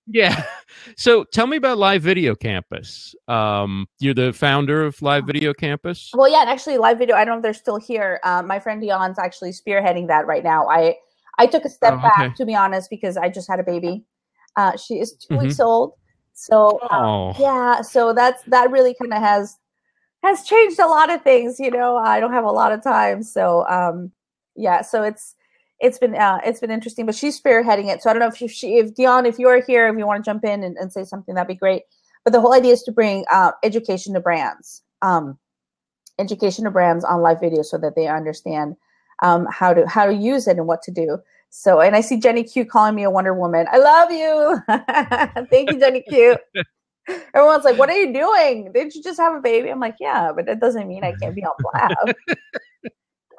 yeah. 0.07 0.45
So 0.97 1.25
tell 1.25 1.47
me 1.47 1.57
about 1.57 1.79
Live 1.79 2.03
Video 2.03 2.35
Campus. 2.35 3.15
Um, 3.27 3.87
you're 4.01 4.13
the 4.13 4.35
founder 4.35 4.85
of 4.85 5.01
Live 5.01 5.25
Video 5.25 5.55
Campus. 5.55 6.11
Well, 6.13 6.31
yeah, 6.31 6.45
actually, 6.47 6.77
Live 6.77 6.99
Video. 6.99 7.17
I 7.17 7.25
don't 7.25 7.35
know 7.35 7.39
if 7.39 7.43
they're 7.43 7.55
still 7.55 7.79
here. 7.79 8.21
Uh, 8.23 8.43
my 8.43 8.61
friend 8.61 8.83
Dion's 8.83 9.19
actually 9.19 9.53
spearheading 9.53 10.09
that 10.09 10.27
right 10.27 10.45
now. 10.45 10.69
I 10.69 10.97
I 11.39 11.47
took 11.47 11.65
a 11.65 11.71
step 11.71 11.95
oh, 11.95 11.97
okay. 11.99 12.09
back 12.09 12.37
to 12.37 12.45
be 12.45 12.55
honest 12.55 12.91
because 12.91 13.17
I 13.17 13.31
just 13.31 13.49
had 13.49 13.61
a 13.61 13.63
baby. 13.63 14.05
Uh, 14.57 14.77
she 14.77 15.01
is 15.01 15.15
2 15.15 15.35
mm-hmm. 15.35 15.45
weeks 15.45 15.59
old. 15.59 15.95
So 16.35 16.81
um, 16.91 17.05
oh. 17.05 17.33
yeah, 17.39 17.81
so 17.81 18.13
that's 18.13 18.43
that 18.45 18.71
really 18.71 18.95
kind 19.01 19.15
of 19.15 19.21
has 19.21 19.57
has 20.23 20.45
changed 20.45 20.81
a 20.81 20.87
lot 20.87 21.11
of 21.11 21.23
things. 21.23 21.59
You 21.59 21.71
know, 21.71 21.97
I 21.97 22.21
don't 22.21 22.33
have 22.33 22.45
a 22.45 22.51
lot 22.51 22.73
of 22.73 22.83
time, 22.83 23.23
so 23.23 23.67
um, 23.69 24.13
yeah, 24.57 24.83
so 24.83 25.03
it's 25.03 25.35
it's 25.81 25.99
been 25.99 26.15
uh, 26.15 26.41
it's 26.45 26.61
been 26.61 26.71
interesting. 26.71 27.07
But 27.07 27.15
she's 27.15 27.41
spearheading 27.41 27.93
it, 27.93 28.03
so 28.03 28.11
I 28.11 28.13
don't 28.13 28.21
know 28.21 28.29
if 28.29 28.51
she, 28.51 28.79
if 28.79 28.95
Dion, 28.95 29.27
if 29.27 29.39
you're 29.39 29.63
here, 29.63 29.89
if 29.89 29.99
you 29.99 30.07
want 30.07 30.25
to 30.25 30.29
jump 30.29 30.45
in 30.45 30.63
and, 30.63 30.77
and 30.77 30.93
say 30.93 31.05
something, 31.05 31.35
that'd 31.35 31.49
be 31.49 31.55
great. 31.55 31.83
But 32.25 32.33
the 32.33 32.41
whole 32.41 32.55
idea 32.55 32.73
is 32.73 32.83
to 32.85 32.93
bring 32.93 33.25
uh, 33.31 33.53
education 33.63 34.15
to 34.15 34.21
brands, 34.21 34.83
um, 35.03 35.39
education 36.19 36.65
to 36.65 36.71
brands 36.71 37.05
on 37.05 37.21
live 37.21 37.41
video, 37.41 37.63
so 37.63 37.77
that 37.79 37.95
they 37.97 38.09
understand 38.09 38.77
um, 39.23 39.47
how 39.51 39.75
to 39.75 39.87
how 39.87 40.07
to 40.07 40.15
use 40.15 40.47
it 40.47 40.57
and 40.57 40.67
what 40.67 40.83
to 40.83 40.91
do. 40.91 41.19
So, 41.51 41.81
and 41.81 41.95
I 41.95 42.01
see 42.01 42.19
Jenny 42.19 42.43
Q 42.43 42.65
calling 42.65 42.95
me 42.95 43.05
a 43.05 43.11
Wonder 43.11 43.35
Woman. 43.35 43.67
I 43.71 43.79
love 43.79 44.11
you. 44.11 44.61
Thank 45.51 45.71
you, 45.71 45.79
Jenny 45.79 46.03
Q. 46.03 46.37
Everyone's 47.35 47.65
like, 47.65 47.79
"What 47.79 47.91
are 47.91 47.97
you 47.97 48.13
doing? 48.13 48.73
Didn't 48.73 48.95
you 48.95 49.03
just 49.03 49.21
have 49.21 49.37
a 49.37 49.41
baby?" 49.41 49.69
I'm 49.69 49.81
like, 49.81 49.97
"Yeah, 50.01 50.33
but 50.35 50.47
that 50.47 50.61
doesn't 50.61 50.89
mean 50.89 51.05
I 51.05 51.13
can't 51.21 51.35
be 51.35 51.45
on 51.45 51.53
blab." 51.59 52.17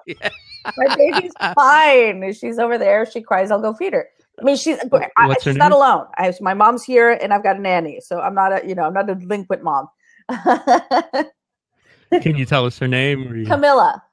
yeah. 0.22 0.30
My 0.78 0.96
baby's 0.96 1.32
fine. 1.56 2.34
She's 2.34 2.60
over 2.60 2.78
there. 2.78 3.06
She 3.06 3.22
cries. 3.22 3.52
I'll 3.52 3.62
go 3.62 3.74
feed 3.74 3.94
her. 3.94 4.08
I 4.40 4.44
mean, 4.44 4.58
she's 4.58 4.78
I, 5.18 5.36
she's 5.42 5.56
not 5.56 5.72
alone. 5.72 6.08
I 6.18 6.34
my 6.42 6.54
mom's 6.54 6.84
here, 6.84 7.12
and 7.12 7.34
I've 7.34 7.44
got 7.44 7.56
a 7.56 7.60
nanny, 7.60 8.02
so 8.02 8.20
I'm 8.20 8.36
not 8.36 8.52
a 8.52 8.68
you 8.68 8.76
know 8.76 8.84
I'm 8.84 8.94
not 8.94 9.10
a 9.10 9.16
delinquent 9.16 9.64
mom. 9.64 9.88
Can 12.22 12.36
you 12.36 12.46
tell 12.46 12.66
us 12.66 12.78
her 12.80 12.88
name? 12.88 13.34
You... 13.34 13.46
Camilla. 13.46 14.04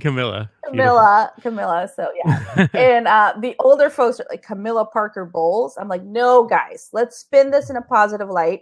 Camilla. 0.00 0.50
Camilla. 0.64 1.32
Beautiful. 1.34 1.50
Camilla. 1.50 1.90
So 1.94 2.08
yeah. 2.24 2.66
and 2.74 3.08
uh, 3.08 3.34
the 3.40 3.56
older 3.58 3.90
folks 3.90 4.20
are 4.20 4.26
like 4.30 4.42
Camilla 4.42 4.86
Parker 4.86 5.24
Bowles. 5.24 5.76
I'm 5.78 5.88
like, 5.88 6.04
no, 6.04 6.44
guys, 6.44 6.88
let's 6.92 7.18
spin 7.18 7.50
this 7.50 7.70
in 7.70 7.76
a 7.76 7.82
positive 7.82 8.28
light. 8.28 8.60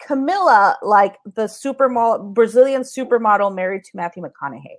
Camilla, 0.00 0.76
like 0.82 1.16
the 1.24 1.44
supermodel 1.44 2.34
Brazilian 2.34 2.82
supermodel 2.82 3.54
married 3.54 3.84
to 3.84 3.90
Matthew 3.94 4.22
McConaughey. 4.22 4.78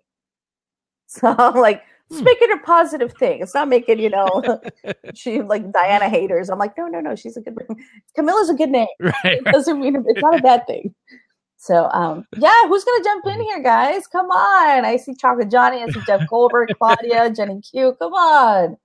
So 1.11 1.35
I'm 1.35 1.55
like, 1.55 1.81
hmm. 2.11 2.23
make 2.23 2.39
it 2.39 2.51
a 2.51 2.61
positive 2.63 3.13
thing. 3.13 3.41
It's 3.41 3.55
not 3.55 3.67
making, 3.67 3.99
you 3.99 4.11
know, 4.11 4.61
she 5.15 5.41
like 5.41 5.71
Diana 5.71 6.07
haters. 6.07 6.49
I'm 6.49 6.59
like, 6.59 6.77
no, 6.77 6.85
no, 6.85 6.99
no, 6.99 7.15
she's 7.15 7.35
a 7.35 7.41
good 7.41 7.57
Camilla's 8.15 8.49
a 8.49 8.53
good 8.53 8.69
name. 8.69 8.87
Right. 8.99 9.15
It 9.23 9.45
doesn't 9.45 9.79
mean 9.79 10.03
it's 10.07 10.21
not 10.21 10.37
a 10.37 10.41
bad 10.41 10.67
thing. 10.67 10.93
So 11.57 11.89
um, 11.91 12.25
yeah, 12.37 12.67
who's 12.67 12.83
gonna 12.83 13.03
jump 13.03 13.25
in 13.25 13.41
here, 13.41 13.61
guys? 13.61 14.07
Come 14.07 14.27
on! 14.27 14.85
I 14.85 14.95
see 14.97 15.13
Chocolate 15.13 15.51
Johnny, 15.51 15.83
I 15.83 15.87
see 15.89 15.99
Jeff 16.07 16.25
Goldberg, 16.29 16.69
Claudia, 16.77 17.31
Jenny 17.31 17.59
Q. 17.59 17.97
Come 17.99 18.13
on. 18.13 18.77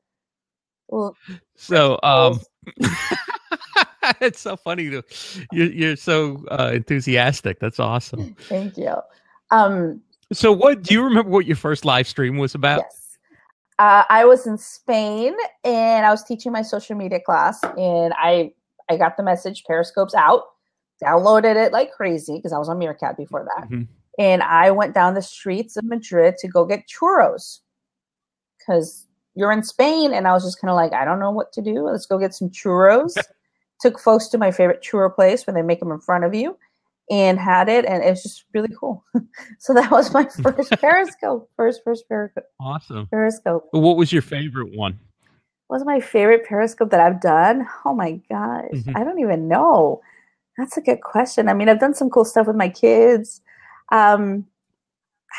Well, 0.89 1.17
so 1.55 2.01
um, 2.03 2.41
it's 4.21 4.41
so 4.41 4.57
funny 4.57 4.91
to 4.91 5.05
you're 5.53 5.71
you're 5.71 5.97
so 5.97 6.45
uh, 6.51 6.73
enthusiastic. 6.75 7.61
That's 7.61 7.79
awesome. 7.79 8.35
Thank 8.49 8.77
you. 8.77 8.95
Um, 9.51 10.03
so 10.33 10.53
what 10.53 10.83
do 10.83 10.95
you 10.95 11.03
remember? 11.03 11.31
What 11.31 11.47
your 11.47 11.57
first 11.57 11.85
live 11.85 12.09
stream 12.09 12.39
was 12.39 12.55
about? 12.55 12.81
Yes. 12.81 13.19
Uh, 13.79 14.05
I 14.09 14.25
was 14.25 14.47
in 14.47 14.57
Spain 14.57 15.35
and 15.65 16.07
I 16.07 16.11
was 16.11 16.23
teaching 16.23 16.53
my 16.53 16.63
social 16.63 16.97
media 16.97 17.21
class, 17.21 17.63
and 17.77 18.15
I 18.17 18.53
I 18.91 18.97
got 18.97 19.17
the 19.17 19.23
message 19.23 19.65
Periscope's 19.65 20.15
out 20.15 20.45
downloaded 21.03 21.57
it 21.57 21.73
like 21.73 21.93
crazy 21.93 22.37
because 22.37 22.53
I 22.53 22.59
was 22.59 22.69
on 22.69 22.79
Meerkat 22.79 23.17
before 23.17 23.47
that. 23.57 23.69
Mm-hmm. 23.69 23.83
And 24.19 24.43
I 24.43 24.71
went 24.71 24.95
down 24.95 25.15
the 25.15 25.23
streets 25.23 25.77
of 25.77 25.85
Madrid 25.85 26.37
to 26.39 26.49
go 26.49 26.65
get 26.65 26.85
churros 26.89 27.61
because 28.59 29.07
you're 29.35 29.53
in 29.53 29.65
Spain. 29.65 30.13
And 30.13 30.29
I 30.29 30.33
was 30.33 30.45
just 30.45 30.61
kind 30.61 30.71
of 30.71 30.77
like, 30.77 30.93
I 30.93 31.05
don't 31.05 31.19
know 31.19 31.33
what 31.33 31.53
to 31.55 31.63
do. 31.63 31.83
Let's 31.83 32.07
go 32.07 32.19
get 32.19 32.35
some 32.35 32.51
churros. 32.51 33.17
Took 33.81 33.99
folks 33.99 34.29
to 34.29 34.39
my 34.39 34.53
favorite 34.53 34.83
churro 34.83 35.13
place 35.13 35.47
where 35.47 35.55
they 35.55 35.63
make 35.63 35.81
them 35.81 35.91
in 35.91 36.01
front 36.01 36.25
of 36.25 36.33
you 36.33 36.57
and 37.11 37.39
had 37.39 37.69
it. 37.69 37.85
And 37.85 38.03
it 38.03 38.11
was 38.11 38.23
just 38.23 38.45
really 38.55 38.75
cool. 38.79 39.05
so 39.59 39.75
that 39.75 39.91
was 39.91 40.13
my 40.13 40.25
first 40.43 40.71
Periscope. 40.81 41.51
First, 41.57 41.83
first 41.85 42.09
Periscope. 42.09 42.45
Awesome. 42.61 43.07
Periscope. 43.09 43.69
What 43.73 43.97
was 43.97 44.13
your 44.13 44.23
favorite 44.23 44.77
one? 44.77 44.99
What 45.69 45.79
was 45.79 45.87
my 45.87 46.01
favorite 46.01 46.47
Periscope 46.47 46.91
that 46.91 47.01
I've 47.01 47.21
done? 47.21 47.67
Oh 47.85 47.95
my 47.95 48.21
gosh. 48.29 48.71
Mm-hmm. 48.73 48.97
I 48.97 49.05
don't 49.05 49.21
even 49.21 49.49
know. 49.49 50.01
That's 50.59 50.77
a 50.77 50.81
good 50.81 51.01
question. 51.01 51.49
I 51.49 51.55
mean, 51.55 51.69
I've 51.69 51.81
done 51.81 51.95
some 51.95 52.11
cool 52.11 52.25
stuff 52.25 52.47
with 52.47 52.57
my 52.57 52.69
kids. 52.69 53.41
Um, 53.91 54.47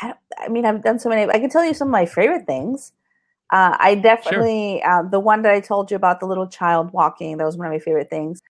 I, 0.02 0.14
I 0.38 0.48
mean, 0.48 0.66
I've 0.66 0.82
done 0.82 0.98
so 0.98 1.08
many. 1.08 1.30
I 1.30 1.38
can 1.38 1.48
tell 1.48 1.64
you 1.64 1.74
some 1.74 1.88
of 1.88 1.92
my 1.92 2.06
favorite 2.06 2.46
things. 2.46 2.92
Uh, 3.52 3.76
I 3.78 3.94
definitely 3.94 4.80
sure. 4.82 4.90
uh, 4.90 5.08
the 5.08 5.20
one 5.20 5.42
that 5.42 5.52
I 5.52 5.60
told 5.60 5.90
you 5.90 5.96
about 5.96 6.20
the 6.20 6.26
little 6.26 6.48
child 6.48 6.92
walking. 6.92 7.36
That 7.36 7.44
was 7.44 7.56
one 7.56 7.66
of 7.66 7.72
my 7.72 7.78
favorite 7.78 8.10
things. 8.10 8.42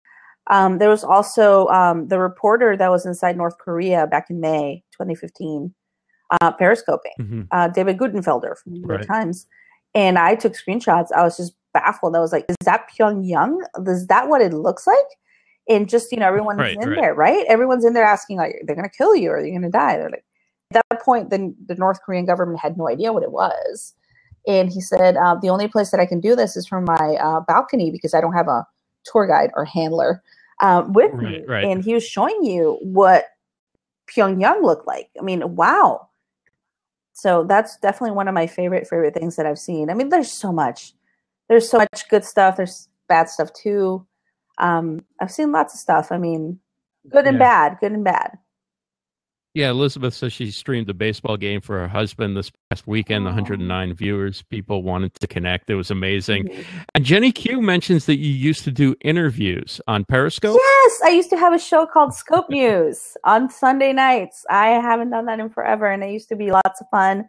Um, 0.48 0.78
there 0.78 0.88
was 0.88 1.02
also 1.02 1.66
um, 1.68 2.08
the 2.08 2.18
reporter 2.18 2.76
that 2.76 2.90
was 2.90 3.04
inside 3.04 3.36
North 3.36 3.58
Korea 3.58 4.06
back 4.06 4.30
in 4.30 4.40
May 4.40 4.84
2015, 4.92 5.74
uh, 6.40 6.52
periscoping. 6.52 7.12
Mm-hmm. 7.20 7.42
Uh, 7.50 7.68
David 7.68 7.98
Guttenfelder 7.98 8.56
from 8.56 8.72
the 8.72 8.78
New 8.78 8.88
York 8.88 9.00
right. 9.00 9.06
Times, 9.06 9.46
and 9.94 10.18
I 10.18 10.34
took 10.34 10.54
screenshots. 10.54 11.08
I 11.14 11.22
was 11.22 11.36
just 11.36 11.54
baffled. 11.74 12.14
I 12.14 12.20
was 12.20 12.32
like, 12.32 12.44
"Is 12.48 12.56
that 12.64 12.88
Pyongyang? 12.90 13.58
Is 13.86 14.06
that 14.06 14.28
what 14.28 14.40
it 14.40 14.52
looks 14.52 14.86
like?" 14.86 15.06
and 15.68 15.88
just 15.88 16.12
you 16.12 16.18
know 16.18 16.26
everyone's 16.26 16.58
right, 16.58 16.76
in 16.80 16.88
right. 16.88 17.00
there 17.00 17.14
right 17.14 17.44
everyone's 17.48 17.84
in 17.84 17.92
there 17.92 18.04
asking 18.04 18.36
like 18.36 18.60
they're 18.64 18.76
going 18.76 18.88
to 18.88 18.96
kill 18.96 19.14
you 19.14 19.30
or 19.30 19.40
you're 19.40 19.50
going 19.58 19.62
to 19.62 19.68
die 19.68 19.96
they're 19.96 20.10
like 20.10 20.24
at 20.72 20.84
that 20.90 21.02
point 21.02 21.30
then 21.30 21.54
the 21.66 21.74
north 21.74 22.00
korean 22.04 22.24
government 22.24 22.60
had 22.60 22.76
no 22.76 22.88
idea 22.88 23.12
what 23.12 23.22
it 23.22 23.32
was 23.32 23.94
and 24.46 24.72
he 24.72 24.80
said 24.80 25.16
uh, 25.16 25.34
the 25.40 25.48
only 25.48 25.68
place 25.68 25.90
that 25.90 26.00
i 26.00 26.06
can 26.06 26.20
do 26.20 26.36
this 26.36 26.56
is 26.56 26.66
from 26.66 26.84
my 26.84 27.16
uh, 27.20 27.40
balcony 27.40 27.90
because 27.90 28.14
i 28.14 28.20
don't 28.20 28.34
have 28.34 28.48
a 28.48 28.66
tour 29.04 29.26
guide 29.26 29.50
or 29.54 29.64
handler 29.64 30.22
um, 30.60 30.92
with 30.92 31.12
right, 31.14 31.46
me 31.46 31.70
and 31.70 31.84
he 31.84 31.94
was 31.94 32.06
showing 32.06 32.44
you 32.44 32.78
what 32.82 33.26
pyongyang 34.08 34.62
looked 34.62 34.86
like. 34.86 35.10
I 35.18 35.22
mean 35.22 35.56
wow. 35.56 36.08
So 37.12 37.44
that's 37.44 37.76
definitely 37.78 38.14
one 38.14 38.28
of 38.28 38.34
my 38.34 38.46
favorite 38.46 38.86
favorite 38.86 39.14
things 39.14 39.36
that 39.36 39.46
i've 39.46 39.58
seen. 39.58 39.90
I 39.90 39.94
mean 39.94 40.08
there's 40.08 40.32
so 40.32 40.52
much. 40.52 40.92
There's 41.48 41.68
so 41.68 41.78
much 41.78 42.08
good 42.08 42.24
stuff. 42.24 42.56
There's 42.56 42.88
bad 43.08 43.28
stuff 43.28 43.52
too. 43.52 44.06
Um, 44.58 45.04
I've 45.20 45.30
seen 45.30 45.52
lots 45.52 45.74
of 45.74 45.80
stuff. 45.80 46.10
I 46.10 46.18
mean, 46.18 46.58
good 47.08 47.26
and 47.26 47.36
yeah. 47.36 47.68
bad, 47.68 47.78
good 47.80 47.92
and 47.92 48.04
bad. 48.04 48.38
Yeah, 49.56 49.70
Elizabeth 49.70 50.12
says 50.12 50.34
she 50.34 50.50
streamed 50.50 50.90
a 50.90 50.92
baseball 50.92 51.38
game 51.38 51.62
for 51.62 51.78
her 51.78 51.88
husband 51.88 52.36
this 52.36 52.52
past 52.68 52.86
weekend. 52.86 53.22
Oh. 53.24 53.28
109 53.28 53.94
viewers. 53.94 54.42
People 54.50 54.82
wanted 54.82 55.14
to 55.14 55.26
connect. 55.26 55.70
It 55.70 55.76
was 55.76 55.90
amazing. 55.90 56.44
Mm-hmm. 56.44 56.78
And 56.94 57.04
Jenny 57.06 57.32
Q 57.32 57.62
mentions 57.62 58.04
that 58.04 58.18
you 58.18 58.30
used 58.30 58.64
to 58.64 58.70
do 58.70 58.94
interviews 59.00 59.80
on 59.88 60.04
Periscope. 60.04 60.58
Yes, 60.62 61.00
I 61.06 61.08
used 61.08 61.30
to 61.30 61.38
have 61.38 61.54
a 61.54 61.58
show 61.58 61.86
called 61.86 62.12
Scope 62.12 62.50
News 62.50 63.16
on 63.24 63.48
Sunday 63.48 63.94
nights. 63.94 64.44
I 64.50 64.66
haven't 64.72 65.08
done 65.08 65.24
that 65.24 65.40
in 65.40 65.48
forever, 65.48 65.86
and 65.86 66.04
it 66.04 66.10
used 66.10 66.28
to 66.28 66.36
be 66.36 66.50
lots 66.50 66.82
of 66.82 66.86
fun. 66.90 67.24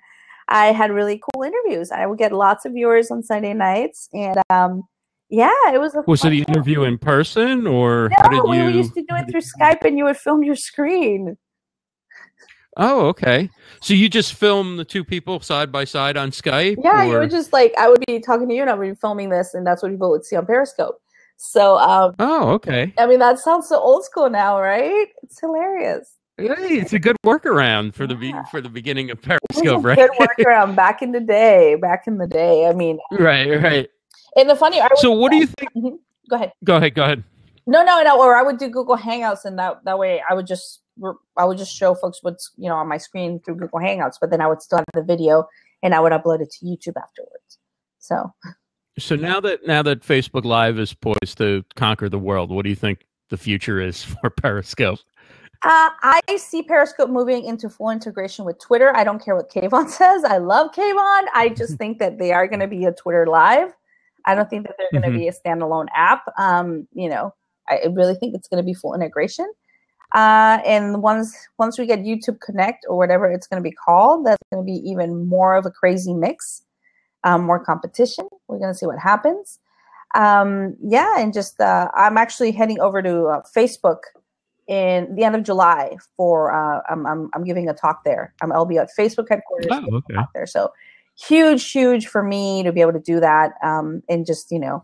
I 0.49 0.73
had 0.73 0.91
really 0.91 1.21
cool 1.33 1.43
interviews. 1.43 1.93
I 1.93 2.07
would 2.07 2.17
get 2.17 2.33
lots 2.33 2.65
of 2.65 2.73
viewers 2.73 3.09
on 3.09 3.23
Sunday 3.23 3.53
nights, 3.53 4.09
and 4.11 4.37
um, 4.49 4.83
yeah, 5.29 5.49
it 5.73 5.79
was. 5.79 5.95
was 6.05 6.25
it 6.25 6.31
the 6.31 6.43
interview 6.45 6.83
in 6.83 6.97
person 6.97 7.65
or 7.65 8.09
no, 8.09 8.15
how 8.17 8.27
did 8.27 8.35
you? 8.35 8.65
We 8.65 8.73
used 8.73 8.95
to 8.95 9.01
do 9.01 9.15
it 9.15 9.31
through 9.31 9.39
Skype, 9.39 9.85
and 9.85 9.97
you 9.97 10.03
would 10.03 10.17
film 10.17 10.43
your 10.43 10.57
screen. 10.57 11.37
Oh, 12.77 13.07
okay. 13.07 13.49
So 13.81 13.93
you 13.93 14.07
just 14.07 14.33
film 14.33 14.77
the 14.77 14.85
two 14.85 15.03
people 15.03 15.39
side 15.39 15.71
by 15.71 15.83
side 15.83 16.15
on 16.15 16.31
Skype? 16.31 16.77
Yeah, 16.83 17.03
or? 17.03 17.05
you 17.05 17.19
would 17.19 17.31
just 17.31 17.51
like 17.51 17.73
I 17.77 17.89
would 17.89 18.03
be 18.07 18.19
talking 18.19 18.47
to 18.47 18.53
you, 18.55 18.61
and 18.61 18.69
I 18.69 18.75
would 18.75 18.87
be 18.87 18.95
filming 18.95 19.29
this, 19.29 19.53
and 19.53 19.65
that's 19.65 19.81
what 19.83 19.91
people 19.91 20.11
would 20.11 20.25
see 20.25 20.35
on 20.35 20.45
Periscope. 20.45 21.01
So, 21.37 21.77
um, 21.77 22.15
oh, 22.19 22.49
okay. 22.53 22.93
I 22.97 23.05
mean, 23.05 23.19
that 23.19 23.39
sounds 23.39 23.67
so 23.67 23.79
old 23.79 24.03
school 24.05 24.29
now, 24.29 24.59
right? 24.59 25.07
It's 25.23 25.39
hilarious. 25.39 26.13
Hey, 26.37 26.79
it's 26.79 26.93
a 26.93 26.99
good 26.99 27.15
workaround 27.25 27.95
for 27.95 28.05
the 28.05 28.15
be- 28.15 28.33
for 28.51 28.61
the 28.61 28.69
beginning 28.69 29.09
of 29.09 29.19
Periscope, 29.21 29.83
right? 29.83 29.97
Good 29.97 30.11
workaround 30.19 30.75
back 30.75 31.01
in 31.01 31.11
the 31.11 31.19
day. 31.19 31.75
Back 31.75 32.03
in 32.05 32.19
the 32.19 32.27
day. 32.27 32.67
I 32.67 32.73
mean, 32.73 32.99
right, 33.11 33.49
right. 33.61 33.89
and 34.35 34.49
the 34.49 34.55
funny. 34.55 34.79
I 34.79 34.87
So, 34.95 35.11
what 35.11 35.31
do 35.31 35.37
you 35.37 35.47
think? 35.47 35.73
Mhm. 35.75 35.97
Go 36.29 36.35
ahead. 36.35 36.51
Go 36.63 36.77
ahead, 36.77 36.93
go 36.93 37.03
ahead. 37.03 37.23
No, 37.65 37.83
no, 37.83 38.01
no. 38.03 38.21
Or 38.21 38.35
I 38.35 38.43
would 38.43 38.57
do 38.57 38.69
Google 38.69 38.97
Hangouts, 38.97 39.45
and 39.45 39.57
that 39.57 39.83
that 39.85 39.97
way 39.97 40.21
I 40.27 40.33
would 40.35 40.45
just 40.45 40.81
I 41.37 41.45
would 41.45 41.57
just 41.57 41.75
show 41.75 41.95
folks 41.95 42.19
what's 42.21 42.51
you 42.57 42.67
know 42.69 42.75
on 42.75 42.87
my 42.87 42.97
screen 42.97 43.39
through 43.39 43.55
Google 43.55 43.79
Hangouts, 43.79 44.15
but 44.19 44.29
then 44.29 44.41
I 44.41 44.47
would 44.47 44.61
still 44.61 44.79
have 44.79 44.85
the 44.93 45.03
video 45.03 45.47
and 45.83 45.93
I 45.93 45.99
would 45.99 46.11
upload 46.11 46.41
it 46.41 46.51
to 46.59 46.65
YouTube 46.65 46.97
afterwards. 47.01 47.57
So 47.99 48.33
So 48.99 49.15
now 49.15 49.39
that 49.41 49.65
now 49.67 49.83
that 49.83 50.01
Facebook 50.01 50.45
Live 50.45 50.79
is 50.79 50.93
poised 50.93 51.37
to 51.37 51.63
conquer 51.75 52.09
the 52.09 52.19
world, 52.19 52.49
what 52.51 52.63
do 52.63 52.69
you 52.69 52.75
think 52.75 53.05
the 53.29 53.37
future 53.37 53.79
is 53.79 54.03
for 54.21 54.29
Periscope? 54.29 54.99
uh, 55.63 55.89
I 56.03 56.21
see 56.37 56.61
Periscope 56.61 57.09
moving 57.09 57.43
into 57.43 57.67
full 57.67 57.89
integration 57.89 58.45
with 58.45 58.59
Twitter. 58.59 58.95
I 58.95 59.03
don't 59.03 59.23
care 59.23 59.35
what 59.35 59.49
Kayvon 59.51 59.89
says. 59.99 60.23
I 60.23 60.37
love 60.37 60.71
Kayvon. 60.71 61.23
I 61.33 61.49
just 61.55 61.77
think 61.79 61.97
that 61.99 62.19
they 62.19 62.31
are 62.31 62.47
going 62.47 62.59
to 62.59 62.67
be 62.67 62.85
a 62.85 62.91
Twitter 62.91 63.25
Live. 63.25 63.73
I 64.25 64.35
don't 64.35 64.49
think 64.49 64.67
that 64.67 64.75
they're 64.77 65.01
going 65.01 65.11
to 65.11 65.17
Mhm. 65.17 65.21
be 65.21 65.27
a 65.29 65.33
standalone 65.33 65.87
app. 65.95 66.25
Um, 66.37 66.87
you 66.93 67.09
know, 67.09 67.33
I 67.67 67.85
really 67.91 68.13
think 68.15 68.35
it's 68.35 68.47
going 68.47 68.61
to 68.61 68.65
be 68.65 68.73
full 68.73 68.93
integration. 68.93 69.51
Uh, 70.13 70.59
and 70.65 71.01
once 71.01 71.35
once 71.57 71.77
we 71.77 71.85
get 71.85 71.99
YouTube 71.99 72.39
Connect 72.39 72.85
or 72.87 72.97
whatever 72.97 73.29
it's 73.29 73.47
going 73.47 73.61
to 73.61 73.69
be 73.69 73.75
called, 73.75 74.25
that's 74.25 74.41
going 74.51 74.65
to 74.65 74.65
be 74.65 74.77
even 74.89 75.27
more 75.27 75.55
of 75.55 75.65
a 75.65 75.71
crazy 75.71 76.13
mix, 76.13 76.63
um, 77.23 77.43
more 77.43 77.59
competition. 77.63 78.27
We're 78.47 78.59
going 78.59 78.71
to 78.71 78.77
see 78.77 78.85
what 78.85 78.99
happens. 78.99 79.59
Um, 80.15 80.75
yeah, 80.81 81.15
and 81.19 81.33
just 81.33 81.59
uh, 81.59 81.89
I'm 81.93 82.17
actually 82.17 82.51
heading 82.51 82.79
over 82.79 83.01
to 83.01 83.25
uh, 83.25 83.41
Facebook 83.55 83.97
in 84.67 85.13
the 85.15 85.23
end 85.23 85.35
of 85.35 85.43
July 85.43 85.97
for 86.15 86.53
uh, 86.53 86.81
I'm, 86.89 87.05
I'm 87.05 87.29
I'm 87.33 87.43
giving 87.43 87.67
a 87.67 87.73
talk 87.73 88.03
there. 88.05 88.33
Um, 88.41 88.51
I'll 88.53 88.65
be 88.65 88.77
at 88.77 88.89
Facebook 88.97 89.27
headquarters 89.29 89.67
Oh, 89.71 89.95
okay. 89.97 90.15
there. 90.33 90.45
So 90.47 90.71
huge, 91.19 91.69
huge 91.71 92.07
for 92.07 92.23
me 92.23 92.63
to 92.63 92.71
be 92.71 92.79
able 92.81 92.93
to 92.93 92.99
do 92.99 93.19
that 93.19 93.53
um, 93.63 94.01
and 94.07 94.25
just 94.25 94.51
you 94.51 94.59
know 94.59 94.83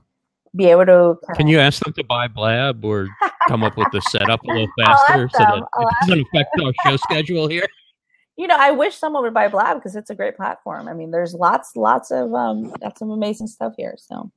be 0.55 0.65
able 0.65 0.85
to. 0.85 1.15
Can 1.35 1.47
you 1.47 1.59
ask 1.67 1.81
them 1.83 1.93
to 1.93 2.03
buy 2.03 2.27
Blab 2.27 2.83
or 2.83 3.07
come 3.47 3.63
up 3.63 3.77
with 3.77 3.87
the 3.91 4.01
setup 4.01 4.43
a 4.43 4.47
little 4.47 4.67
faster 4.79 5.29
so 5.33 5.39
that 5.39 5.63
it 5.79 5.87
doesn't 6.01 6.25
affect 6.27 6.59
our 6.61 6.73
show 6.85 6.97
schedule 6.97 7.47
here? 7.47 7.65
you 8.37 8.47
know, 8.47 8.57
I 8.57 8.71
wish 8.71 8.95
someone 8.95 9.23
would 9.23 9.33
buy 9.33 9.47
Blab 9.47 9.77
because 9.77 9.95
it's 9.95 10.09
a 10.09 10.15
great 10.15 10.35
platform. 10.35 10.87
I 10.87 10.93
mean, 10.93 11.11
there's 11.11 11.33
lots, 11.33 11.75
lots 11.75 12.11
of 12.11 12.33
um, 12.33 12.73
some 12.97 13.11
amazing 13.11 13.47
stuff 13.47 13.73
here. 13.77 13.95
So, 13.97 14.31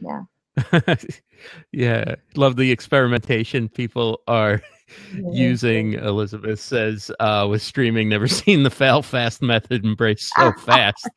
yeah, 0.00 0.22
yeah, 1.72 2.16
love 2.36 2.56
the 2.56 2.70
experimentation 2.70 3.68
people 3.68 4.20
are 4.26 4.60
using. 5.12 5.94
Elizabeth 5.94 6.60
says 6.60 7.10
uh, 7.20 7.46
with 7.48 7.62
streaming, 7.62 8.08
never 8.08 8.28
seen 8.28 8.64
the 8.64 8.70
fail 8.70 9.02
fast 9.02 9.40
method 9.40 9.84
embraced 9.84 10.32
so 10.36 10.52
fast. 10.52 11.08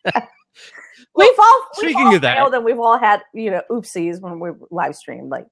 we've 1.16 1.40
all 1.40 1.62
we've 1.78 1.90
speaking 1.90 2.08
all 2.08 2.16
of 2.16 2.22
that- 2.22 2.38
failed 2.38 2.54
and 2.54 2.64
we've 2.64 2.80
all 2.80 2.98
had 2.98 3.22
you 3.34 3.50
know 3.50 3.62
oopsies 3.72 4.22
when 4.22 4.40
we 4.40 4.52
live 4.70 4.96
stream. 4.96 5.30
Like 5.30 5.48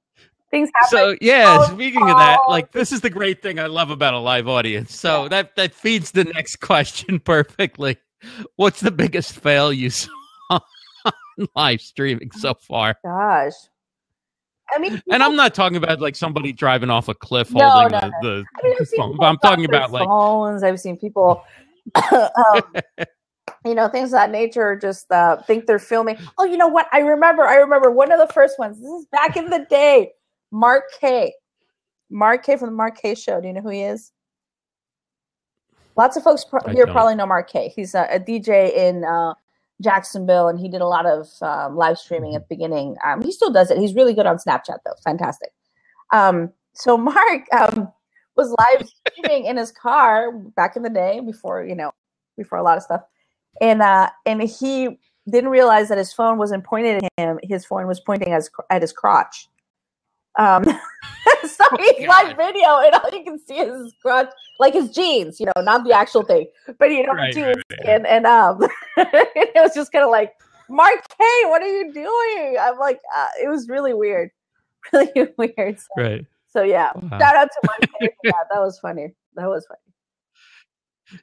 things 0.55 0.69
happen. 0.73 0.97
So 0.97 1.15
yeah, 1.21 1.57
Oh, 1.59 1.73
speaking 1.73 2.01
of 2.01 2.17
that, 2.17 2.39
oh. 2.47 2.51
like 2.51 2.71
this 2.71 2.91
is 2.91 3.01
the 3.01 3.09
great 3.09 3.41
thing 3.41 3.59
I 3.59 3.67
love 3.67 3.89
about 3.89 4.13
a 4.13 4.19
live 4.19 4.47
audience. 4.47 4.95
So 4.95 5.27
that 5.29 5.55
that 5.55 5.73
feeds 5.73 6.11
the 6.11 6.23
next 6.23 6.55
question 6.61 7.19
perfectly. 7.19 7.97
What's 8.55 8.79
the 8.79 8.91
biggest 8.91 9.35
fail 9.35 9.71
you 9.71 9.89
saw 9.89 10.09
on 10.49 11.47
live 11.55 11.81
streaming 11.81 12.31
so 12.31 12.53
far? 12.55 12.95
Gosh, 13.03 13.53
I 14.71 14.79
mean, 14.79 15.01
And 15.11 15.21
I'm 15.21 15.35
not 15.35 15.53
talking 15.53 15.77
about 15.77 16.01
like 16.01 16.15
somebody 16.15 16.51
driving 16.51 16.89
off 16.89 17.07
a 17.07 17.13
cliff 17.13 17.51
No, 17.51 17.69
holding 17.69 17.91
no, 17.91 17.99
the, 17.99 18.11
the 18.21 18.45
I 18.57 18.63
mean, 18.67 18.75
I've 18.79 18.87
seen 18.87 18.99
phone, 18.99 19.17
but 19.17 19.25
I'm 19.25 19.37
talking 19.37 19.65
about 19.65 19.91
like 19.91 20.05
phones. 20.07 20.63
I've 20.63 20.79
seen 20.79 20.97
people, 20.97 21.43
um, 22.11 22.61
you 23.65 23.75
know, 23.75 23.87
things 23.89 24.09
of 24.09 24.13
that 24.13 24.31
nature. 24.31 24.75
Just 24.75 25.11
uh, 25.11 25.37
think 25.43 25.65
they're 25.67 25.79
filming. 25.79 26.17
Oh, 26.37 26.45
you 26.45 26.57
know 26.57 26.67
what? 26.67 26.87
I 26.91 26.99
remember. 26.99 27.43
I 27.43 27.55
remember 27.57 27.91
one 27.91 28.11
of 28.11 28.19
the 28.19 28.31
first 28.33 28.57
ones. 28.57 28.79
This 28.79 28.89
is 28.89 29.05
back 29.11 29.37
in 29.37 29.49
the 29.49 29.65
day. 29.69 30.13
Mark 30.55 30.85
K. 31.01 31.33
Mark 32.09 32.45
K. 32.45 32.55
from 32.55 32.69
the 32.69 32.75
Mark 32.75 32.97
K. 32.97 33.13
Show. 33.13 33.41
Do 33.41 33.47
you 33.47 33.53
know 33.53 33.61
who 33.61 33.69
he 33.69 33.81
is? 33.81 34.13
Lots 35.97 36.15
of 36.15 36.23
folks 36.23 36.45
pro- 36.45 36.71
here 36.71 36.85
don't. 36.85 36.93
probably 36.93 37.15
know 37.15 37.25
Mark 37.25 37.49
K. 37.49 37.73
He's 37.75 37.93
a, 37.93 38.07
a 38.09 38.19
DJ 38.21 38.73
in 38.73 39.03
uh, 39.03 39.33
Jacksonville, 39.81 40.47
and 40.47 40.57
he 40.57 40.69
did 40.69 40.79
a 40.79 40.87
lot 40.87 41.05
of 41.05 41.27
um, 41.41 41.75
live 41.75 41.97
streaming 41.97 42.35
at 42.35 42.47
the 42.47 42.55
beginning. 42.55 42.95
Um, 43.05 43.21
he 43.21 43.33
still 43.33 43.51
does 43.51 43.69
it. 43.69 43.77
He's 43.77 43.95
really 43.95 44.13
good 44.13 44.25
on 44.25 44.37
Snapchat, 44.37 44.77
though. 44.85 44.95
Fantastic. 45.03 45.49
Um, 46.13 46.53
so 46.71 46.97
Mark 46.97 47.43
um, 47.51 47.91
was 48.37 48.55
live 48.57 48.87
streaming 48.87 49.47
in 49.47 49.57
his 49.57 49.73
car 49.73 50.31
back 50.31 50.77
in 50.77 50.83
the 50.83 50.89
day 50.89 51.19
before 51.19 51.65
you 51.65 51.75
know 51.75 51.91
before 52.37 52.57
a 52.57 52.63
lot 52.63 52.77
of 52.77 52.83
stuff, 52.83 53.01
and 53.59 53.81
uh, 53.81 54.09
and 54.25 54.41
he 54.41 54.97
didn't 55.29 55.49
realize 55.49 55.89
that 55.89 55.97
his 55.97 56.13
phone 56.13 56.37
wasn't 56.37 56.63
pointed 56.63 57.03
at 57.03 57.11
him. 57.17 57.39
His 57.43 57.65
phone 57.65 57.87
was 57.87 57.99
pointing 57.99 58.31
as, 58.31 58.49
at 58.69 58.81
his 58.81 58.93
crotch. 58.93 59.49
Um, 60.37 60.63
so 61.47 61.63
he's 61.77 62.05
God. 62.07 62.27
live 62.27 62.37
video, 62.37 62.79
and 62.79 62.95
all 62.95 63.09
you 63.11 63.23
can 63.23 63.39
see 63.39 63.57
is 63.59 63.83
his 63.83 63.93
crotch, 64.01 64.29
like 64.59 64.73
his 64.73 64.89
jeans, 64.91 65.39
you 65.39 65.45
know, 65.45 65.61
not 65.61 65.83
the 65.85 65.93
actual 65.93 66.23
thing, 66.23 66.47
but 66.79 66.91
you 66.91 67.05
know, 67.05 67.13
Right, 67.13 67.33
the 67.33 67.41
right, 67.41 67.55
jeans, 67.69 67.81
and 67.87 68.07
and 68.07 68.25
um, 68.25 68.59
it 68.97 69.51
was 69.55 69.73
just 69.73 69.91
kind 69.91 70.03
of 70.03 70.11
like, 70.11 70.33
Mark 70.69 71.07
K, 71.09 71.25
what 71.45 71.61
are 71.61 71.67
you 71.67 71.93
doing? 71.93 72.57
I'm 72.59 72.77
like, 72.79 72.99
uh, 73.15 73.27
it 73.41 73.47
was 73.49 73.69
really 73.69 73.93
weird, 73.93 74.31
really 74.93 75.27
weird. 75.37 75.79
So, 75.79 75.85
right. 75.97 76.25
so 76.47 76.63
yeah, 76.63 76.91
Wow. 76.95 77.19
shout 77.19 77.35
out 77.35 77.49
to 77.51 77.61
Mark 77.65 77.81
K 77.81 78.07
for 78.21 78.29
that. 78.29 78.47
That 78.51 78.59
was 78.59 78.79
funny. 78.79 79.13
That 79.35 79.47
was 79.47 79.65
funny. 79.67 79.79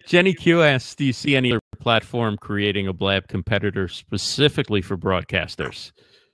Jenny 0.07 0.33
Q 0.33 0.63
asks, 0.63 0.95
"Do 0.95 1.05
you 1.05 1.13
see 1.13 1.35
any 1.35 1.51
other 1.53 1.61
platform 1.81 2.37
creating 2.39 2.87
a 2.87 2.93
Blab 2.93 3.27
competitor 3.29 3.89
specifically 3.89 4.81
for 4.81 4.97
broadcasters?" 4.97 5.91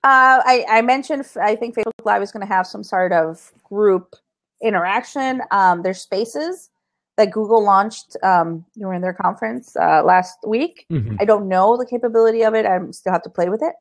Uh, 0.09 0.41
I, 0.47 0.65
I 0.71 0.81
mentioned 0.81 1.27
I 1.39 1.55
think 1.55 1.75
Facebook 1.75 2.07
Live 2.07 2.23
is 2.23 2.33
going 2.33 2.41
to 2.41 2.51
have 2.51 2.67
some 2.67 2.83
sort 2.83 3.13
of 3.13 3.53
group 3.63 4.17
interaction. 4.63 5.43
Um, 5.51 5.83
there's 5.83 6.01
spaces 6.01 6.71
that 7.19 7.31
Google 7.31 7.63
launched 7.63 8.17
um, 8.23 8.65
during 8.79 9.03
their 9.03 9.13
conference 9.13 9.77
uh, 9.77 10.03
last 10.03 10.39
week. 10.47 10.87
Mhm. 10.91 11.19
I 11.21 11.27
don't 11.27 11.47
know 11.47 11.77
the 11.77 11.85
capability 11.85 12.43
of 12.43 12.55
it. 12.55 12.65
I 12.65 12.79
still 12.91 13.13
have 13.13 13.23
to 13.25 13.29
play 13.29 13.51
with 13.51 13.63
it. 13.63 13.75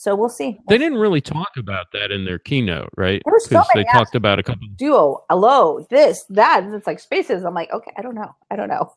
So 0.00 0.14
we'll 0.14 0.28
see. 0.28 0.60
They 0.68 0.78
didn't 0.78 0.98
really 0.98 1.20
talk 1.20 1.56
about 1.56 1.90
that 1.92 2.12
in 2.12 2.24
their 2.24 2.38
keynote, 2.38 2.88
right? 2.96 3.20
There 3.26 3.40
so 3.40 3.64
they 3.74 3.80
many 3.80 3.88
talked 3.92 4.14
about 4.14 4.38
a 4.38 4.44
couple. 4.44 4.68
Duo, 4.76 5.24
hello, 5.28 5.84
this, 5.90 6.22
that. 6.30 6.62
and 6.62 6.72
It's 6.72 6.86
like 6.86 7.00
spaces. 7.00 7.44
I'm 7.44 7.52
like, 7.52 7.72
okay, 7.72 7.90
I 7.96 8.02
don't 8.02 8.14
know. 8.14 8.32
I 8.48 8.54
don't 8.54 8.68
know. 8.68 8.94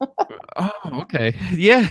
Oh, 0.57 0.71
okay, 1.01 1.35
yeah. 1.53 1.87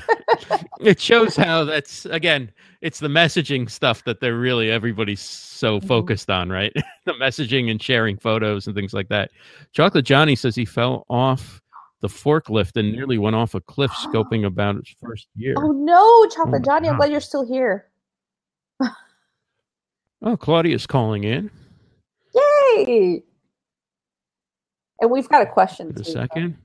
it 0.81 1.01
shows 1.01 1.35
how 1.35 1.65
that's 1.65 2.05
again. 2.07 2.53
It's 2.83 3.01
the 3.01 3.09
messaging 3.09 3.69
stuff 3.69 4.05
that 4.05 4.21
they're 4.21 4.39
really 4.39 4.71
everybody's 4.71 5.21
so 5.21 5.81
Mhm. 5.81 5.89
focused 5.89 6.31
on, 6.31 6.49
right? 6.49 6.73
the 7.05 7.15
messaging 7.15 7.69
and 7.69 7.83
sharing 7.83 8.17
photos 8.17 8.69
and 8.69 8.77
things 8.77 8.95
like 8.95 9.09
that. 9.09 9.33
Chocolate 9.73 10.05
Johnny 10.05 10.37
says 10.37 10.55
he 10.55 10.65
fell 10.65 11.05
off 11.11 11.61
the 12.01 12.09
forklift 12.09 12.77
and 12.77 12.93
nearly 12.93 13.19
went 13.19 13.35
off 13.35 13.57
a 13.57 13.61
cliff 13.61 13.91
scoping 14.07 14.47
about 14.47 14.77
his 14.77 14.95
first 15.03 15.27
year. 15.35 15.55
oh 15.59 15.73
no, 15.73 16.27
Chocolate 16.29 16.63
my 16.63 16.65
Johnny, 16.65 16.89
I'm 16.89 16.97
glad 16.97 17.11
you're 17.11 17.21
still 17.21 17.45
here. 17.45 17.87
Oh, 20.23 20.37
Claudia's 20.37 20.87
calling 20.87 21.25
in. 21.25 21.51
Yay! 22.35 23.23
And 25.01 25.11
we've 25.11 25.29
got 25.29 25.43
a 25.43 25.47
question. 25.47 25.89
Wait 25.89 26.01
a 26.01 26.05
too. 26.05 26.11
second. 26.11 26.59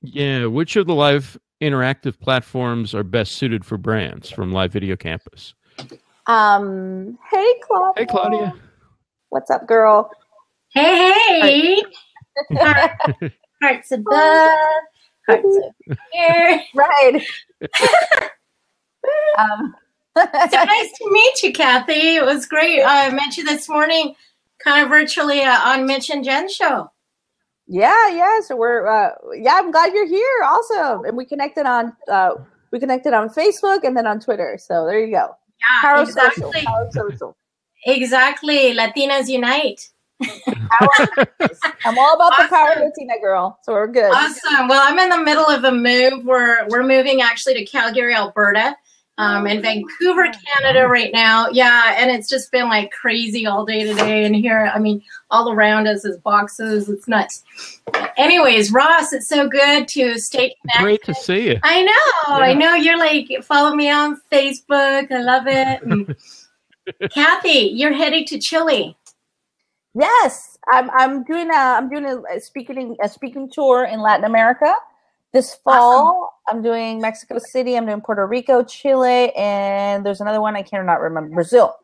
Yeah, 0.00 0.46
which 0.46 0.76
of 0.76 0.86
the 0.86 0.94
live 0.94 1.36
interactive 1.60 2.20
platforms 2.20 2.94
are 2.94 3.02
best 3.02 3.32
suited 3.32 3.64
for 3.64 3.76
brands 3.76 4.30
from 4.30 4.52
Live 4.52 4.72
Video 4.72 4.96
Campus? 4.96 5.54
Um, 6.26 7.18
hey 7.30 7.54
Claudia. 7.62 7.92
Hey, 7.96 8.06
Claudia. 8.06 8.54
What's 9.30 9.50
up, 9.50 9.66
girl? 9.66 10.10
Hey, 10.70 11.12
hey. 11.40 11.82
Heart, 12.56 12.90
hearts 13.62 13.90
above, 13.92 14.58
hearts 15.26 15.58
up 15.88 15.98
here. 16.12 16.62
Right. 16.74 17.26
um, 19.38 19.74
So 20.16 20.64
nice 20.64 20.92
to 20.98 21.10
meet 21.10 21.42
you, 21.42 21.52
Cathy. 21.52 22.16
It 22.16 22.24
was 22.24 22.46
great. 22.46 22.82
I 22.84 23.10
met 23.10 23.36
you 23.36 23.44
this 23.44 23.68
morning, 23.68 24.14
kind 24.62 24.84
of 24.84 24.88
virtually 24.90 25.42
uh, 25.42 25.58
on 25.70 25.86
Mitch 25.86 26.08
and 26.10 26.24
Jen 26.24 26.48
show. 26.48 26.90
yeah, 27.66 28.08
yeah. 28.10 28.40
So 28.46 28.56
we're 28.56 28.86
uh, 28.86 29.10
yeah. 29.34 29.54
I'm 29.58 29.70
glad 29.70 29.92
you're 29.92 30.06
here. 30.06 30.42
Awesome. 30.44 31.04
And 31.04 31.16
we 31.16 31.24
connected 31.24 31.66
on 31.66 31.92
uh, 32.08 32.32
we 32.70 32.78
connected 32.78 33.12
on 33.12 33.28
Facebook 33.28 33.84
and 33.84 33.96
then 33.96 34.06
on 34.06 34.20
Twitter. 34.20 34.58
So 34.60 34.86
there 34.86 35.00
you 35.00 35.10
go. 35.12 35.30
Yeah, 35.60 35.80
Power 35.80 36.02
exactly. 36.02 36.42
social. 36.42 36.62
Power 36.66 36.88
social. 36.92 37.36
Exactly. 37.86 38.74
Latinas 38.74 39.28
unite. 39.28 39.88
I'm 41.84 41.98
all 41.98 42.14
about 42.14 42.32
the 42.38 42.46
power 42.48 42.74
Latina 42.82 43.14
girl. 43.20 43.58
So 43.62 43.72
we're 43.72 43.88
good. 43.88 44.10
Awesome. 44.12 44.68
Well, 44.68 44.82
I'm 44.84 44.98
in 44.98 45.08
the 45.10 45.22
middle 45.22 45.46
of 45.46 45.64
a 45.64 45.72
move. 45.72 46.24
We're 46.24 46.66
we're 46.68 46.84
moving 46.86 47.20
actually 47.20 47.54
to 47.54 47.64
Calgary, 47.64 48.14
Alberta, 48.14 48.76
um, 49.18 49.46
in 49.46 49.62
Vancouver, 49.62 50.28
Canada, 50.46 50.88
right 50.88 51.12
now. 51.12 51.48
Yeah, 51.50 51.94
and 51.96 52.10
it's 52.10 52.28
just 52.28 52.50
been 52.50 52.68
like 52.68 52.90
crazy 52.90 53.46
all 53.46 53.64
day 53.64 53.84
today. 53.84 54.24
And 54.24 54.34
here, 54.34 54.70
I 54.74 54.78
mean, 54.78 55.02
all 55.30 55.52
around 55.52 55.86
us 55.86 56.04
is 56.04 56.16
boxes. 56.18 56.88
It's 56.88 57.06
nuts. 57.06 57.44
Anyways, 58.16 58.72
Ross, 58.72 59.12
it's 59.12 59.28
so 59.28 59.48
good 59.48 59.86
to 59.88 60.18
stay 60.18 60.54
connected. 60.60 60.82
Great 60.82 61.04
to 61.04 61.14
see 61.14 61.50
you. 61.50 61.60
I 61.62 61.82
know, 61.82 62.38
Yeah. 62.38 62.44
I 62.44 62.54
know. 62.54 62.74
You're 62.74 62.98
like 62.98 63.28
follow 63.44 63.74
me 63.74 63.90
on 63.90 64.20
Facebook. 64.32 65.10
I 65.12 65.20
love 65.22 65.44
it. 65.46 66.16
Cathy, 67.12 67.70
you're 67.74 67.92
headed 67.92 68.26
to 68.28 68.38
Chile. 68.38 68.96
Yes, 69.94 70.58
I'm. 70.72 70.90
I'm 70.90 71.22
doing 71.22 71.50
a. 71.50 71.54
I'm 71.54 71.88
doing 71.88 72.04
a, 72.04 72.20
a 72.36 72.40
speaking 72.40 72.96
a 73.00 73.08
speaking 73.08 73.48
tour 73.48 73.84
in 73.84 74.00
Latin 74.00 74.24
America 74.24 74.74
this 75.34 75.56
fall. 75.56 76.40
I'm 76.48 76.62
doing 76.62 77.00
Mexico 77.00 77.38
City. 77.38 77.76
I'm 77.76 77.84
doing 77.84 78.00
Puerto 78.00 78.26
Rico, 78.26 78.62
Chile, 78.62 79.32
and 79.36 80.06
there's 80.06 80.20
another 80.20 80.40
one 80.40 80.56
I 80.56 80.62
cannot 80.62 81.00
remember. 81.00 81.34
Brazil. 81.34 81.74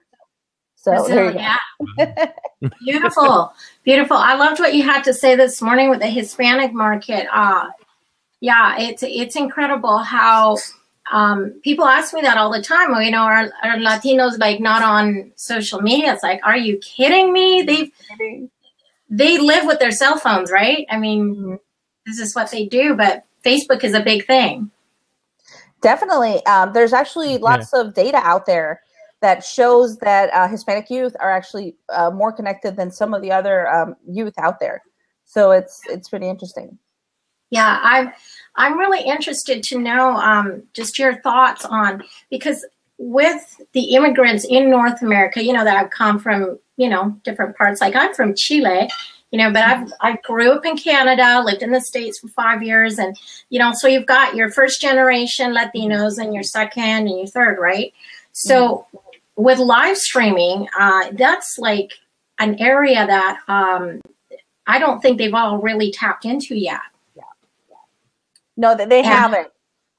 So 0.76 0.92
Brazil, 0.92 1.32
you 1.32 1.38
yeah. 1.40 2.32
Beautiful, 2.84 3.52
beautiful. 3.84 4.16
I 4.16 4.34
loved 4.34 4.60
what 4.60 4.74
you 4.74 4.82
had 4.82 5.02
to 5.04 5.12
say 5.12 5.34
this 5.34 5.60
morning 5.60 5.90
with 5.90 6.00
the 6.00 6.06
Hispanic 6.06 6.72
market. 6.72 7.26
Uh, 7.32 7.68
yeah, 8.40 8.78
it's 8.78 9.02
it's 9.02 9.36
incredible 9.36 9.98
how 9.98 10.56
um, 11.12 11.60
people 11.64 11.84
ask 11.86 12.14
me 12.14 12.20
that 12.22 12.38
all 12.38 12.52
the 12.52 12.62
time. 12.62 12.94
You 13.02 13.10
know, 13.10 13.22
are, 13.22 13.50
are 13.64 13.76
Latinos 13.78 14.38
like 14.38 14.60
not 14.60 14.82
on 14.82 15.32
social 15.36 15.82
media? 15.82 16.14
It's 16.14 16.22
like, 16.22 16.40
are 16.44 16.56
you 16.56 16.78
kidding 16.78 17.32
me? 17.32 17.62
They 17.62 17.90
they 19.10 19.38
live 19.38 19.66
with 19.66 19.80
their 19.80 19.90
cell 19.90 20.16
phones, 20.18 20.50
right? 20.52 20.86
I 20.88 20.98
mean, 20.98 21.34
Mhm. 21.34 21.58
this 22.06 22.20
is 22.20 22.34
what 22.34 22.50
they 22.50 22.66
do. 22.66 22.94
But 22.94 23.24
Facebook 23.44 23.84
is 23.84 23.94
a 23.94 24.00
big 24.00 24.26
thing. 24.26 24.70
Definitely. 25.80 26.44
Um, 26.46 26.72
there's 26.72 26.92
actually 26.92 27.38
lots 27.38 27.72
of 27.72 27.94
data 27.94 28.18
out 28.18 28.46
there 28.46 28.82
that 29.20 29.44
shows 29.44 29.98
that 29.98 30.30
uh, 30.32 30.48
Hispanic 30.48 30.90
youth 30.90 31.14
are 31.20 31.30
actually 31.30 31.76
uh, 31.90 32.10
more 32.10 32.32
connected 32.32 32.76
than 32.76 32.90
some 32.90 33.14
of 33.14 33.22
the 33.22 33.32
other 33.32 33.68
um, 33.68 33.96
youth 34.06 34.34
out 34.38 34.60
there. 34.60 34.82
So 35.24 35.52
it's 35.52 35.80
it's 35.88 36.08
pretty 36.08 36.28
interesting. 36.28 36.78
Yeah, 37.50 37.80
I'm 37.82 38.12
I'm 38.56 38.78
really 38.78 39.04
interested 39.04 39.62
to 39.64 39.78
know 39.78 40.16
um, 40.16 40.62
just 40.74 40.98
your 40.98 41.20
thoughts 41.22 41.64
on 41.64 42.02
because 42.30 42.64
with 42.98 43.60
the 43.72 43.94
immigrants 43.94 44.44
in 44.48 44.70
North 44.70 45.02
America, 45.02 45.42
you 45.42 45.52
know 45.52 45.64
that 45.64 45.76
I've 45.76 45.90
come 45.90 46.18
from 46.18 46.58
you 46.76 46.88
know 46.88 47.18
different 47.24 47.56
parts. 47.56 47.80
Like 47.80 47.94
I'm 47.94 48.14
from 48.14 48.34
Chile, 48.36 48.88
you 49.30 49.38
know, 49.38 49.52
but 49.52 49.62
I've 49.62 49.92
I 50.00 50.16
grew 50.24 50.52
up 50.52 50.66
in 50.66 50.76
Canada, 50.76 51.42
lived 51.44 51.62
in 51.62 51.70
the 51.70 51.80
states 51.80 52.18
for 52.18 52.28
five 52.28 52.62
years, 52.62 52.98
and 52.98 53.16
you 53.48 53.58
know, 53.58 53.72
so 53.74 53.86
you've 53.86 54.06
got 54.06 54.34
your 54.34 54.50
first 54.50 54.80
generation 54.80 55.54
Latinos 55.54 56.18
and 56.18 56.34
your 56.34 56.42
second 56.42 57.08
and 57.08 57.18
your 57.18 57.26
third, 57.26 57.58
right? 57.60 57.92
So 58.32 58.86
with 59.36 59.58
live 59.58 59.96
streaming, 59.96 60.68
uh, 60.78 61.10
that's 61.12 61.56
like 61.58 61.92
an 62.38 62.60
area 62.60 63.06
that 63.06 63.38
um, 63.48 64.00
I 64.66 64.78
don't 64.78 65.00
think 65.00 65.18
they've 65.18 65.34
all 65.34 65.58
really 65.58 65.92
tapped 65.92 66.24
into 66.24 66.56
yet. 66.56 66.80
Yeah, 67.14 67.22
No, 68.56 68.76
that 68.76 68.88
they 68.88 68.98
And- 69.00 69.06
haven't. 69.06 69.48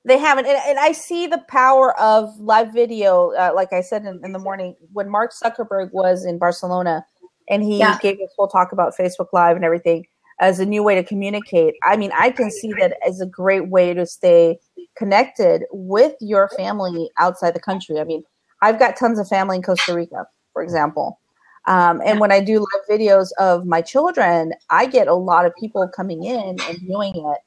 They 0.03 0.17
haven't, 0.17 0.47
and, 0.47 0.57
and 0.65 0.79
I 0.79 0.93
see 0.93 1.27
the 1.27 1.38
power 1.47 1.95
of 1.99 2.36
live 2.39 2.73
video. 2.73 3.34
Uh, 3.34 3.51
like 3.53 3.71
I 3.71 3.82
said 3.82 4.03
in, 4.03 4.19
in 4.25 4.32
the 4.32 4.39
morning, 4.39 4.75
when 4.91 5.07
Mark 5.07 5.32
Zuckerberg 5.32 5.91
was 5.93 6.25
in 6.25 6.39
Barcelona, 6.39 7.05
and 7.51 7.61
he 7.63 7.77
Yeah. 7.77 7.99
gave 8.01 8.19
us 8.21 8.33
full 8.35 8.47
talk 8.47 8.71
about 8.71 8.95
Facebook 8.97 9.27
Live 9.33 9.55
and 9.55 9.63
everything 9.65 10.07
as 10.39 10.59
a 10.59 10.65
new 10.65 10.81
way 10.81 10.95
to 10.95 11.03
communicate. 11.03 11.75
I 11.83 11.95
mean, 11.97 12.11
I 12.17 12.31
can 12.31 12.49
see 12.49 12.73
that 12.79 12.97
as 13.07 13.21
a 13.21 13.27
great 13.27 13.69
way 13.69 13.93
to 13.93 14.07
stay 14.07 14.59
connected 14.97 15.63
with 15.71 16.15
your 16.19 16.49
family 16.57 17.11
outside 17.19 17.53
the 17.53 17.59
country. 17.59 17.99
I 17.99 18.03
mean, 18.05 18.23
I've 18.63 18.79
got 18.79 18.95
tons 18.97 19.19
of 19.19 19.27
family 19.27 19.57
in 19.57 19.63
Costa 19.63 19.93
Rica, 19.93 20.25
for 20.53 20.63
example. 20.63 21.19
Um, 21.67 22.01
and 22.03 22.19
when 22.19 22.31
I 22.31 22.39
do 22.39 22.59
live 22.59 22.99
videos 22.99 23.29
of 23.37 23.65
my 23.67 23.81
children, 23.81 24.53
I 24.71 24.87
get 24.87 25.07
a 25.07 25.13
lot 25.13 25.45
of 25.45 25.55
people 25.55 25.87
coming 25.87 26.23
in 26.23 26.57
and 26.67 26.79
viewing 26.79 27.13
it 27.15 27.37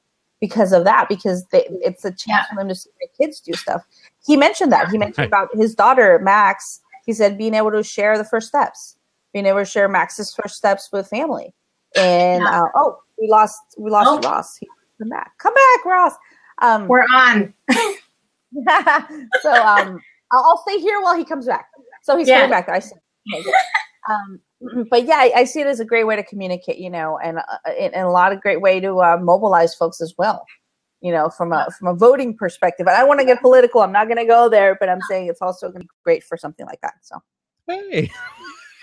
because 0.40 0.72
of 0.72 0.84
that, 0.84 1.08
because 1.08 1.44
they, 1.46 1.66
it's 1.70 2.04
a 2.04 2.10
chance 2.10 2.22
Yeah. 2.28 2.44
for 2.50 2.54
them 2.56 2.68
to 2.68 2.74
see 2.76 2.90
my 3.00 3.08
kids 3.24 3.40
do 3.40 3.54
stuff. 3.54 3.82
He 4.24 4.36
mentioned 4.36 4.70
that. 4.72 4.88
He 4.90 4.98
mentioned 4.98 5.26
about 5.32 5.48
his 5.56 5.74
daughter, 5.74 6.20
Max. 6.22 6.80
He 7.06 7.12
said 7.12 7.36
being 7.36 7.54
able 7.54 7.72
to 7.72 7.82
share 7.82 8.16
the 8.16 8.24
first 8.24 8.48
steps, 8.48 8.96
being 9.34 9.44
able 9.44 9.58
to 9.58 9.64
share 9.66 9.88
Max's 9.88 10.32
first 10.34 10.54
steps 10.54 10.88
with 10.92 11.06
family. 11.08 11.52
And 11.96 12.42
Yeah. 12.44 12.62
uh, 12.62 12.68
oh, 12.76 12.98
we 13.20 13.28
lost, 13.28 13.60
we 13.76 13.90
lost 13.90 14.08
Oh. 14.10 14.20
Ross. 14.22 14.56
He, 14.56 14.68
come 14.98 15.10
back, 15.10 15.32
come 15.38 15.52
back, 15.52 15.84
Ross. 15.84 16.14
Um, 16.62 16.88
We're 16.88 17.02
on. 17.02 17.52
so 19.42 19.52
um, 19.52 20.00
I'll, 20.32 20.44
I'll 20.44 20.62
stay 20.66 20.78
here 20.78 21.02
while 21.02 21.16
he 21.16 21.24
comes 21.24 21.46
back. 21.46 21.66
So 22.02 22.16
he's 22.16 22.28
Yeah. 22.28 22.36
coming 22.36 22.50
back. 22.50 22.68
I 22.68 22.78
see. 22.78 22.94
Okay, 23.34 23.52
um, 24.08 24.40
but 24.90 25.04
yeah, 25.04 25.16
I, 25.16 25.32
I 25.36 25.44
see 25.44 25.60
it 25.60 25.66
as 25.66 25.80
a 25.80 25.84
great 25.84 26.04
way 26.04 26.14
to 26.16 26.22
communicate, 26.22 26.78
you 26.78 26.90
know, 26.90 27.18
and, 27.18 27.38
uh, 27.38 27.42
and, 27.66 27.92
and 27.94 28.06
a 28.06 28.10
lot 28.10 28.32
of 28.32 28.40
great 28.40 28.60
way 28.60 28.78
to 28.80 29.00
uh, 29.00 29.18
mobilize 29.20 29.74
folks 29.74 30.00
as 30.00 30.14
well. 30.16 30.44
You 31.00 31.12
know, 31.12 31.28
from 31.28 31.52
a 31.52 31.68
from 31.78 31.88
a 31.88 31.94
voting 31.94 32.34
perspective, 32.34 32.86
and 32.86 32.96
I 32.96 33.04
want 33.04 33.20
to 33.20 33.26
get 33.26 33.42
political. 33.42 33.82
I'm 33.82 33.92
not 33.92 34.06
going 34.06 34.16
to 34.16 34.24
go 34.24 34.48
there, 34.48 34.74
but 34.80 34.88
I'm 34.88 35.02
saying 35.02 35.26
it's 35.26 35.42
also 35.42 35.68
going 35.68 35.82
to 35.82 35.86
be 35.86 35.90
great 36.02 36.24
for 36.24 36.38
something 36.38 36.64
like 36.64 36.80
that. 36.80 36.94
So, 37.02 37.18
Hey. 37.66 38.10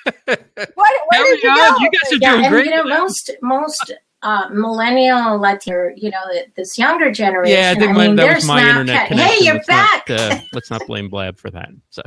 where, 0.05 0.37
where 0.75 1.23
did 1.25 1.43
you 1.43 1.55
go? 1.55 1.75
you 1.79 1.89
guys 1.91 2.13
are 2.13 2.15
Yeah, 2.21 2.31
doing 2.33 2.45
and 2.45 2.53
great. 2.53 2.65
you 2.65 2.71
know 2.71 2.83
most 2.83 3.31
most 3.41 3.93
uh, 4.23 4.47
millennial 4.53 5.39
Latino, 5.39 5.89
you 5.95 6.11
know, 6.11 6.19
this 6.55 6.77
younger 6.77 7.11
generation. 7.11 7.57
yeah, 7.57 7.73
I 7.75 7.79
think 7.79 7.95
my, 7.95 8.05
mean, 8.07 8.15
that 8.17 8.35
was 8.35 8.45
my 8.45 8.61
Snapchat- 8.61 8.69
internet 8.69 9.07
connection. 9.07 9.37
Hey, 9.39 9.45
you're 9.45 9.53
let's 9.55 9.67
back. 9.67 10.09
Not, 10.09 10.19
uh, 10.19 10.39
let's 10.53 10.69
not 10.69 10.85
blame 10.85 11.09
Blab 11.09 11.39
for 11.39 11.49
that. 11.49 11.69
So 11.89 12.03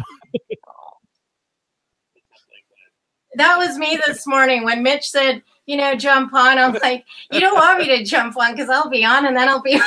that 3.35 3.57
was 3.59 3.77
me 3.79 3.99
this 4.07 4.27
morning 4.27 4.65
when 4.65 4.83
Mitch 4.83 5.09
said, 5.09 5.43
you 5.67 5.77
know, 5.77 5.95
jump 5.97 6.33
on. 6.35 6.59
I'm 6.59 6.75
like, 6.75 7.05
you 7.33 7.41
don't 7.41 7.55
want 7.55 7.79
me 7.81 7.89
to 7.99 8.05
jump 8.05 8.37
on 8.39 8.53
because 8.53 8.69
I'll 8.71 8.89
be 8.91 9.05
on 9.05 9.27
and 9.27 9.37
then 9.37 9.49
I'll 9.49 9.63
be 9.63 9.75
off 9.81 9.85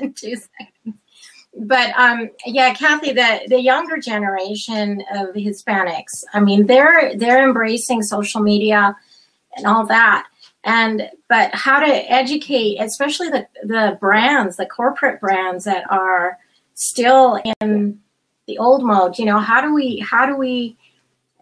in 0.00 0.12
two 0.12 0.34
seconds. 0.36 0.98
But 1.56 1.96
um, 1.96 2.30
yeah, 2.46 2.74
Cathy, 2.74 3.12
the 3.12 3.40
the 3.48 3.60
younger 3.60 3.98
generation 3.98 5.02
of 5.12 5.28
Hispanics, 5.34 6.24
I 6.32 6.40
mean, 6.40 6.66
they're 6.66 7.16
they're 7.16 7.46
embracing 7.46 8.02
social 8.02 8.40
media 8.40 8.96
and 9.56 9.66
all 9.66 9.86
that. 9.86 10.26
And 10.64 11.10
but 11.28 11.54
how 11.54 11.78
to 11.80 12.12
educate, 12.12 12.78
especially 12.80 13.28
the 13.28 13.46
the 13.62 13.96
brands, 14.00 14.56
the 14.56 14.66
corporate 14.66 15.20
brands 15.20 15.64
that 15.64 15.84
are 15.90 16.38
still 16.74 17.40
in 17.60 18.00
the 18.46 18.58
old 18.58 18.82
mode. 18.82 19.18
You 19.18 19.26
know, 19.26 19.38
how 19.38 19.60
do 19.60 19.72
we 19.72 19.98
how 19.98 20.26
do 20.26 20.36
we 20.36 20.76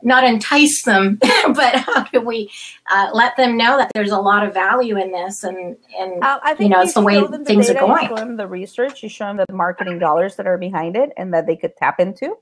not 0.02 0.24
entice 0.24 0.82
them, 0.84 1.18
but 1.54 1.74
how 1.76 2.04
do 2.04 2.20
we 2.20 2.50
uh, 2.90 3.10
let 3.12 3.36
them 3.36 3.56
know 3.56 3.76
that 3.76 3.90
there's 3.94 4.10
a 4.10 4.18
lot 4.18 4.46
of 4.46 4.52
value 4.52 4.96
in 4.98 5.12
this 5.12 5.44
and 5.44 5.76
and 5.98 6.22
Uh, 6.22 6.38
I 6.42 6.50
you 6.50 6.56
think 6.56 6.70
know 6.72 6.82
it's 6.82 6.94
the 6.94 7.00
way 7.02 7.20
the 7.24 7.44
things 7.44 7.70
are 7.70 7.74
going. 7.74 8.02
You 8.02 8.08
show 8.08 8.16
them 8.16 8.36
the 8.36 8.46
research. 8.46 9.02
You 9.02 9.08
show 9.08 9.26
them 9.26 9.38
the 9.48 9.54
marketing 9.54 9.98
dollars 9.98 10.36
that 10.36 10.46
are 10.46 10.58
behind 10.58 10.96
it, 10.96 11.10
and 11.16 11.32
that 11.34 11.46
they 11.46 11.56
could 11.56 11.76
tap 11.76 12.00
into. 12.00 12.36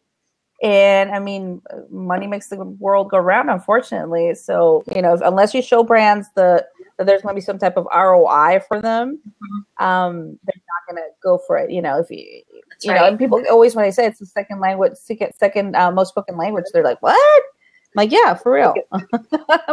And 0.62 1.10
I 1.10 1.20
mean, 1.20 1.62
money 1.90 2.26
makes 2.26 2.48
the 2.48 2.62
world 2.62 3.08
go 3.10 3.16
round, 3.18 3.48
unfortunately. 3.48 4.34
So 4.34 4.82
you 4.94 5.00
know, 5.02 5.18
unless 5.24 5.54
you 5.54 5.62
show 5.62 5.82
brands 5.82 6.28
the 6.34 6.66
that 6.98 7.06
there's 7.06 7.22
going 7.22 7.34
to 7.34 7.40
be 7.40 7.44
some 7.44 7.58
type 7.58 7.78
of 7.78 7.86
ROI 7.94 8.60
for 8.68 8.80
them, 8.80 9.20
Mm-hmm. 9.26 9.84
um, 9.86 10.38
they're 10.44 10.62
not 10.68 10.94
going 10.94 11.02
to 11.02 11.08
go 11.22 11.38
for 11.46 11.56
it. 11.56 11.70
You 11.70 11.80
know, 11.80 11.98
if 11.98 12.10
you 12.10 12.42
You 12.82 12.94
know, 12.94 13.06
and 13.06 13.18
people 13.18 13.42
always 13.50 13.74
when 13.74 13.84
I 13.84 13.90
say 13.90 14.06
it's 14.06 14.18
the 14.18 14.26
second 14.26 14.60
language, 14.60 14.94
second, 14.94 15.32
second 15.38 15.76
uh, 15.76 15.90
most 15.90 16.10
spoken 16.10 16.36
language, 16.36 16.64
they're 16.72 16.84
like, 16.84 17.00
"What?" 17.02 17.14
I'm 17.16 17.92
like, 17.96 18.12
yeah, 18.12 18.34
for 18.34 18.52
real, 18.52 18.74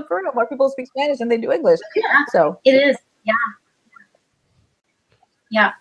for 0.08 0.22
real. 0.22 0.34
More 0.34 0.48
people 0.48 0.70
speak 0.70 0.88
Spanish 0.88 1.20
than 1.20 1.28
they 1.28 1.38
do 1.38 1.52
English. 1.52 1.80
Yeah. 1.96 2.26
So 2.30 2.60
It 2.66 2.72
is, 2.72 2.98
yeah. 3.24 3.34
Yeah. 5.52 5.72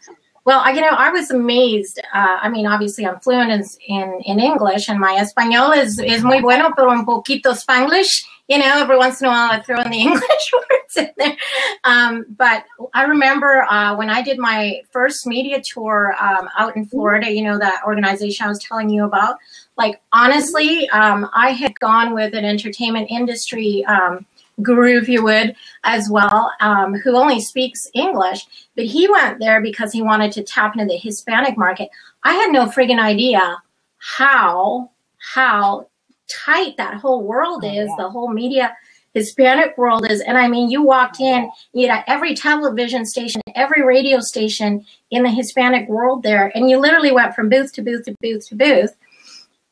Well, 0.44 0.60
I, 0.60 0.70
you 0.72 0.80
know, 0.80 0.90
I 0.90 1.10
was 1.10 1.30
amazed. 1.30 1.98
Uh, 2.14 2.38
I 2.40 2.48
mean, 2.48 2.66
obviously, 2.66 3.04
I'm 3.04 3.18
fluent 3.18 3.50
in, 3.50 3.64
in, 3.88 4.20
in 4.24 4.38
English, 4.38 4.88
and 4.88 5.00
my 5.00 5.14
español 5.14 5.76
is, 5.76 5.98
is 5.98 6.22
muy 6.22 6.40
bueno, 6.40 6.72
pero 6.76 6.90
un 6.90 7.04
poquito 7.04 7.52
Spanglish. 7.52 8.24
You 8.48 8.58
know, 8.58 8.78
every 8.78 8.96
once 8.96 9.20
in 9.20 9.26
a 9.26 9.30
while 9.30 9.50
I 9.50 9.60
throw 9.60 9.80
in 9.80 9.90
the 9.90 9.98
English 10.00 10.52
words 10.52 10.96
in 10.96 11.10
there. 11.16 11.36
Um, 11.84 12.26
but 12.36 12.64
I 12.94 13.04
remember 13.04 13.64
uh, 13.64 13.96
when 13.96 14.08
I 14.08 14.22
did 14.22 14.38
my 14.38 14.82
first 14.90 15.26
media 15.26 15.60
tour 15.64 16.14
um, 16.20 16.48
out 16.56 16.76
in 16.76 16.86
Florida, 16.86 17.30
you 17.30 17.42
know, 17.42 17.58
that 17.58 17.82
organization 17.84 18.46
I 18.46 18.48
was 18.48 18.60
telling 18.60 18.88
you 18.88 19.04
about. 19.04 19.36
Like, 19.76 20.00
honestly, 20.12 20.88
um, 20.90 21.28
I 21.34 21.50
had 21.50 21.78
gone 21.80 22.14
with 22.14 22.34
an 22.34 22.44
entertainment 22.44 23.08
industry 23.10 23.84
um, 23.86 24.24
guru, 24.62 24.98
if 24.98 25.08
you 25.08 25.22
would, 25.24 25.54
as 25.84 26.08
well, 26.10 26.52
um, 26.60 26.94
who 26.94 27.16
only 27.16 27.40
speaks 27.40 27.88
English. 27.94 28.46
But 28.74 28.86
he 28.86 29.08
went 29.08 29.38
there 29.38 29.60
because 29.60 29.92
he 29.92 30.02
wanted 30.02 30.32
to 30.32 30.42
tap 30.42 30.74
into 30.74 30.86
the 30.86 30.96
Hispanic 30.96 31.58
market. 31.58 31.88
I 32.22 32.32
had 32.32 32.52
no 32.52 32.66
friggin' 32.66 33.00
idea 33.00 33.62
how 33.98 34.90
how 35.18 35.88
tight 36.28 36.76
that 36.76 36.94
whole 36.94 37.22
world 37.24 37.62
Oh, 37.64 37.68
is, 37.68 37.88
yeah. 37.88 37.94
the 38.04 38.10
whole 38.10 38.28
media 38.32 38.76
Hispanic 39.14 39.78
world 39.78 40.10
is. 40.10 40.20
And 40.20 40.36
I 40.36 40.46
mean, 40.46 40.70
you 40.70 40.82
walked 40.82 41.20
in, 41.20 41.50
you 41.72 41.88
know, 41.88 42.00
every 42.06 42.34
television 42.34 43.06
station, 43.06 43.40
every 43.54 43.82
radio 43.82 44.20
station 44.20 44.84
in 45.10 45.22
the 45.22 45.30
Hispanic 45.30 45.88
world 45.88 46.22
there, 46.22 46.52
and 46.54 46.68
you 46.68 46.78
literally 46.78 47.12
went 47.12 47.34
from 47.34 47.48
booth 47.48 47.72
to 47.74 47.82
booth 47.82 48.04
to 48.04 48.14
booth 48.20 48.46
to 48.48 48.54
booth. 48.54 48.94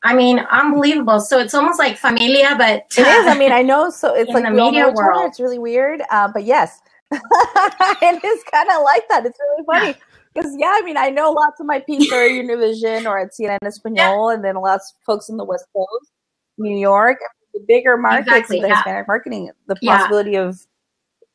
I 0.03 0.13
mean, 0.15 0.39
unbelievable. 0.39 1.19
So 1.19 1.39
it's 1.39 1.53
almost 1.53 1.77
like 1.79 1.97
familia, 1.97 2.55
but 2.57 2.85
it 2.97 3.01
is. 3.07 3.27
I 3.27 3.37
mean, 3.37 3.51
I 3.51 3.61
know. 3.61 3.89
So 4.01 4.15
it's 4.15 4.29
In 4.29 4.35
like 4.35 4.43
the 4.45 4.51
media 4.51 4.85
other. 4.87 4.95
world. 4.95 5.25
It's 5.27 5.39
really 5.39 5.59
weird, 5.59 6.01
uh, 6.11 6.27
but 6.33 6.43
yes, 6.43 6.79
it 7.11 8.23
is 8.23 8.43
kind 8.51 8.69
of 8.69 8.81
like 8.83 9.07
that. 9.09 9.25
It's 9.25 9.37
really 9.39 9.65
funny 9.65 9.95
because 10.33 10.55
yeah, 10.57 10.73
I 10.75 10.81
mean, 10.81 10.97
I 10.97 11.09
know 11.09 11.31
lots 11.31 11.59
of 11.59 11.65
my 11.65 11.79
people 11.81 12.15
are 12.17 12.27
Univision 12.43 13.05
or 13.07 13.19
at 13.19 13.29
CNN 13.39 13.57
Espanol, 13.63 14.29
and 14.29 14.43
then 14.43 14.55
lots 14.55 14.91
of 14.93 15.03
folks 15.05 15.29
in 15.29 15.37
the 15.37 15.45
West 15.45 15.65
Coast, 15.75 16.11
New 16.57 16.77
York, 16.77 17.17
the 17.53 17.59
bigger 17.67 17.97
markets, 17.97 18.27
Exactly, 18.27 18.61
the 18.61 18.67
yeah. 18.67 18.75
Hispanic 18.75 19.07
marketing, 19.07 19.51
the 19.67 19.75
Yeah. 19.81 19.97
possibility 19.97 20.35
of 20.35 20.59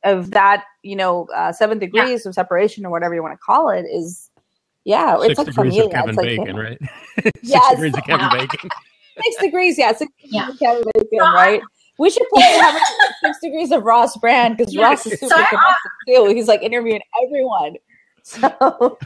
of 0.03 0.31
that, 0.31 0.65
you 0.83 0.97
know, 0.97 1.27
uh, 1.35 1.53
seven 1.53 1.79
degrees 1.79 2.25
of 2.25 2.33
separation 2.35 2.87
or 2.87 2.91
whatever 2.91 3.15
you 3.15 3.23
want 3.23 3.35
to 3.35 3.39
call 3.45 3.69
it 3.69 3.85
is. 3.85 4.31
Yeah, 4.85 5.17
Six 5.21 5.29
it's 5.29 5.39
like 5.39 5.47
degrees 5.49 5.75
familia. 5.75 5.85
of 5.85 5.91
Kevin 5.93 6.09
It's 6.11 6.23
Bacon, 6.23 6.47
family. 6.47 6.63
right? 6.63 6.79
Six 7.23 7.41
Yes. 7.43 7.71
degrees 7.73 7.99
of 7.99 8.05
Kevin 8.05 8.21
Yeah. 8.33 8.41
Bacon. 8.49 8.71
six 9.23 9.37
degrees, 9.43 9.79
yeah, 9.79 9.93
six 9.93 10.11
degrees 10.23 10.49
of 10.49 10.59
Kevin 10.59 10.83
Bacon, 10.95 11.33
right? 11.35 11.61
We 11.99 12.09
should 12.09 12.27
play 12.33 12.43
how 12.61 12.73
much 12.73 12.83
six 13.23 13.39
degrees 13.43 13.73
of 13.73 13.83
Ross 13.83 14.17
Brand 14.17 14.57
because 14.57 14.75
Yeah, 14.75 14.89
Ross 14.89 15.05
is 15.05 15.21
super 15.21 15.35
I- 15.35 15.47
connected 15.51 15.91
too. 16.31 16.35
He's 16.35 16.49
like 16.49 16.63
interviewing 16.63 17.03
everyone. 17.23 17.77
So 18.23 18.99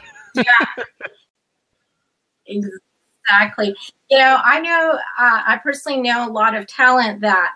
Exactly. 3.29 3.75
You 4.11 4.19
know, 4.19 4.39
I 4.45 4.61
know, 4.61 4.99
uh, 5.19 5.43
I 5.47 5.61
personally 5.63 6.01
know 6.01 6.29
a 6.29 6.31
lot 6.31 6.55
of 6.55 6.67
talent 6.67 7.21
that, 7.23 7.53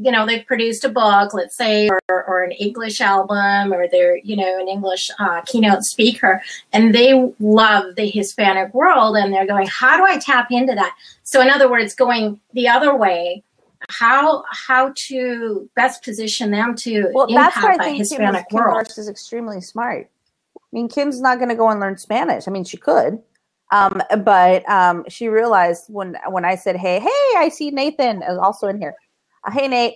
you 0.00 0.12
know, 0.12 0.26
they've 0.26 0.46
produced 0.46 0.84
a 0.84 0.88
book, 0.88 1.34
let's 1.34 1.56
say, 1.56 1.88
or, 1.88 2.00
or 2.08 2.44
an 2.44 2.52
English 2.52 3.00
album, 3.00 3.72
or 3.72 3.88
they're, 3.88 4.18
you 4.18 4.36
know, 4.36 4.60
an 4.60 4.68
English 4.68 5.10
uh, 5.18 5.40
keynote 5.40 5.82
speaker, 5.82 6.40
and 6.72 6.94
they 6.94 7.32
love 7.40 7.96
the 7.96 8.08
Hispanic 8.08 8.72
world, 8.72 9.16
and 9.16 9.32
they're 9.32 9.46
going, 9.46 9.66
how 9.66 9.96
do 9.96 10.04
I 10.04 10.18
tap 10.18 10.52
into 10.52 10.74
that? 10.76 10.94
So, 11.24 11.40
in 11.40 11.50
other 11.50 11.68
words, 11.68 11.94
going 11.94 12.38
the 12.52 12.68
other 12.68 12.96
way, 12.96 13.42
how 13.88 14.44
how 14.50 14.92
to 15.08 15.68
best 15.74 16.04
position 16.04 16.52
them 16.52 16.76
to 16.76 17.10
well, 17.12 17.26
that's 17.26 17.56
impact 17.56 17.78
why 17.78 17.84
I 17.84 17.88
think 17.88 17.96
Kim, 17.96 17.98
Hispanic 17.98 18.48
Kim 18.50 18.58
world. 18.58 18.74
Marsh 18.74 18.98
is 18.98 19.08
extremely 19.08 19.60
smart. 19.60 20.08
I 20.56 20.60
mean, 20.70 20.88
Kim's 20.88 21.20
not 21.20 21.38
going 21.38 21.48
to 21.48 21.54
go 21.54 21.70
and 21.70 21.80
learn 21.80 21.96
Spanish. 21.96 22.46
I 22.46 22.50
mean, 22.50 22.64
she 22.64 22.76
could, 22.76 23.20
um, 23.70 24.02
but 24.24 24.68
um, 24.68 25.04
she 25.08 25.28
realized 25.28 25.84
when 25.88 26.16
when 26.28 26.44
I 26.44 26.54
said, 26.54 26.76
"Hey, 26.76 27.00
hey, 27.00 27.38
I 27.38 27.50
see 27.52 27.70
Nathan 27.70 28.22
is 28.22 28.38
also 28.38 28.68
in 28.68 28.78
here." 28.78 28.94
Uh, 29.44 29.50
hey, 29.50 29.68
Nate. 29.68 29.94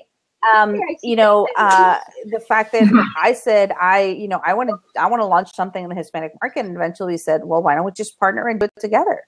Um, 0.57 0.77
you 1.05 1.15
know, 1.15 1.47
uh, 1.57 2.01
the 2.27 2.41
fact 2.41 2.73
that 2.73 2.83
I 3.23 3.33
said 3.33 3.73
I, 3.81 4.03
you 4.03 4.27
know, 4.27 4.41
I 4.45 4.55
want 4.55 4.71
to, 4.71 5.01
I 5.01 5.07
want 5.07 5.21
to 5.21 5.27
launch 5.27 5.55
something 5.55 5.85
in 5.85 5.89
the 5.89 5.95
Hispanic 5.95 6.33
market, 6.43 6.67
and 6.67 6.75
eventually 6.75 7.17
said, 7.17 7.43
"Well, 7.45 7.63
why 7.63 7.77
don't 7.77 7.85
we 7.85 7.93
just 7.93 8.19
partner 8.19 8.49
and 8.49 8.59
do 8.59 8.67
it 8.67 8.81
together?" 8.81 9.23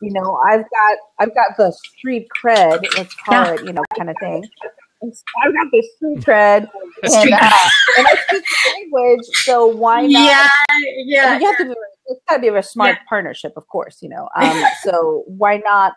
You 0.00 0.12
know, 0.12 0.38
I've 0.46 0.64
got, 0.70 0.98
I've 1.18 1.34
got 1.34 1.56
the 1.56 1.72
street 1.72 2.28
cred, 2.42 2.84
let's 2.96 3.14
call 3.14 3.46
it, 3.52 3.64
you 3.64 3.72
know, 3.72 3.82
kind 3.96 4.10
of 4.10 4.16
thing. 4.20 4.44
I've 5.02 5.54
got 5.54 5.70
the 5.70 5.82
street 5.96 6.20
cred, 6.24 6.68
and, 7.02 7.12
Street 7.12 7.32
uh, 7.34 7.58
and 7.98 8.06
I 8.06 8.16
speak 8.28 8.42
the 8.42 8.72
language, 8.74 9.24
so 9.44 9.66
why 9.66 10.06
not? 10.06 10.22
Yeah, 10.24 10.48
yeah. 11.06 11.38
you 11.38 11.46
have 11.46 11.58
to 11.58 11.64
be. 11.66 11.74
It's 12.06 12.20
got 12.28 12.36
to 12.36 12.40
be 12.42 12.48
a 12.48 12.62
smart 12.62 12.96
Yeah. 12.96 13.02
partnership, 13.08 13.52
of 13.56 13.66
course. 13.68 13.98
You 14.02 14.08
know, 14.08 14.28
um, 14.36 14.62
so 14.84 15.24
why 15.26 15.58
not 15.58 15.94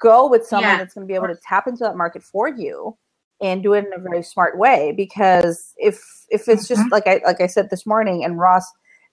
go 0.00 0.28
with 0.28 0.46
someone 0.46 0.72
Yeah. 0.72 0.78
that's 0.78 0.94
going 0.94 1.06
to 1.06 1.10
be 1.10 1.14
able 1.14 1.28
to 1.28 1.38
tap 1.46 1.66
into 1.66 1.84
that 1.84 1.96
market 1.96 2.22
for 2.22 2.48
you 2.48 2.96
and 3.40 3.62
do 3.62 3.74
it 3.74 3.86
in 3.86 3.92
a 3.94 4.02
very 4.02 4.22
smart 4.22 4.58
way? 4.58 4.92
Because 4.96 5.72
if 5.78 6.02
if 6.28 6.48
it's 6.48 6.68
just 6.68 6.82
Mhm. 6.82 6.90
like 6.90 7.06
I 7.06 7.20
like 7.24 7.40
I 7.40 7.46
said 7.46 7.70
this 7.70 7.86
morning, 7.86 8.24
and 8.24 8.38
Ross, 8.38 8.66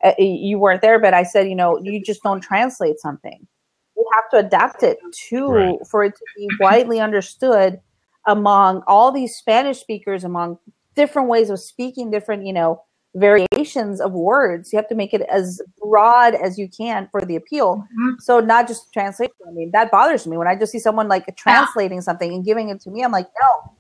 uh, 0.04 0.14
you 0.20 0.60
weren't 0.60 0.82
there, 0.82 1.00
but 1.00 1.14
I 1.14 1.24
said, 1.24 1.48
you 1.48 1.56
know, 1.56 1.80
you 1.82 2.04
just 2.04 2.24
don't 2.24 2.42
translate 2.42 3.00
something. 3.00 3.48
You 3.96 4.06
have 4.16 4.30
to 4.32 4.38
adapt 4.46 4.84
it 4.84 5.00
to 5.30 5.48
Right. 5.48 5.88
for 5.90 6.04
it 6.04 6.16
to 6.16 6.26
be 6.36 6.50
widely 6.60 7.00
understood 7.00 7.80
among 8.28 8.84
all 8.88 9.12
these 9.12 9.36
Spanish 9.36 9.80
speakers, 9.80 10.24
among 10.24 10.58
different 10.96 11.28
ways 11.28 11.50
of 11.50 11.60
speaking, 11.60 12.12
different, 12.12 12.46
you 12.46 12.54
know, 12.54 12.82
variations 13.16 14.02
of 14.02 14.12
words. 14.14 14.74
You 14.74 14.78
have 14.78 14.88
to 14.90 14.96
make 14.96 15.14
it 15.14 15.22
as 15.22 15.62
broad 15.80 16.34
as 16.34 16.58
you 16.58 16.68
can 16.68 17.08
for 17.12 17.22
the 17.22 17.36
appeal. 17.36 17.86
Mhm. 18.00 18.20
So 18.20 18.40
not 18.40 18.68
just 18.68 18.92
translation. 18.92 19.34
I 19.48 19.52
mean, 19.52 19.72
that 19.72 19.92
bothers 19.92 20.26
me 20.26 20.38
when 20.38 20.48
I 20.48 20.56
just 20.56 20.72
see 20.72 20.80
someone 20.80 21.08
like 21.08 21.36
translating 21.36 22.02
something 22.02 22.34
and 22.34 22.44
giving 22.44 22.70
it 22.70 22.82
to 22.82 22.90
me. 22.90 23.04
I'm 23.04 23.12
like, 23.12 23.28
no, 23.40 23.74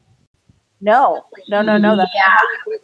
no, 0.81 1.23
no, 1.47 1.61
no, 1.61 1.77
no. 1.77 1.95
That's 1.95 2.11
Yeah. 2.13 2.35
you 2.67 2.79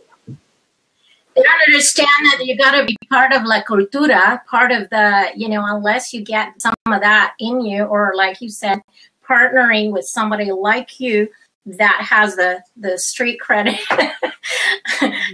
they 1.36 1.43
don't 1.43 1.62
understand 1.68 2.07
that 2.34 2.45
you 2.45 2.57
got 2.57 2.72
to 2.72 2.86
be 2.86 2.97
part 3.10 3.32
of 3.32 3.43
la 3.43 3.62
cultura, 3.62 4.43
part 4.45 4.72
of 4.72 4.89
the, 4.89 5.28
you 5.36 5.47
know, 5.47 5.64
unless 5.64 6.12
you 6.12 6.22
get 6.22 6.60
some 6.60 6.74
of 6.88 7.01
that 7.01 7.34
in 7.39 7.62
you, 7.62 7.84
or 7.84 8.14
like 8.16 8.41
you 8.41 8.49
said, 8.49 8.82
partnering 9.26 9.91
with 9.91 10.05
somebody 10.05 10.51
like 10.51 10.99
you 10.99 11.30
that 11.78 12.01
has 12.01 12.36
the 12.36 12.61
the 12.78 12.97
street 12.97 13.39
credit, 13.39 13.80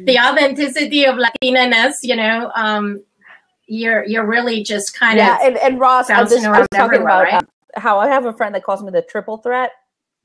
the 0.03 0.19
authenticity 0.19 1.05
of 1.05 1.15
Latinaness, 1.15 1.93
you 2.03 2.15
know, 2.15 2.51
um, 2.55 3.03
you're 3.67 4.05
you're 4.05 4.25
really 4.25 4.63
just 4.63 4.97
kind 4.97 5.17
yeah, 5.17 5.35
of 5.35 5.41
and, 5.41 5.57
and 5.57 5.79
Ross, 5.79 6.09
I 6.09 6.21
was, 6.21 6.31
bouncing 6.31 6.45
just, 6.45 6.55
I 6.55 6.59
was 6.59 6.67
talking 6.73 7.01
about 7.01 7.23
right? 7.23 7.33
um, 7.35 7.47
how 7.75 7.99
I 7.99 8.07
have 8.07 8.25
a 8.25 8.33
friend 8.33 8.53
that 8.55 8.63
calls 8.63 8.83
me 8.83 8.91
the 8.91 9.01
triple 9.01 9.37
threat. 9.37 9.71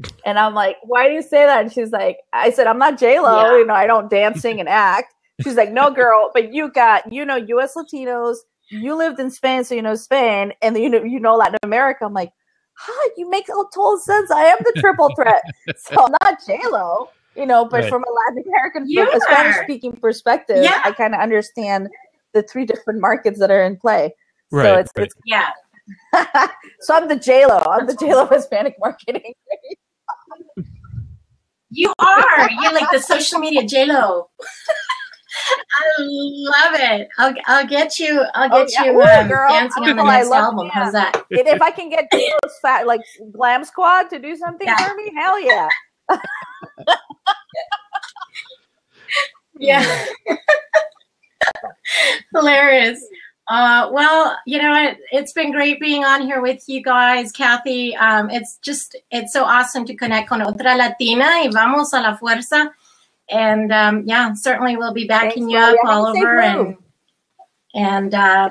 And 0.24 0.38
I'm 0.38 0.54
like, 0.54 0.76
why 0.82 1.08
do 1.08 1.12
you 1.12 1.20
say 1.20 1.44
that? 1.44 1.60
And 1.60 1.70
she's 1.70 1.90
like, 1.90 2.20
I 2.32 2.50
said, 2.50 2.66
I'm 2.66 2.78
not 2.78 2.98
J 2.98 3.20
Lo. 3.20 3.36
Yeah. 3.36 3.58
You 3.58 3.66
know, 3.66 3.74
I 3.74 3.86
don't 3.86 4.08
dance, 4.08 4.40
sing, 4.40 4.58
and 4.58 4.68
act. 4.68 5.12
She's 5.42 5.56
like, 5.56 5.72
no, 5.72 5.90
girl, 5.90 6.30
but 6.32 6.54
you 6.54 6.70
got, 6.72 7.12
you 7.12 7.24
know, 7.24 7.36
U.S. 7.36 7.74
Latinos. 7.76 8.36
You 8.70 8.94
lived 8.94 9.20
in 9.20 9.30
Spain, 9.30 9.64
so 9.64 9.74
you 9.74 9.82
know 9.82 9.96
Spain, 9.96 10.52
and 10.62 10.78
you 10.78 10.88
know, 10.88 11.02
you 11.02 11.20
know 11.20 11.36
Latin 11.36 11.58
America. 11.62 12.04
I'm 12.04 12.14
like, 12.14 12.32
huh, 12.82 13.10
you 13.16 13.28
make 13.28 13.48
all 13.50 13.66
total 13.68 13.98
sense. 13.98 14.30
I 14.30 14.44
am 14.44 14.58
the 14.60 14.80
triple 14.80 15.10
threat. 15.16 15.42
so 15.76 16.04
I'm 16.06 16.12
not 16.22 16.38
J 16.46 16.58
Lo, 16.70 17.10
you 17.36 17.46
know, 17.46 17.64
but 17.64 17.82
Right. 17.82 17.90
from 17.90 18.02
a 18.04 18.10
Latin 18.10 18.44
American, 18.48 18.88
You 18.88 19.04
from 19.06 19.14
a 19.16 19.20
Spanish 19.20 19.56
speaking 19.62 19.92
perspective, 19.92 20.62
Yeah. 20.64 20.80
I 20.84 20.92
kind 20.92 21.14
of 21.14 21.20
understand 21.20 21.88
the 22.32 22.42
three 22.42 22.64
different 22.64 23.00
markets 23.00 23.38
that 23.40 23.50
are 23.50 23.62
in 23.64 23.76
play. 23.76 24.14
So 24.50 24.56
Right, 24.58 24.78
it's, 24.80 24.92
right. 24.96 25.04
it's 25.06 25.14
yeah. 25.26 25.50
so 26.80 26.94
I'm 26.94 27.08
the 27.08 27.16
J 27.16 27.46
Lo. 27.46 27.58
I'm 27.66 27.86
the 27.86 27.94
J 27.94 28.14
Lo 28.14 28.26
Hispanic 28.26 28.76
marketing. 28.80 29.34
You 31.72 31.92
are. 31.98 32.50
You're 32.62 32.72
like 32.72 32.90
the 32.90 32.98
social 33.00 33.38
media 33.38 33.64
J 33.64 33.86
Lo. 33.86 34.28
I 35.78 35.84
love 35.98 36.74
it. 36.78 37.08
I'll, 37.18 37.34
I'll 37.46 37.66
get 37.66 37.98
you. 37.98 38.22
I'll 38.34 38.48
Oh, 38.52 38.64
get 38.64 38.72
yeah. 38.72 38.84
you 38.92 39.00
um, 39.02 39.28
girl. 39.28 39.48
dancing 39.48 39.84
on 39.84 39.96
the 39.96 40.02
Oh, 40.02 40.06
next 40.06 40.28
love- 40.28 40.44
album. 40.44 40.68
How's 40.72 40.92
that? 40.92 41.24
If 41.30 41.60
I 41.62 41.70
can 41.70 41.88
get 41.90 42.10
fat 42.62 42.86
like 42.86 43.00
Glam 43.32 43.64
Squad 43.64 44.10
to 44.10 44.18
do 44.18 44.36
something 44.36 44.66
Yeah. 44.66 44.76
for 44.88 44.94
me, 44.96 45.12
hell 45.16 45.40
yeah. 45.40 45.68
Yeah. 49.58 50.06
Hilarious. 52.34 53.04
Uh, 53.48 53.90
well, 53.92 54.36
you 54.46 54.62
know 54.62 54.70
what? 54.70 54.96
It's 55.10 55.32
been 55.32 55.50
great 55.50 55.80
being 55.80 56.04
on 56.04 56.22
here 56.22 56.40
with 56.40 56.62
you 56.68 56.82
guys, 56.82 57.32
Cathy. 57.32 57.96
Um, 57.96 58.30
it's 58.30 58.58
just, 58.58 58.94
it's 59.10 59.32
so 59.32 59.44
awesome 59.44 59.84
to 59.86 59.94
connect 59.96 60.28
con 60.28 60.40
otra 60.40 60.76
Latina 60.76 61.40
y 61.42 61.48
vamos 61.52 61.92
a 61.92 62.00
la 62.00 62.16
fuerza. 62.16 62.70
And 63.30 63.72
um, 63.72 64.02
yeah, 64.06 64.34
certainly 64.34 64.76
we'll 64.76 64.92
be 64.92 65.06
backing 65.06 65.48
Thanks, 65.48 65.52
you 65.52 65.58
up 65.58 65.76
all 65.84 66.06
Have 66.06 66.14
a 66.14 66.18
safe 66.18 66.24
over. 66.24 66.40
And, 66.40 66.76
and 67.74 68.14
uh, 68.14 68.50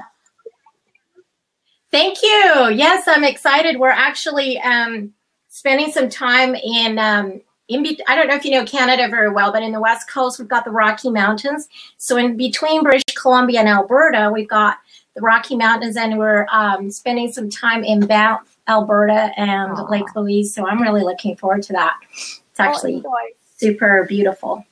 thank 1.92 2.22
you. 2.22 2.70
Yes, 2.74 3.08
I'm 3.08 3.24
excited. 3.24 3.80
We're 3.80 3.90
actually 3.90 4.60
um, 4.62 5.14
spending 5.50 5.92
some 5.92 6.10
time 6.10 6.56
in, 6.56 6.98
um, 6.98 7.42
in 7.68 7.84
be- 7.84 8.00
I 8.08 8.16
don't 8.16 8.28
know 8.28 8.36
if 8.36 8.46
you 8.46 8.52
know 8.52 8.66
Canada 8.66 9.08
very 9.10 9.30
well, 9.32 9.52
but 9.52 9.64
in 9.64 9.72
the 9.72 9.82
West 9.82 10.10
Coast, 10.10 10.40
we've 10.40 10.48
got 10.48 10.66
the 10.66 10.72
Rocky 10.72 11.10
Mountains. 11.10 11.68
So 11.98 12.18
in 12.18 12.38
between 12.38 12.84
British 12.84 13.16
Columbia 13.16 13.60
and 13.60 13.70
Alberta, 13.70 14.32
we've 14.34 14.48
got 14.48 14.78
the 15.16 15.22
Rocky 15.22 15.58
Mountains, 15.58 15.98
and 15.98 16.18
we're 16.18 16.48
um, 16.52 16.90
spending 16.90 17.32
some 17.32 17.50
time 17.50 17.84
in 17.84 18.06
Banff, 18.06 18.58
Alberta, 18.68 19.32
and 19.36 19.72
Aw. 19.74 19.88
Lake 19.90 20.16
Louise. 20.16 20.54
So 20.54 20.66
I'm 20.66 20.82
really 20.82 21.04
looking 21.04 21.36
forward 21.36 21.64
to 21.64 21.74
that. 21.74 21.98
It's 22.12 22.60
actually 22.60 23.04
Oh, 23.06 23.18
super 23.58 24.06
beautiful. 24.08 24.66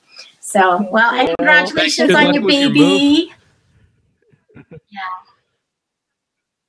So, 0.48 0.88
well, 0.90 1.14
and 1.14 1.28
congratulations 1.36 2.14
on 2.14 2.32
your 2.32 2.42
with 2.42 2.54
your 2.54 2.70
baby. 2.70 3.34
yeah. 4.70 5.00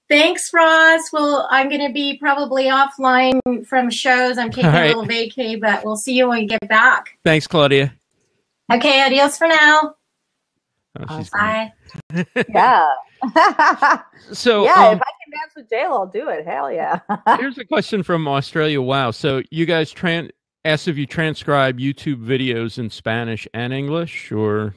Thanks, 0.09 0.51
Ross. 0.53 1.13
Well, 1.13 1.47
I'm 1.49 1.69
going 1.69 1.87
to 1.87 1.93
be 1.93 2.17
probably 2.17 2.65
offline 2.65 3.39
from 3.65 3.89
shows. 3.89 4.37
I'm 4.37 4.51
taking 4.51 4.65
All 4.65 4.73
right. 4.73 4.93
a 4.93 4.99
little 4.99 5.05
vacay, 5.05 5.61
but 5.61 5.85
we'll 5.85 5.95
see 5.95 6.13
you 6.13 6.27
when 6.27 6.39
we 6.39 6.45
get 6.47 6.67
back. 6.67 7.17
Thanks, 7.23 7.47
Claudia. 7.47 7.93
Okay, 8.69 9.01
adios 9.01 9.37
for 9.37 9.47
now. 9.47 9.95
Oh. 11.07 11.25
Bye. 11.31 11.71
Yeah. 12.49 12.85
So, 14.31 14.63
yeah, 14.63 14.89
um, 14.89 14.97
if 14.97 15.01
I 15.01 15.11
can 15.23 15.31
dance 15.31 15.53
with 15.55 15.69
J 15.69 15.87
Lo, 15.87 15.99
I'll 15.99 16.05
do 16.05 16.29
it. 16.29 16.45
Hell 16.45 16.71
yeah. 16.71 16.99
here's 17.37 17.57
a 17.57 17.65
question 17.65 18.03
from 18.03 18.27
Australia. 18.27 18.81
Wow. 18.81 19.11
So, 19.11 19.41
you 19.51 19.65
guys 19.65 19.93
tran 19.93 20.29
asked 20.65 20.87
if 20.87 20.97
you 20.97 21.05
transcribe 21.05 21.79
YouTube 21.79 22.23
videos 22.25 22.77
in 22.77 22.89
Spanish 22.89 23.47
and 23.53 23.73
English, 23.73 24.31
or 24.31 24.75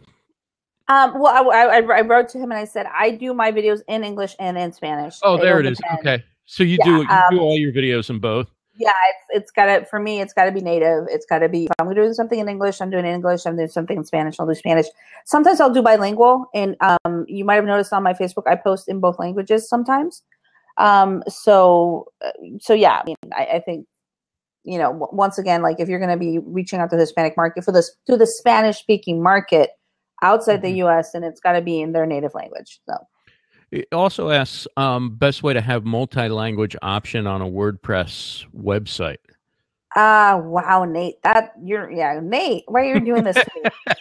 Um, 0.89 1.19
well, 1.19 1.51
I, 1.51 1.79
I, 1.79 1.81
I 1.81 2.01
wrote 2.03 2.29
to 2.31 2.39
him 2.39 2.51
and 2.51 2.59
I 2.59 2.65
said 2.65 2.87
I 2.93 3.11
do 3.11 3.35
my 3.35 3.53
videos 3.53 3.81
in 3.89 4.05
English 4.05 4.35
and 4.39 4.59
in 4.59 4.73
Spanish. 4.73 5.19
oh, 5.23 5.37
there 5.37 5.61
it 5.61 5.67
is. 5.67 5.79
depend. 5.79 5.99
Okay, 6.01 6.25
so 6.45 6.63
you 6.63 6.79
Yeah, 6.79 6.85
do 6.85 6.91
you 6.91 7.09
um, 7.09 7.31
do 7.31 7.41
all 7.41 7.59
your 7.59 7.73
videos 7.73 8.11
in 8.11 8.19
both. 8.19 8.49
Yeah, 8.75 8.91
it's 9.11 9.43
it's 9.43 9.51
gotta 9.51 9.85
for 9.85 10.01
me. 10.01 10.21
It's 10.21 10.33
gotta 10.33 10.51
be 10.51 10.61
native. 10.61 11.05
It's 11.11 11.27
gotta 11.27 11.49
be. 11.49 11.65
If 11.65 11.73
I'm 11.79 11.93
doing 11.95 12.15
something 12.15 12.39
in 12.39 12.49
English, 12.49 12.81
I'm 12.81 12.91
doing 12.91 13.05
English. 13.05 13.45
I'm 13.45 13.57
doing 13.57 13.69
something 13.69 13.99
in 13.99 14.05
Spanish. 14.05 14.41
I'll 14.41 14.47
do 14.47 14.55
Spanish. 14.55 14.87
Sometimes 15.27 15.61
I'll 15.61 15.73
do 15.73 15.83
bilingual, 15.83 16.47
and 16.55 16.77
um, 16.81 17.27
you 17.29 17.45
might 17.45 17.57
have 17.57 17.67
noticed 17.67 17.93
on 17.93 18.03
my 18.03 18.15
Facebook, 18.15 18.45
I 18.47 18.57
post 18.57 18.89
in 18.89 18.99
both 18.99 19.19
languages 19.19 19.69
sometimes. 19.69 20.23
Um, 20.79 21.23
so 21.29 22.11
uh, 22.25 22.31
so 22.61 22.73
yeah, 22.73 23.01
I 23.03 23.05
mean, 23.05 23.17
I, 23.35 23.45
I 23.45 23.61
think 23.61 23.87
you 24.65 24.79
know, 24.79 24.89
w- 24.93 25.09
once 25.13 25.39
again, 25.39 25.63
like 25.63 25.81
if 25.81 25.89
you're 25.89 25.99
going 25.99 26.11
to 26.11 26.17
be 26.17 26.39
reaching 26.39 26.79
out 26.81 26.91
to 26.91 26.97
the 26.97 27.03
Hispanic 27.03 27.37
market 27.37 27.65
for 27.65 27.73
this 27.73 27.95
to 28.07 28.17
the 28.17 28.27
Spanish 28.27 28.79
speaking 28.79 29.23
market 29.23 29.71
outside 30.23 30.59
Mhm. 30.61 30.63
the 30.63 30.71
U.S., 30.85 31.15
and 31.15 31.25
it's 31.25 31.41
got 31.41 31.53
to 31.53 31.61
be 31.63 31.81
in 31.81 31.93
their 31.93 32.07
native 32.07 32.33
language. 32.35 32.81
So 32.89 32.95
It 33.73 33.89
also 33.93 34.31
asks 34.31 34.67
um, 34.77 35.17
best 35.17 35.43
way 35.43 35.53
to 35.55 35.61
have 35.61 35.85
multi-language 35.85 36.77
option 36.83 37.27
on 37.27 37.43
a 37.43 37.47
WordPress 37.47 38.45
website. 38.57 39.17
ah, 39.97 40.37
wow, 40.39 40.85
Nate, 40.85 41.21
that 41.23 41.53
you're 41.63 41.91
yeah, 41.91 42.21
Nate, 42.23 42.65
why 42.69 42.83
are 42.83 42.95
you 42.95 43.05
doing 43.05 43.25
this? 43.25 43.37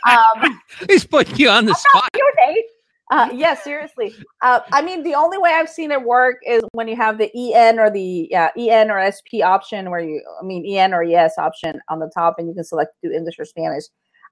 Um, 0.08 0.60
He's 0.90 1.06
putting 1.06 1.36
you 1.38 1.50
on 1.50 1.66
the 1.66 1.74
spot. 1.76 2.10
you 2.16 2.34
Nate. 2.48 2.66
Uh, 3.12 3.30
yeah, 3.34 3.54
seriously. 3.54 4.16
Uh, 4.42 4.62
I 4.72 4.82
mean, 4.82 5.04
the 5.04 5.16
only 5.16 5.38
way 5.38 5.52
I've 5.52 5.68
seen 5.68 5.92
it 5.92 6.02
work 6.02 6.38
is 6.48 6.64
when 6.72 6.88
you 6.88 6.96
have 6.96 7.18
the 7.18 7.30
EN 7.36 7.78
or 7.78 7.92
the 7.92 8.30
yeah, 8.32 8.52
EN 8.58 8.90
or 8.90 9.04
SP 9.04 9.44
option, 9.44 9.90
where 9.90 10.00
you, 10.00 10.24
I 10.42 10.46
mean, 10.46 10.66
EN 10.66 10.94
or 10.94 11.04
ES 11.04 11.34
option 11.38 11.82
on 11.90 12.00
the 12.00 12.10
top, 12.14 12.36
and 12.38 12.48
you 12.48 12.54
can 12.54 12.64
select 12.64 12.94
do 13.04 13.12
English 13.12 13.36
or 13.38 13.44
Spanish. 13.44 13.84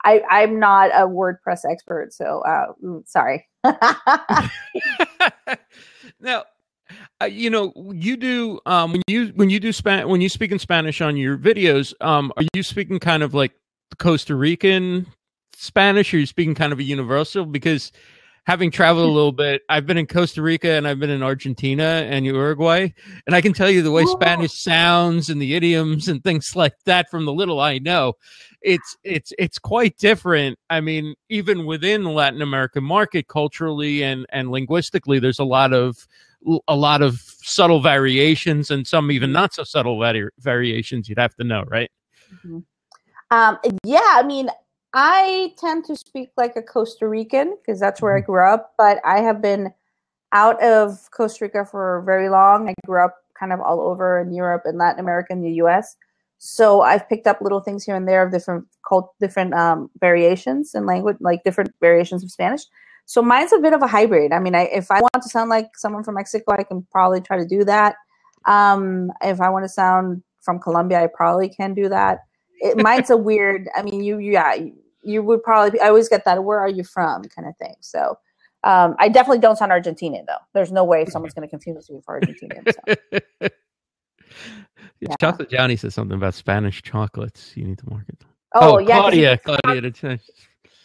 I, 0.05 0.23
I'm 0.29 0.59
not 0.61 0.91
a 0.91 1.05
WordPress 1.05 1.69
expert, 1.69 2.13
so 2.13 2.41
uh, 2.47 2.67
mm, 2.81 3.05
sorry. 3.05 3.45
now, 6.21 6.45
uh, 7.21 7.25
you 7.25 7.49
know, 7.49 7.73
you 7.93 8.15
do 8.15 8.61
um, 8.65 8.93
when 8.93 9.01
you 9.07 9.27
when 9.35 9.49
you 9.49 9.59
do 9.59 9.73
span 9.73 10.07
when 10.07 10.21
you 10.21 10.29
speak 10.29 10.53
in 10.53 10.59
Spanish 10.59 11.01
on 11.01 11.17
your 11.17 11.37
videos. 11.37 11.93
Um, 11.99 12.31
are 12.37 12.45
you 12.53 12.63
speaking 12.63 12.99
kind 12.99 13.23
of 13.23 13.33
like 13.33 13.51
Costa 13.97 14.35
Rican 14.35 15.05
Spanish, 15.53 16.13
or 16.13 16.17
are 16.17 16.21
you 16.21 16.25
speaking 16.25 16.55
kind 16.55 16.71
of 16.71 16.79
a 16.79 16.83
universal? 16.83 17.45
Because 17.45 17.91
having 18.45 18.71
traveled 18.71 19.07
a 19.07 19.11
little 19.11 19.31
bit, 19.31 19.61
I've 19.69 19.85
been 19.85 19.97
in 19.97 20.07
Costa 20.07 20.41
Rica 20.41 20.71
and 20.71 20.87
I've 20.87 20.99
been 20.99 21.09
in 21.09 21.21
Argentina 21.23 22.05
and 22.09 22.25
Uruguay, 22.25 22.89
and 23.25 23.35
I 23.35 23.41
can 23.41 23.53
tell 23.53 23.69
you 23.69 23.81
the 23.81 23.91
way 23.91 24.03
Oh. 24.05 24.13
Spanish 24.19 24.53
sounds 24.53 25.29
and 25.29 25.41
the 25.41 25.53
idioms 25.55 26.07
and 26.07 26.23
things 26.23 26.55
like 26.55 26.73
that 26.85 27.09
from 27.09 27.25
the 27.25 27.33
little 27.33 27.59
I 27.59 27.77
know. 27.79 28.13
It's 28.61 28.97
it's 29.03 29.31
it's 29.37 29.57
quite 29.59 29.97
different. 29.97 30.59
I 30.69 30.81
mean, 30.81 31.15
even 31.29 31.65
within 31.65 32.03
the 32.03 32.09
Latin 32.11 32.41
American 32.41 32.83
market, 32.83 33.27
culturally 33.27 34.03
and 34.03 34.25
and 34.29 34.51
linguistically, 34.51 35.19
there's 35.19 35.39
a 35.39 35.45
lot 35.45 35.71
of 35.73 36.05
a 36.67 36.75
lot 36.75 37.01
of 37.01 37.19
subtle 37.21 37.81
variations 37.81 38.71
and 38.71 38.85
some 38.87 39.11
even 39.11 39.31
not 39.31 39.53
so 39.53 39.63
subtle 39.63 39.99
vari- 39.99 40.29
variations. 40.39 41.07
You'd 41.07 41.19
have 41.19 41.35
to 41.35 41.43
know, 41.43 41.63
right? 41.67 41.89
Um, 43.31 43.59
yeah, 43.83 43.99
I 44.03 44.23
mean, 44.23 44.49
I 44.93 45.53
tend 45.57 45.85
to 45.85 45.95
speak 45.95 46.31
like 46.35 46.55
a 46.55 46.63
Costa 46.63 47.07
Rican 47.07 47.55
because 47.57 47.79
that's 47.79 48.01
where 48.01 48.17
I 48.17 48.21
grew 48.21 48.43
up, 48.43 48.73
but 48.77 48.99
I 49.05 49.19
have 49.19 49.41
been 49.41 49.71
out 50.31 50.61
of 50.63 51.09
Costa 51.11 51.45
Rica 51.45 51.65
for 51.65 52.01
very 52.05 52.29
long. 52.29 52.69
I 52.69 52.73
grew 52.85 53.03
up 53.03 53.15
kind 53.37 53.53
of 53.53 53.61
all 53.61 53.81
over 53.81 54.19
in 54.19 54.33
Europe 54.33 54.63
and 54.65 54.77
Latin 54.77 54.99
America 54.99 55.31
and 55.31 55.43
the 55.43 55.53
US. 55.63 55.95
So 56.39 56.81
I've 56.81 57.07
picked 57.07 57.27
up 57.27 57.41
little 57.41 57.59
things 57.59 57.83
here 57.83 57.95
and 57.95 58.07
there 58.07 58.23
of 58.23 58.31
different 58.31 58.65
cult, 58.87 59.13
different 59.19 59.53
um, 59.53 59.89
variations 59.99 60.73
in 60.73 60.85
language, 60.85 61.17
like 61.19 61.43
different 61.43 61.71
variations 61.81 62.23
of 62.23 62.31
Spanish. 62.31 62.61
So 63.05 63.21
mine's 63.21 63.53
a 63.53 63.59
bit 63.59 63.73
of 63.73 63.81
a 63.81 63.87
hybrid. 63.87 64.31
I 64.31 64.39
mean, 64.39 64.55
I, 64.55 64.63
if 64.65 64.89
I 64.89 65.01
want 65.01 65.23
to 65.23 65.29
sound 65.29 65.49
like 65.49 65.77
someone 65.77 66.03
from 66.03 66.15
Mexico, 66.15 66.53
I 66.53 66.63
can 66.63 66.85
probably 66.91 67.21
try 67.21 67.37
to 67.37 67.45
do 67.45 67.63
that. 67.65 67.95
Um, 68.45 69.11
if 69.21 69.41
I 69.41 69.49
want 69.49 69.65
to 69.65 69.69
sound 69.69 70.23
from 70.41 70.59
Colombia, 70.59 71.03
I 71.03 71.07
probably 71.07 71.49
can 71.49 71.73
do 71.73 71.89
that 71.89 72.19
it, 72.59 72.77
mine's 72.77 73.09
a 73.09 73.17
weird. 73.17 73.69
I 73.75 73.81
mean, 73.83 74.03
you, 74.03 74.19
you 74.19 74.33
yeah, 74.33 74.55
you, 75.03 75.23
would 75.23 75.43
probably. 75.43 75.79
I 75.81 75.87
always 75.89 76.09
get 76.09 76.25
that. 76.25 76.43
Where 76.43 76.59
are 76.59 76.69
you 76.69 76.83
from? 76.83 77.23
Kind 77.25 77.47
of 77.47 77.55
thing. 77.57 77.75
So, 77.81 78.17
um, 78.63 78.95
I 78.99 79.09
definitely 79.09 79.39
don't 79.39 79.57
sound 79.57 79.71
Argentinian 79.71 80.25
though. 80.27 80.41
There's 80.53 80.71
no 80.71 80.83
way 80.83 81.05
someone's 81.05 81.33
going 81.33 81.47
to 81.47 81.49
confuse 81.49 81.89
me 81.89 82.01
for 82.05 82.19
Argentinian. 82.19 82.73
So. 83.41 83.49
Yeah. 85.01 85.15
Chocolate 85.19 85.49
Johnny 85.49 85.75
says 85.77 85.93
something 85.95 86.17
about 86.17 86.33
Spanish 86.33 86.81
chocolates. 86.81 87.55
You 87.55 87.63
need 87.63 87.77
to 87.79 87.89
market. 87.89 88.19
them. 88.19 88.27
Oh, 88.53 88.79
yeah, 88.79 88.95
he- 89.09 89.37
Claudia, 89.37 89.37
Claudia. 89.37 90.19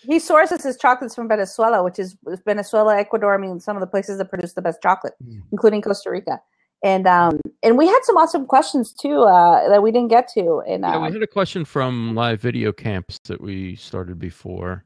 He 0.02 0.18
sources 0.18 0.62
his 0.62 0.76
chocolates 0.76 1.14
from 1.14 1.28
Venezuela, 1.28 1.82
which 1.82 1.98
is 1.98 2.16
Venezuela, 2.44 2.96
Ecuador. 2.96 3.34
I 3.34 3.38
mean, 3.38 3.58
some 3.58 3.76
of 3.76 3.80
the 3.80 3.86
places 3.86 4.18
that 4.18 4.26
produce 4.26 4.52
the 4.52 4.62
best 4.62 4.80
chocolate, 4.82 5.14
Mm. 5.24 5.42
including 5.50 5.82
Costa 5.82 6.10
Rica. 6.10 6.40
And 6.84 7.06
um, 7.06 7.40
and 7.62 7.78
we 7.78 7.86
had 7.86 8.00
some 8.02 8.18
awesome 8.18 8.46
questions 8.46 8.92
too 8.92 9.22
uh, 9.22 9.68
that 9.70 9.82
we 9.82 9.90
didn't 9.90 10.08
get 10.08 10.28
to. 10.34 10.62
And 10.68 10.82
Yeah, 10.82 10.96
uh, 10.96 11.06
we 11.06 11.12
had 11.12 11.22
a 11.22 11.26
question 11.26 11.64
from 11.64 12.14
live 12.14 12.40
video 12.40 12.72
camps 12.72 13.18
that 13.24 13.40
we 13.40 13.74
started 13.74 14.18
before. 14.18 14.84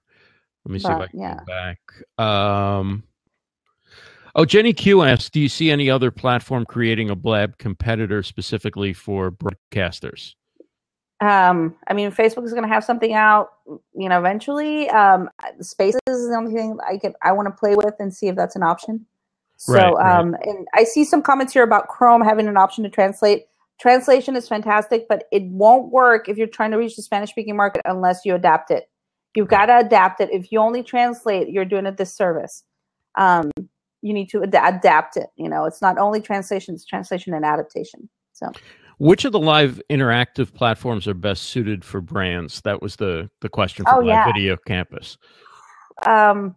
Let 0.65 0.73
me 0.73 0.79
see 0.79 0.89
if 0.89 0.99
I 0.99 1.07
can 1.09 1.21
yeah. 1.21 1.39
go 1.39 1.45
back. 1.45 2.25
Um, 2.25 3.03
oh, 4.37 4.45
Jenny 4.45 4.73
Q 4.73 5.03
asked, 5.03 5.33
"Do 5.33 5.41
you 5.41 5.49
see 5.49 5.73
any 5.73 5.91
other 5.91 6.13
platform 6.13 6.65
creating 6.67 7.11
a 7.11 7.17
Blab 7.17 7.59
competitor 7.59 8.23
specifically 8.23 8.93
for 8.93 9.33
broadcasters?" 9.33 10.35
um, 11.21 11.75
I 11.89 11.95
mean, 11.95 12.13
Facebook 12.13 12.45
is 12.45 12.53
going 12.53 12.63
to 12.63 12.69
have 12.69 12.85
something 12.85 13.13
out, 13.13 13.51
you 13.67 14.09
know, 14.09 14.19
eventually. 14.19 14.89
Um, 14.91 15.29
Spaces 15.61 16.01
is 16.07 16.29
the 16.29 16.37
only 16.37 16.53
thing 16.53 16.79
I 16.89 16.97
can 16.97 17.15
I 17.23 17.33
want 17.33 17.47
to 17.47 17.53
play 17.53 17.75
with 17.75 17.95
and 17.99 18.15
see 18.15 18.29
if 18.29 18.37
that's 18.37 18.55
an 18.55 18.63
option. 18.63 19.05
So, 19.59 19.73
Right, 19.75 19.93
right. 19.93 20.19
um, 20.21 20.37
and 20.45 20.67
I 20.75 20.85
see 20.85 21.05
some 21.05 21.21
comments 21.21 21.53
here 21.53 21.65
about 21.65 21.89
Chrome 21.89 22.23
having 22.23 22.47
an 22.49 22.57
option 22.57 22.85
to 22.85 22.91
translate. 22.91 23.47
Translation 23.81 24.37
is 24.37 24.49
fantastic, 24.49 25.07
but 25.09 25.25
it 25.33 25.43
won't 25.47 25.91
work 25.93 26.29
if 26.29 26.37
you're 26.37 26.47
trying 26.47 26.71
to 26.71 26.79
reach 26.79 26.97
the 26.97 27.03
Spanish 27.03 27.31
speaking 27.31 27.57
market 27.57 27.83
unless 27.85 28.25
you 28.25 28.35
adapt 28.35 28.71
it. 28.71 28.89
You've 29.35 29.49
got 29.49 29.67
to 29.67 29.79
adapt 29.79 30.21
it. 30.21 30.31
If 30.33 30.51
you 30.51 30.61
only 30.61 30.83
translate, 30.83 31.49
you're 31.49 31.65
doing 31.65 31.87
a 31.87 31.93
disservice. 31.93 32.63
Um, 33.17 33.51
you 34.01 34.13
need 34.13 34.31
to 34.31 34.43
ad- 34.45 34.55
adapt 34.55 35.17
it. 35.17 35.29
You 35.37 35.49
know, 35.49 35.65
it's 35.65 35.83
not 35.83 35.99
only 35.99 36.21
translation; 36.21 36.75
it's 36.75 36.85
translation 36.85 37.35
and 37.35 37.45
adaptation. 37.45 38.09
So. 38.33 38.51
Which 38.99 39.25
of 39.25 39.31
the 39.33 39.39
live 39.39 39.81
interactive 39.91 40.53
platforms 40.55 41.07
are 41.07 41.15
best 41.15 41.45
suited 41.45 41.85
for 41.85 42.01
brands? 42.01 42.61
That 42.63 42.81
was 42.83 42.97
the 42.97 43.29
the 43.41 43.49
question 43.49 43.85
for 43.85 43.95
Oh, 43.97 43.99
Live 43.99 44.07
yeah. 44.07 44.25
Video 44.33 44.57
Campus. 44.57 45.19
um, 46.07 46.57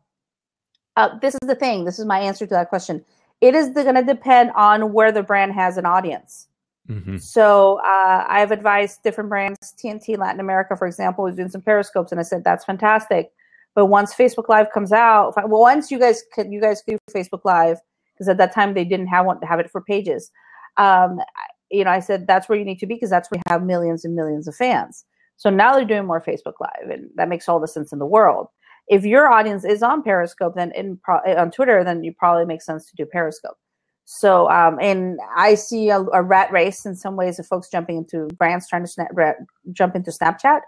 uh, 0.98 1.18
this 1.20 1.34
is 1.36 1.48
the 1.48 1.56
thing. 1.56 1.86
This 1.86 2.00
is 2.00 2.06
my 2.06 2.20
answer 2.20 2.46
to 2.46 2.54
that 2.54 2.70
question. 2.70 3.04
It 3.40 3.56
is 3.56 3.70
going 3.70 3.96
to 3.96 4.04
depend 4.04 4.52
on 4.56 4.94
where 4.94 5.12
the 5.12 5.24
brand 5.24 5.54
has 5.54 5.78
an 5.78 5.86
audience. 5.86 6.48
hmm 6.88 7.18
So 7.18 7.80
uh, 7.84 8.26
I've 8.28 8.52
advised 8.52 9.04
different 9.04 9.30
brands. 9.30 9.58
TNT 9.84 10.18
Latin 10.18 10.40
America, 10.40 10.76
for 10.76 10.88
example, 10.88 11.24
was 11.24 11.36
doing 11.36 11.50
some 11.50 11.62
periscopes, 11.62 12.12
and 12.12 12.20
I 12.20 12.24
said 12.24 12.44
that's 12.44 12.66
fantastic. 12.66 13.32
But 13.74 13.86
once 13.86 14.14
Facebook 14.14 14.50
Live 14.50 14.68
comes 14.74 14.92
out, 14.92 15.34
well, 15.38 15.62
once 15.62 15.92
you 15.92 15.98
guys 16.00 16.24
could, 16.34 16.52
you 16.52 16.60
guys 16.60 16.82
do 16.86 16.98
Facebook 17.10 17.46
Live 17.46 17.78
because 18.14 18.28
at 18.28 18.38
that 18.38 18.54
time 18.54 18.74
they 18.74 18.84
didn't 18.84 19.08
have 19.08 19.26
one 19.26 19.42
have 19.42 19.60
it 19.60 19.72
for 19.72 19.82
pages. 19.82 20.30
Um, 20.78 21.20
I- 21.20 21.48
you 21.74 21.86
know, 21.86 21.90
I 21.90 22.02
said 22.02 22.28
that's 22.28 22.50
where 22.50 22.60
you 22.60 22.66
need 22.66 22.80
to 22.80 22.86
be 22.86 22.96
because 22.96 23.10
that's 23.10 23.32
where 23.32 23.38
you 23.38 23.44
have 23.50 23.64
millions 23.64 24.04
and 24.04 24.14
millions 24.14 24.46
of 24.46 24.54
fans. 24.54 25.06
So 25.38 25.50
now 25.50 25.74
they're 25.74 25.86
doing 25.86 26.06
more 26.06 26.20
Facebook 26.22 26.56
Live, 26.60 26.90
and 26.90 27.10
that 27.16 27.30
makes 27.30 27.48
all 27.48 27.62
the 27.62 27.68
sense 27.68 27.94
in 27.94 28.00
the 28.00 28.06
world. 28.06 28.50
If 28.92 29.06
your 29.06 29.32
audience 29.32 29.64
is 29.64 29.82
on 29.82 30.04
Periscope, 30.04 30.54
then 30.56 30.72
in 30.74 30.98
pro- 30.98 31.24
on 31.38 31.50
Twitter, 31.50 31.84
then 31.84 32.04
you 32.04 32.14
probably 32.14 32.46
make 32.46 32.62
sense 32.62 32.86
to 32.90 32.96
do 32.98 33.06
Periscope. 33.06 33.58
So, 34.04 34.50
um, 34.52 34.78
and 34.82 35.18
I 35.34 35.56
see 35.56 35.90
a, 35.90 36.02
a 36.02 36.22
rat 36.22 36.52
race 36.52 36.86
in 36.86 36.96
some 36.96 37.16
ways 37.16 37.40
of 37.40 37.48
folks 37.48 37.70
jumping 37.70 37.96
into 37.98 38.28
brands 38.38 38.68
trying 38.68 38.84
to 38.84 38.88
snap, 38.88 39.08
ra- 39.14 39.40
jump 39.72 39.96
into 39.96 40.12
Snapchat 40.12 40.60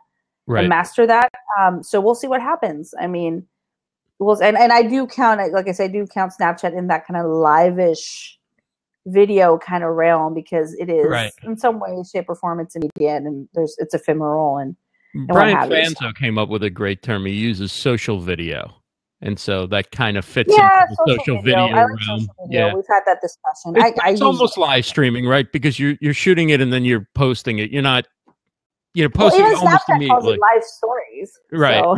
Right. 0.48 0.62
and 0.62 0.70
master 0.70 1.06
that. 1.06 1.30
Um, 1.60 1.84
so 1.84 2.00
we'll 2.00 2.16
see 2.16 2.28
what 2.28 2.42
happens. 2.42 2.94
I 3.00 3.08
mean, 3.08 3.46
we'll, 4.20 4.42
and, 4.42 4.58
and 4.58 4.72
I 4.72 4.84
do 4.84 5.06
count 5.06 5.42
like 5.52 5.68
I 5.68 5.74
say, 5.74 5.86
I 5.86 5.88
do 5.88 6.08
count 6.08 6.32
Snapchat 6.40 6.78
in 6.78 6.88
that 6.88 7.06
kind 7.06 7.20
of 7.20 7.30
live-ish 7.30 8.40
video 9.08 9.58
kind 9.58 9.84
of 9.84 9.90
realm 9.96 10.34
because 10.34 10.74
it 10.76 10.90
is 10.90 11.06
Right. 11.10 11.34
in 11.44 11.58
some 11.58 11.82
way, 11.82 12.02
shape, 12.10 12.26
or 12.30 12.36
form, 12.36 12.62
it's 12.62 12.78
immediate 12.78 13.24
and 13.24 13.50
there's 13.54 13.76
it's 13.80 13.94
ephemeral 13.94 14.58
and 14.60 14.78
Brian. 15.28 15.58
Fanzo 15.70 16.16
came 16.16 16.38
up 16.38 16.50
with 16.50 16.64
a 16.64 16.70
great 16.70 17.02
term. 17.04 17.26
He 17.26 17.34
uses 17.34 17.72
social 17.72 18.20
video, 18.20 18.74
and 19.22 19.40
so 19.40 19.68
that 19.68 19.92
kind 19.92 20.18
of 20.18 20.26
fits 20.26 20.54
yeah, 20.56 20.84
into 20.90 20.96
the 21.06 21.14
social 21.18 21.42
video, 21.42 21.60
I 21.60 21.72
like 21.72 21.76
realm. 21.76 21.98
social 22.00 22.36
video. 22.48 22.68
Yeah, 22.68 22.74
We've 22.74 22.84
had 22.90 23.02
that 23.06 23.20
discussion. 23.22 23.76
It's, 23.76 24.00
I, 24.00 24.06
I 24.08 24.12
it's 24.12 24.20
use 24.20 24.22
almost 24.22 24.58
live 24.58 24.86
streaming, 24.86 25.26
right? 25.28 25.52
Because 25.52 25.80
you're 25.80 25.96
you're 26.02 26.14
shooting 26.14 26.50
it 26.50 26.62
and 26.62 26.74
then 26.74 26.84
you're 26.86 27.08
posting 27.16 27.60
it. 27.60 27.72
You're 27.72 27.82
not, 27.84 28.08
you 28.94 29.04
know, 29.04 29.10
posting 29.10 29.42
even 29.42 29.54
it 29.54 29.58
almost 29.60 29.84
Snapchat 29.88 30.08
calls 30.08 30.24
immediately. 30.26 30.34
it 30.34 30.40
live 30.40 30.64
stories. 30.64 31.40
Right, 31.52 31.84
so- 31.84 31.96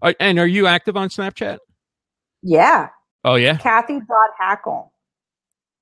right. 0.00 0.14
And 0.20 0.38
are 0.38 0.46
you 0.46 0.66
active 0.66 0.96
on 0.96 1.08
Snapchat? 1.10 1.58
Yeah, 2.42 2.88
Oh 3.24 3.36
yeah, 3.36 3.56
Cathy 3.56 4.00
dot 4.00 4.30
hackl. 4.40 4.88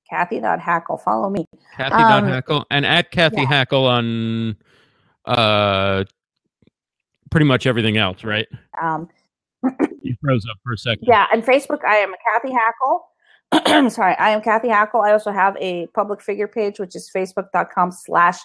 Cathy 0.09 0.41
dot 0.41 0.61
hackl. 0.61 1.01
Follow 1.03 1.31
me. 1.31 1.47
Cathy 1.77 1.95
Um, 1.95 2.25
Hackl 2.25 2.65
and 2.71 2.85
at 2.85 3.11
Cathy 3.13 3.43
yeah. 3.43 3.65
Hackl 3.65 3.85
on 3.89 4.57
uh, 5.25 6.05
pretty 7.31 7.47
much 7.47 7.67
everything 7.67 7.97
else, 7.97 8.25
right? 8.25 8.47
Um, 8.81 9.09
you 10.03 10.15
froze 10.21 10.45
up 10.51 10.59
for 10.63 10.73
a 10.73 10.79
second. 10.79 11.05
Yeah, 11.07 11.27
and 11.33 11.43
Facebook, 11.43 11.85
I 11.85 11.97
am 11.97 12.15
Cathy 12.27 12.55
Hackl. 12.55 13.01
I'm 13.53 13.91
Sorry, 13.91 14.15
I 14.19 14.31
am 14.31 14.41
Cathy 14.41 14.69
Hackl. 14.69 15.05
I 15.05 15.13
also 15.13 15.31
have 15.31 15.57
a 15.59 15.87
public 15.89 16.21
figure 16.23 16.49
page, 16.49 16.79
which 16.79 16.97
is 16.97 17.11
facebook.com 17.15 17.93
slash 17.93 18.39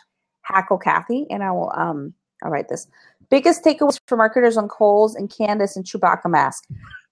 hackl 0.50 0.82
Cathy, 0.82 1.28
and 1.30 1.44
I 1.44 1.52
will 1.52 1.72
um 1.76 2.14
I'll 2.44 2.52
write 2.52 2.70
this. 2.70 2.88
Biggest 3.30 3.64
takeaways 3.64 4.00
for 4.08 4.16
marketers 4.16 4.58
on 4.58 4.68
Kohl's 4.68 5.16
and 5.16 5.30
Candace 5.30 5.76
and 5.76 5.86
Chewbacca 5.86 6.30
mask. 6.30 6.66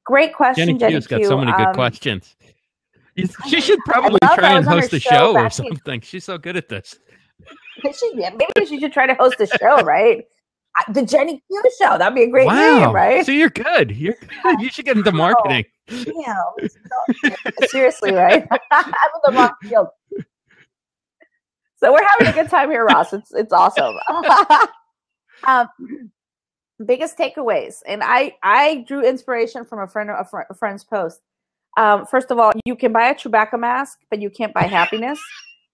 Great 0.06 0.34
question, 0.34 0.68
Jenny, 0.68 0.80
Jenny 0.80 0.94
Q's 0.96 1.08
got 1.08 1.24
so 1.26 1.38
many 1.38 1.52
good 1.52 1.68
Um, 1.68 1.74
questions. 1.74 2.36
She 3.50 3.62
should 3.62 3.80
probably 3.86 4.20
try 4.36 4.52
and 4.52 4.66
was 4.66 4.68
on 4.68 4.74
her 4.74 4.82
host 4.82 4.94
a 4.94 5.00
show 5.00 5.10
show 5.10 5.38
or 5.38 5.50
something. 5.50 6.02
She's 6.02 6.26
so 6.26 6.38
good 6.38 6.58
at 6.58 6.68
this. 6.70 7.00
She, 7.94 8.12
yeah, 8.16 8.32
maybe 8.32 8.66
she 8.66 8.80
should 8.80 8.94
try 8.94 9.08
to 9.08 9.16
host 9.16 9.40
a 9.40 9.48
show, 9.48 9.82
right? 9.82 10.26
The 10.90 11.06
Jenny 11.06 11.42
Q 11.48 11.64
show. 11.82 11.98
That'd 11.98 12.16
be 12.16 12.24
a 12.24 12.30
great 12.30 12.48
wow. 12.48 12.80
name, 12.80 12.92
right? 12.94 13.26
So 13.26 13.32
you're 13.32 13.50
good. 13.50 13.92
You're 13.92 14.16
good. 14.44 14.62
You 14.62 14.70
should 14.70 14.86
get 14.86 14.98
into 14.98 15.12
marketing. 15.12 15.66
Damn. 15.88 17.34
Seriously, 17.68 18.14
right? 18.14 18.46
I'm 18.72 18.86
in 18.86 19.22
the 19.24 19.32
wrong 19.32 19.54
field. 19.62 19.88
So 21.78 21.94
we're 21.94 22.06
having 22.18 22.28
a 22.28 22.34
good 22.34 22.50
time 22.50 22.72
here, 22.72 22.84
Ross. 22.86 23.14
It's 23.14 23.34
it's 23.34 23.54
awesome. 23.54 23.96
um, 25.48 25.70
biggest 26.86 27.18
takeaways, 27.18 27.76
and 27.86 28.02
I 28.04 28.36
I 28.44 28.86
drew 28.88 29.08
inspiration 29.08 29.66
from 29.66 29.80
a 29.80 29.88
friend 29.88 30.10
a, 30.10 30.26
fr- 30.26 30.42
a 30.50 30.54
friend's 30.56 30.84
post. 30.84 31.22
Um, 31.78 32.06
first 32.06 32.32
of 32.32 32.40
all, 32.40 32.54
you 32.66 32.76
can 32.76 32.92
buy 32.94 33.10
a 33.10 33.16
Chewbacca 33.16 33.60
mask, 33.60 34.00
but 34.10 34.22
you 34.22 34.30
can't 34.30 34.54
buy 34.54 34.64
happiness. 34.64 35.20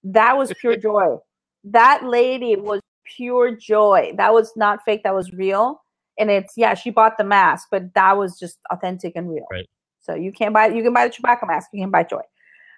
That 0.03 0.37
was 0.37 0.51
pure 0.59 0.75
joy. 0.75 1.17
That 1.63 2.03
lady 2.03 2.55
was 2.55 2.81
pure 3.05 3.55
joy. 3.55 4.13
That 4.17 4.33
was 4.33 4.51
not 4.55 4.79
fake. 4.85 5.03
That 5.03 5.15
was 5.15 5.31
real. 5.31 5.81
And 6.17 6.29
it's 6.29 6.53
yeah, 6.57 6.73
she 6.73 6.89
bought 6.89 7.17
the 7.17 7.23
mask, 7.23 7.67
but 7.71 7.93
that 7.93 8.17
was 8.17 8.37
just 8.37 8.59
authentic 8.71 9.13
and 9.15 9.29
real. 9.29 9.45
Right. 9.51 9.69
So 10.01 10.15
you 10.15 10.31
can't 10.31 10.53
buy 10.53 10.67
you 10.67 10.83
can 10.83 10.93
buy 10.93 11.07
the 11.07 11.13
Chewbacca 11.13 11.47
mask. 11.47 11.69
You 11.73 11.83
can 11.83 11.91
buy 11.91 12.03
joy. 12.03 12.21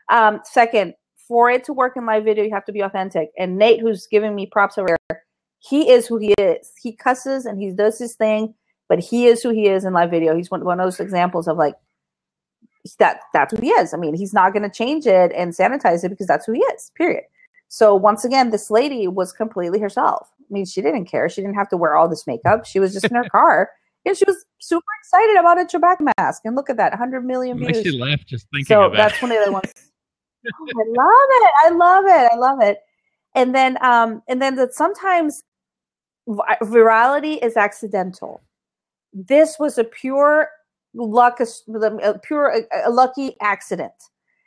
Um, 0.09 0.41
second, 0.43 0.93
for 1.27 1.49
it 1.49 1.63
to 1.65 1.73
work 1.73 1.95
in 1.95 2.03
my 2.03 2.19
video, 2.19 2.43
you 2.43 2.51
have 2.51 2.65
to 2.65 2.71
be 2.71 2.81
authentic. 2.81 3.31
And 3.37 3.57
Nate, 3.57 3.79
who's 3.79 4.07
giving 4.07 4.35
me 4.35 4.45
props 4.45 4.77
over 4.77 4.97
here, 5.09 5.23
he 5.59 5.89
is 5.89 6.05
who 6.05 6.17
he 6.17 6.33
is. 6.37 6.71
He 6.81 6.93
cusses 6.93 7.45
and 7.45 7.59
he 7.59 7.71
does 7.71 7.97
his 7.97 8.15
thing, 8.15 8.53
but 8.89 8.99
he 8.99 9.27
is 9.27 9.41
who 9.41 9.49
he 9.49 9.67
is 9.67 9.85
in 9.85 9.93
live 9.93 10.11
video. 10.11 10.35
He's 10.35 10.51
one, 10.51 10.63
one 10.65 10.79
of 10.79 10.85
those 10.85 10.99
examples 10.99 11.47
of 11.47 11.57
like 11.57 11.75
that 12.99 13.21
that's 13.33 13.53
who 13.53 13.61
he 13.61 13.69
is. 13.69 13.93
I 13.93 13.97
mean, 13.97 14.13
he's 14.13 14.33
not 14.33 14.51
going 14.51 14.63
to 14.63 14.69
change 14.69 15.07
it 15.07 15.31
and 15.33 15.53
sanitize 15.53 16.03
it 16.03 16.09
because 16.09 16.27
that's 16.27 16.45
who 16.45 16.53
he 16.53 16.59
is. 16.59 16.91
Period. 16.95 17.23
So 17.73 17.95
once 17.95 18.23
again, 18.23 18.51
this 18.51 18.69
lady 18.69 19.07
was 19.07 19.33
completely 19.33 19.79
herself. 19.79 20.29
I 20.39 20.45
mean, 20.53 20.63
she 20.63 20.79
didn't 20.79 21.05
care. 21.05 21.27
She 21.27 21.41
didn't 21.41 21.55
have 21.55 21.69
to 21.69 21.75
wear 21.77 21.95
all 21.95 22.07
this 22.07 22.27
makeup. 22.27 22.67
She 22.67 22.79
was 22.79 22.93
just 22.93 23.05
in 23.05 23.15
her 23.15 23.27
car 23.31 23.71
and 24.05 24.15
she 24.15 24.25
was 24.27 24.45
super 24.59 24.85
excited 25.01 25.37
about 25.37 25.59
a 25.59 25.65
Chewbacca 25.65 26.07
mask. 26.19 26.43
And 26.45 26.55
look 26.55 26.69
at 26.69 26.77
that, 26.77 26.91
100 26.91 27.25
million 27.25 27.59
Makes 27.59 27.79
views. 27.79 27.95
you 27.95 27.99
laugh 27.99 28.19
just 28.27 28.45
thinking 28.51 28.65
So 28.67 28.83
it. 28.83 28.95
that's 28.95 29.19
one 29.19 29.31
of 29.31 29.43
the 29.43 29.51
ones. 29.51 29.71
Oh, 30.45 30.67
I 30.67 30.83
love 30.89 31.29
it. 31.31 31.51
I 31.65 31.69
love 31.69 32.05
it. 32.05 32.31
I 32.31 32.35
love 32.35 32.61
it. 32.61 32.77
And 33.33 33.55
then, 33.55 33.83
um, 33.83 34.21
and 34.27 34.39
then 34.39 34.55
that 34.57 34.73
sometimes 34.75 35.41
vi- 36.27 36.57
virality 36.61 37.43
is 37.43 37.57
accidental. 37.57 38.43
This 39.13 39.55
was 39.57 39.79
a 39.79 39.83
pure 39.85 40.49
luck, 40.93 41.39
a 41.39 42.19
pure 42.19 42.49
a, 42.49 42.87
a 42.87 42.91
lucky 42.91 43.35
accident, 43.41 43.93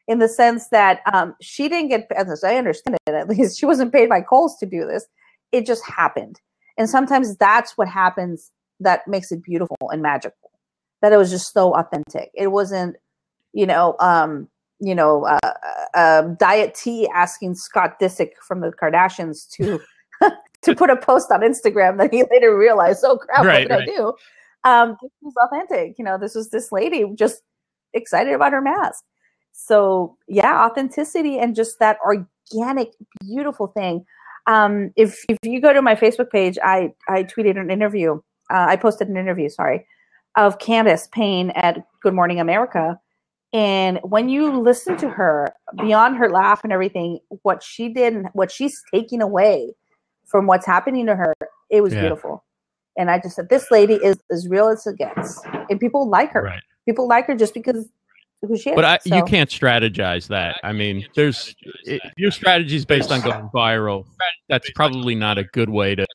in 0.09 0.19
the 0.19 0.29
sense 0.29 0.69
that 0.69 1.01
um, 1.13 1.35
she 1.41 1.69
didn't 1.69 1.89
get, 1.89 2.11
as 2.17 2.45
I 2.45 2.57
understand 2.57 2.97
it, 3.07 3.15
at 3.15 3.29
least 3.29 3.59
she 3.59 3.67
wasn't 3.67 3.93
paid 3.93 4.09
by 4.09 4.21
Kohl's 4.21 4.57
to 4.59 4.67
do 4.67 4.87
this. 4.87 5.07
It 5.53 5.67
just 5.67 5.85
happened, 5.85 6.41
and 6.77 6.89
sometimes 6.89 7.37
that's 7.37 7.77
what 7.77 7.89
happens 7.89 8.51
that 8.81 9.07
makes 9.09 9.33
it 9.33 9.43
beautiful 9.43 9.77
and 9.91 10.03
magical. 10.03 10.51
That 11.03 11.13
it 11.13 11.17
was 11.17 11.31
just 11.31 11.53
so 11.53 11.75
authentic. 11.75 12.31
It 12.35 12.49
wasn't, 12.49 12.97
you 13.53 13.67
know, 13.67 13.97
um, 14.01 14.49
you 14.81 14.95
know, 14.95 15.25
uh, 15.25 15.39
uh, 15.95 16.23
um, 16.23 16.37
Diet 16.39 16.75
T 16.75 17.09
asking 17.15 17.55
Scott 17.55 18.01
Disick 18.01 18.31
from 18.47 18.61
the 18.61 18.71
Kardashians 18.71 19.49
to 19.53 19.81
to 20.63 20.75
put 20.75 20.91
a 20.91 20.97
post 20.97 21.31
on 21.31 21.41
Instagram 21.41 21.99
that 21.99 22.13
he 22.13 22.25
later 22.31 22.57
realized, 22.57 23.05
oh 23.05 23.19
crap, 23.19 23.45
Right, 23.45 23.69
what 23.69 23.79
right. 23.79 23.87
did 23.87 23.95
I 23.95 23.97
do? 23.97 24.15
Um, 24.65 24.97
this 25.01 25.13
was 25.23 25.35
authentic. 25.45 25.99
You 25.99 26.05
know, 26.05 26.19
this 26.19 26.35
was 26.35 26.51
this 26.51 26.73
lady 26.73 27.05
just 27.15 27.41
excited 27.95 28.33
about 28.33 28.53
her 28.53 28.61
mask. 28.61 29.05
So 29.59 30.17
yeah, 30.29 30.65
authenticity 30.65 31.39
and 31.39 31.55
just 31.57 31.79
that 31.81 31.97
organic, 32.05 32.93
beautiful 33.21 33.69
thing. 33.69 34.05
Um, 34.47 34.93
if 34.97 35.25
if 35.29 35.39
you 35.43 35.61
go 35.61 35.73
to 35.73 35.83
my 35.83 35.95
Facebook 35.95 36.31
page, 36.31 36.59
I 36.63 36.93
I 37.09 37.25
tweeted 37.25 37.59
an 37.59 37.71
interview. 37.71 38.21
Uh, 38.53 38.67
I 38.69 38.77
posted 38.77 39.09
an 39.09 39.17
interview. 39.17 39.49
Sorry, 39.49 39.87
of 40.37 40.59
Candace 40.59 41.09
Payne 41.11 41.51
at 41.51 41.79
Good 42.03 42.15
Morning 42.15 42.39
America. 42.39 43.01
And 43.53 43.99
when 44.03 44.29
you 44.29 44.61
listen 44.61 44.97
to 44.99 45.09
her, 45.09 45.49
beyond 45.79 46.17
her 46.19 46.29
laugh 46.29 46.63
and 46.63 46.73
everything, 46.73 47.21
what 47.43 47.63
she 47.63 47.89
did 47.89 48.13
and 48.13 48.29
what 48.35 48.53
she's 48.53 48.83
taking 48.93 49.23
away 49.23 49.73
from 50.27 50.47
what's 50.47 50.67
happening 50.67 51.07
to 51.07 51.17
her, 51.17 51.33
it 51.71 51.81
was 51.81 51.95
Yeah. 51.95 52.01
beautiful. 52.01 52.45
And 52.99 53.11
I 53.11 53.19
just 53.19 53.37
said, 53.37 53.49
this 53.49 53.71
lady 53.71 53.95
is 53.95 54.17
as 54.31 54.47
real 54.49 54.69
as 54.69 54.87
it 54.87 54.99
gets, 54.99 55.41
and 55.71 55.81
people 55.81 56.09
like 56.09 56.33
her. 56.33 56.43
right. 56.43 56.63
People 56.87 57.09
like 57.09 57.27
her 57.29 57.35
just 57.35 57.55
because 57.55 57.89
who 58.43 58.57
she 58.57 58.71
is. 58.71 58.77
But 58.77 58.85
I, 58.85 58.99
you 59.05 59.25
can't 59.25 59.51
strategize 59.51 60.29
that. 60.29 60.57
I 60.63 60.73
mean, 60.73 61.07
there's 61.15 61.55
it, 61.85 62.01
your 62.17 62.31
strategy 62.31 62.77
is 62.77 62.85
based 62.85 63.11
on 63.11 63.21
going 63.21 63.49
viral. 63.55 64.07
That's 64.49 64.71
probably 64.73 65.15
not 65.15 65.39
a 65.39 65.45
good 65.45 65.71
way 65.71 65.95
to 65.95 66.07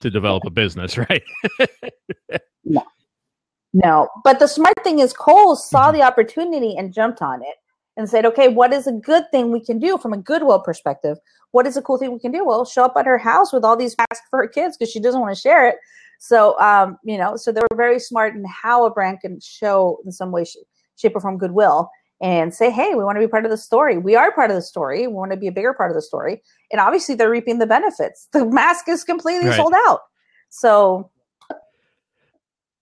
to 0.00 0.10
develop 0.10 0.44
a 0.46 0.50
business, 0.50 0.96
right? 1.10 1.22
No, 2.64 2.82
No, 3.72 4.08
but 4.24 4.38
the 4.38 4.46
smart 4.46 4.74
thing 4.84 5.00
is 5.00 5.12
Cole 5.12 5.54
Mm-hmm. 5.54 5.76
saw 5.76 5.92
the 5.92 6.02
opportunity 6.02 6.76
and 6.76 6.92
jumped 6.92 7.22
on 7.22 7.42
it 7.42 7.56
and 7.96 8.08
said, 8.08 8.24
"Okay, 8.24 8.48
what 8.48 8.72
is 8.72 8.86
a 8.86 8.92
good 8.92 9.24
thing 9.30 9.50
we 9.50 9.64
can 9.64 9.78
do 9.78 9.98
from 9.98 10.12
a 10.12 10.18
goodwill 10.18 10.60
perspective? 10.60 11.18
What 11.50 11.66
is 11.66 11.76
a 11.76 11.82
cool 11.82 11.98
thing 11.98 12.12
we 12.12 12.18
can 12.18 12.32
do? 12.32 12.44
Well, 12.44 12.64
show 12.64 12.84
up 12.84 12.94
at 12.96 13.06
her 13.06 13.18
house 13.18 13.52
with 13.52 13.64
all 13.64 13.76
these 13.76 13.96
masks 13.98 14.26
for 14.30 14.40
her 14.40 14.48
kids 14.48 14.76
because 14.76 14.92
she 14.92 15.00
doesn't 15.00 15.20
want 15.20 15.34
to 15.34 15.40
share 15.40 15.66
it. 15.68 15.76
So, 16.20 16.58
um, 16.60 16.98
you 17.04 17.16
know, 17.16 17.36
so 17.36 17.52
they 17.52 17.60
were 17.70 17.76
very 17.76 17.98
smart 18.00 18.34
in 18.34 18.44
how 18.44 18.84
a 18.84 18.90
brand 18.90 19.20
can 19.20 19.40
show 19.40 19.98
in 20.04 20.12
some 20.12 20.30
way, 20.32 20.44
sh- 20.44 20.56
shape, 20.98 21.16
or 21.16 21.20
form 21.20 21.38
goodwill 21.38 21.88
and 22.20 22.52
say, 22.54 22.70
"Hey, 22.70 22.94
we 22.94 23.04
want 23.04 23.16
to 23.16 23.20
be 23.20 23.28
part 23.28 23.44
of 23.44 23.50
the 23.50 23.56
story. 23.56 23.96
We 23.96 24.16
are 24.16 24.32
part 24.32 24.50
of 24.50 24.56
the 24.56 24.62
story. 24.62 25.06
We 25.06 25.14
want 25.14 25.30
to 25.30 25.36
be 25.36 25.46
a 25.46 25.52
bigger 25.52 25.72
part 25.72 25.90
of 25.90 25.94
the 25.94 26.02
story." 26.02 26.42
And 26.70 26.80
obviously, 26.80 27.14
they're 27.14 27.30
reaping 27.30 27.58
the 27.58 27.66
benefits. 27.66 28.28
The 28.32 28.44
mask 28.60 28.88
is 28.88 29.04
completely 29.04 29.48
Right. 29.48 29.56
sold 29.56 29.74
out. 29.86 30.00
So 30.50 31.10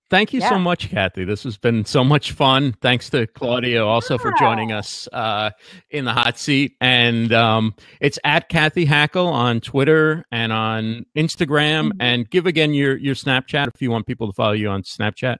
Thank 0.09 0.33
you 0.33 0.41
so 0.41 0.57
much, 0.57 0.89
Cathy. 0.89 1.25
This 1.25 1.43
has 1.43 1.57
been 1.57 1.85
so 1.85 2.05
much 2.05 2.31
fun. 2.31 2.77
Thanks 2.81 3.11
to 3.11 3.27
Claudia 3.27 3.85
also 3.85 4.19
for 4.19 4.33
joining 4.39 4.71
us 4.71 5.09
uh, 5.13 5.51
in 5.91 6.05
the 6.05 6.13
hot 6.13 6.39
seat. 6.39 6.77
And 6.81 7.33
um, 7.33 7.75
it's 8.01 8.17
at 8.23 8.49
Cathy 8.49 8.87
Hackl 8.87 9.27
on 9.27 9.61
Twitter 9.61 10.25
and 10.31 10.53
on 10.53 11.07
Instagram. 11.17 11.89
Mhm. 11.91 11.97
And 11.99 12.31
give 12.31 12.47
again 12.47 12.73
your 12.73 12.97
your 12.97 13.17
Snapchat 13.17 13.67
if 13.75 13.83
you 13.83 13.91
want 13.91 14.07
people 14.07 14.29
to 14.29 14.33
follow 14.33 14.53
you 14.53 14.69
on 14.69 14.83
Snapchat. 14.85 15.39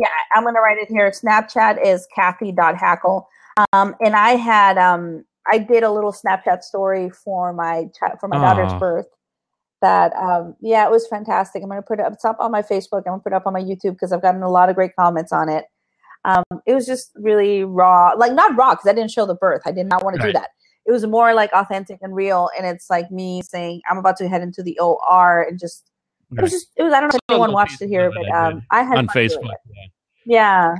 Yeah, 0.00 0.08
I'm 0.32 0.44
gonna 0.44 0.60
write 0.60 0.78
it 0.78 0.88
here. 0.88 1.10
Snapchat 1.10 1.84
is 1.84 2.08
Cathy.hackl. 2.14 3.26
Um, 3.74 3.94
and 4.00 4.16
I 4.16 4.30
had 4.30 4.78
um 4.78 5.24
I 5.46 5.58
did 5.58 5.82
a 5.82 5.92
little 5.92 6.12
Snapchat 6.12 6.62
story 6.62 7.10
for 7.10 7.52
my 7.52 7.84
for 8.18 8.28
my 8.28 8.38
daughter's 8.38 8.72
birth. 8.80 9.06
That 9.82 10.14
um 10.14 10.56
yeah, 10.60 10.86
it 10.86 10.90
was 10.90 11.06
fantastic. 11.06 11.62
I'm 11.62 11.68
gonna 11.68 11.82
put 11.82 12.00
it 12.00 12.06
up. 12.06 12.14
Up 12.24 12.38
on 12.40 12.50
my 12.50 12.62
Facebook. 12.62 13.02
I'm 13.06 13.12
gonna 13.12 13.22
put 13.22 13.34
it 13.34 13.36
up 13.36 13.46
on 13.46 13.52
my 13.52 13.60
YouTube 13.60 13.92
because 13.92 14.10
I've 14.10 14.22
gotten 14.22 14.42
a 14.42 14.50
lot 14.50 14.70
of 14.70 14.74
great 14.74 14.96
comments 14.98 15.32
on 15.32 15.50
it. 15.50 15.66
Um, 16.24 16.44
it 16.66 16.74
was 16.74 16.86
just 16.86 17.10
really 17.14 17.64
raw, 17.64 18.12
like 18.16 18.32
not 18.32 18.56
raw 18.56 18.72
because 18.72 18.86
I 18.86 18.94
didn't 18.94 19.10
show 19.10 19.26
the 19.26 19.34
birth. 19.34 19.62
I 19.66 19.72
did 19.72 19.86
not 19.86 20.02
want 20.02 20.18
to 20.18 20.26
do 20.26 20.32
that. 20.32 20.48
It 20.86 20.92
was 20.92 21.06
more 21.06 21.34
like 21.34 21.50
authentic 21.52 21.98
and 22.00 22.14
real, 22.14 22.48
and 22.56 22.66
it's 22.66 22.88
like 22.88 23.10
me 23.10 23.42
saying 23.42 23.82
I'm 23.90 23.98
about 23.98 24.16
to 24.18 24.28
head 24.28 24.42
into 24.42 24.62
the 24.62 24.78
OR 24.78 25.42
and 25.42 25.58
just 25.58 25.90
it 26.36 26.42
was 26.42 26.50
just 26.50 26.68
it 26.76 26.82
was. 26.82 26.92
I 26.92 27.00
don't 27.00 27.12
know 27.12 27.16
if 27.16 27.32
anyone 27.34 27.52
watched 27.52 27.82
it 27.82 27.88
here, 27.88 28.10
but 28.10 28.30
I 28.30 28.46
um, 28.48 28.62
I 28.70 28.82
had 28.82 28.98
on 28.98 29.08
Facebook. 29.08 29.52
Yeah. 30.26 30.76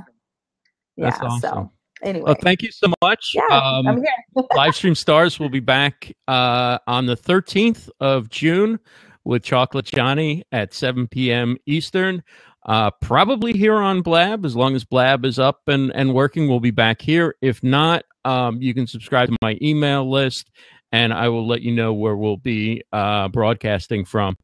Yeah. 0.95 1.09
That's 1.09 1.19
awesome. 1.21 1.39
So 1.41 1.71
anyway. 2.03 2.25
Well, 2.25 2.35
thank 2.41 2.61
you 2.61 2.71
so 2.71 2.91
much. 3.01 3.33
yeah, 3.35 3.43
Um, 3.51 3.87
I'm 3.87 3.97
here. 3.97 4.11
Livestream 4.53 4.95
Stars 4.95 5.39
will 5.39 5.49
be 5.49 5.59
back 5.59 6.13
uh, 6.27 6.77
on 6.87 7.05
the 7.05 7.17
13th 7.17 7.89
of 7.99 8.29
June 8.29 8.79
with 9.23 9.43
Chocolate 9.43 9.85
Johnny 9.85 10.43
at 10.51 10.73
7 10.73 11.07
p.m. 11.07 11.57
Eastern. 11.65 12.23
Uh, 12.65 12.91
probably 13.01 13.53
here 13.53 13.75
on 13.75 14.01
Blab, 14.01 14.45
as 14.45 14.55
long 14.55 14.75
as 14.75 14.83
Blab 14.83 15.25
is 15.25 15.39
up 15.39 15.61
and, 15.67 15.91
and 15.95 16.13
working, 16.13 16.47
we'll 16.47 16.59
be 16.59 16.71
back 16.71 17.01
here. 17.01 17.35
If 17.41 17.63
not, 17.63 18.03
um, 18.23 18.61
you 18.61 18.73
can 18.73 18.85
subscribe 18.85 19.29
to 19.29 19.37
my 19.41 19.57
email 19.61 20.09
list 20.09 20.51
and 20.91 21.13
I 21.13 21.29
will 21.29 21.47
let 21.47 21.61
you 21.61 21.71
know 21.71 21.93
where 21.93 22.15
we'll 22.15 22.37
be 22.37 22.83
uh, 22.91 23.29
broadcasting 23.29 24.05
from. 24.05 24.37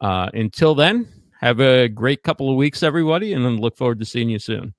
Uh, 0.00 0.30
until 0.34 0.74
then, 0.74 1.08
have 1.40 1.60
a 1.60 1.88
great 1.88 2.22
couple 2.22 2.50
of 2.50 2.56
weeks, 2.56 2.82
everybody, 2.82 3.32
and 3.32 3.44
then 3.44 3.58
look 3.58 3.76
forward 3.76 3.98
to 3.98 4.04
seeing 4.04 4.28
you 4.28 4.38
soon. 4.38 4.74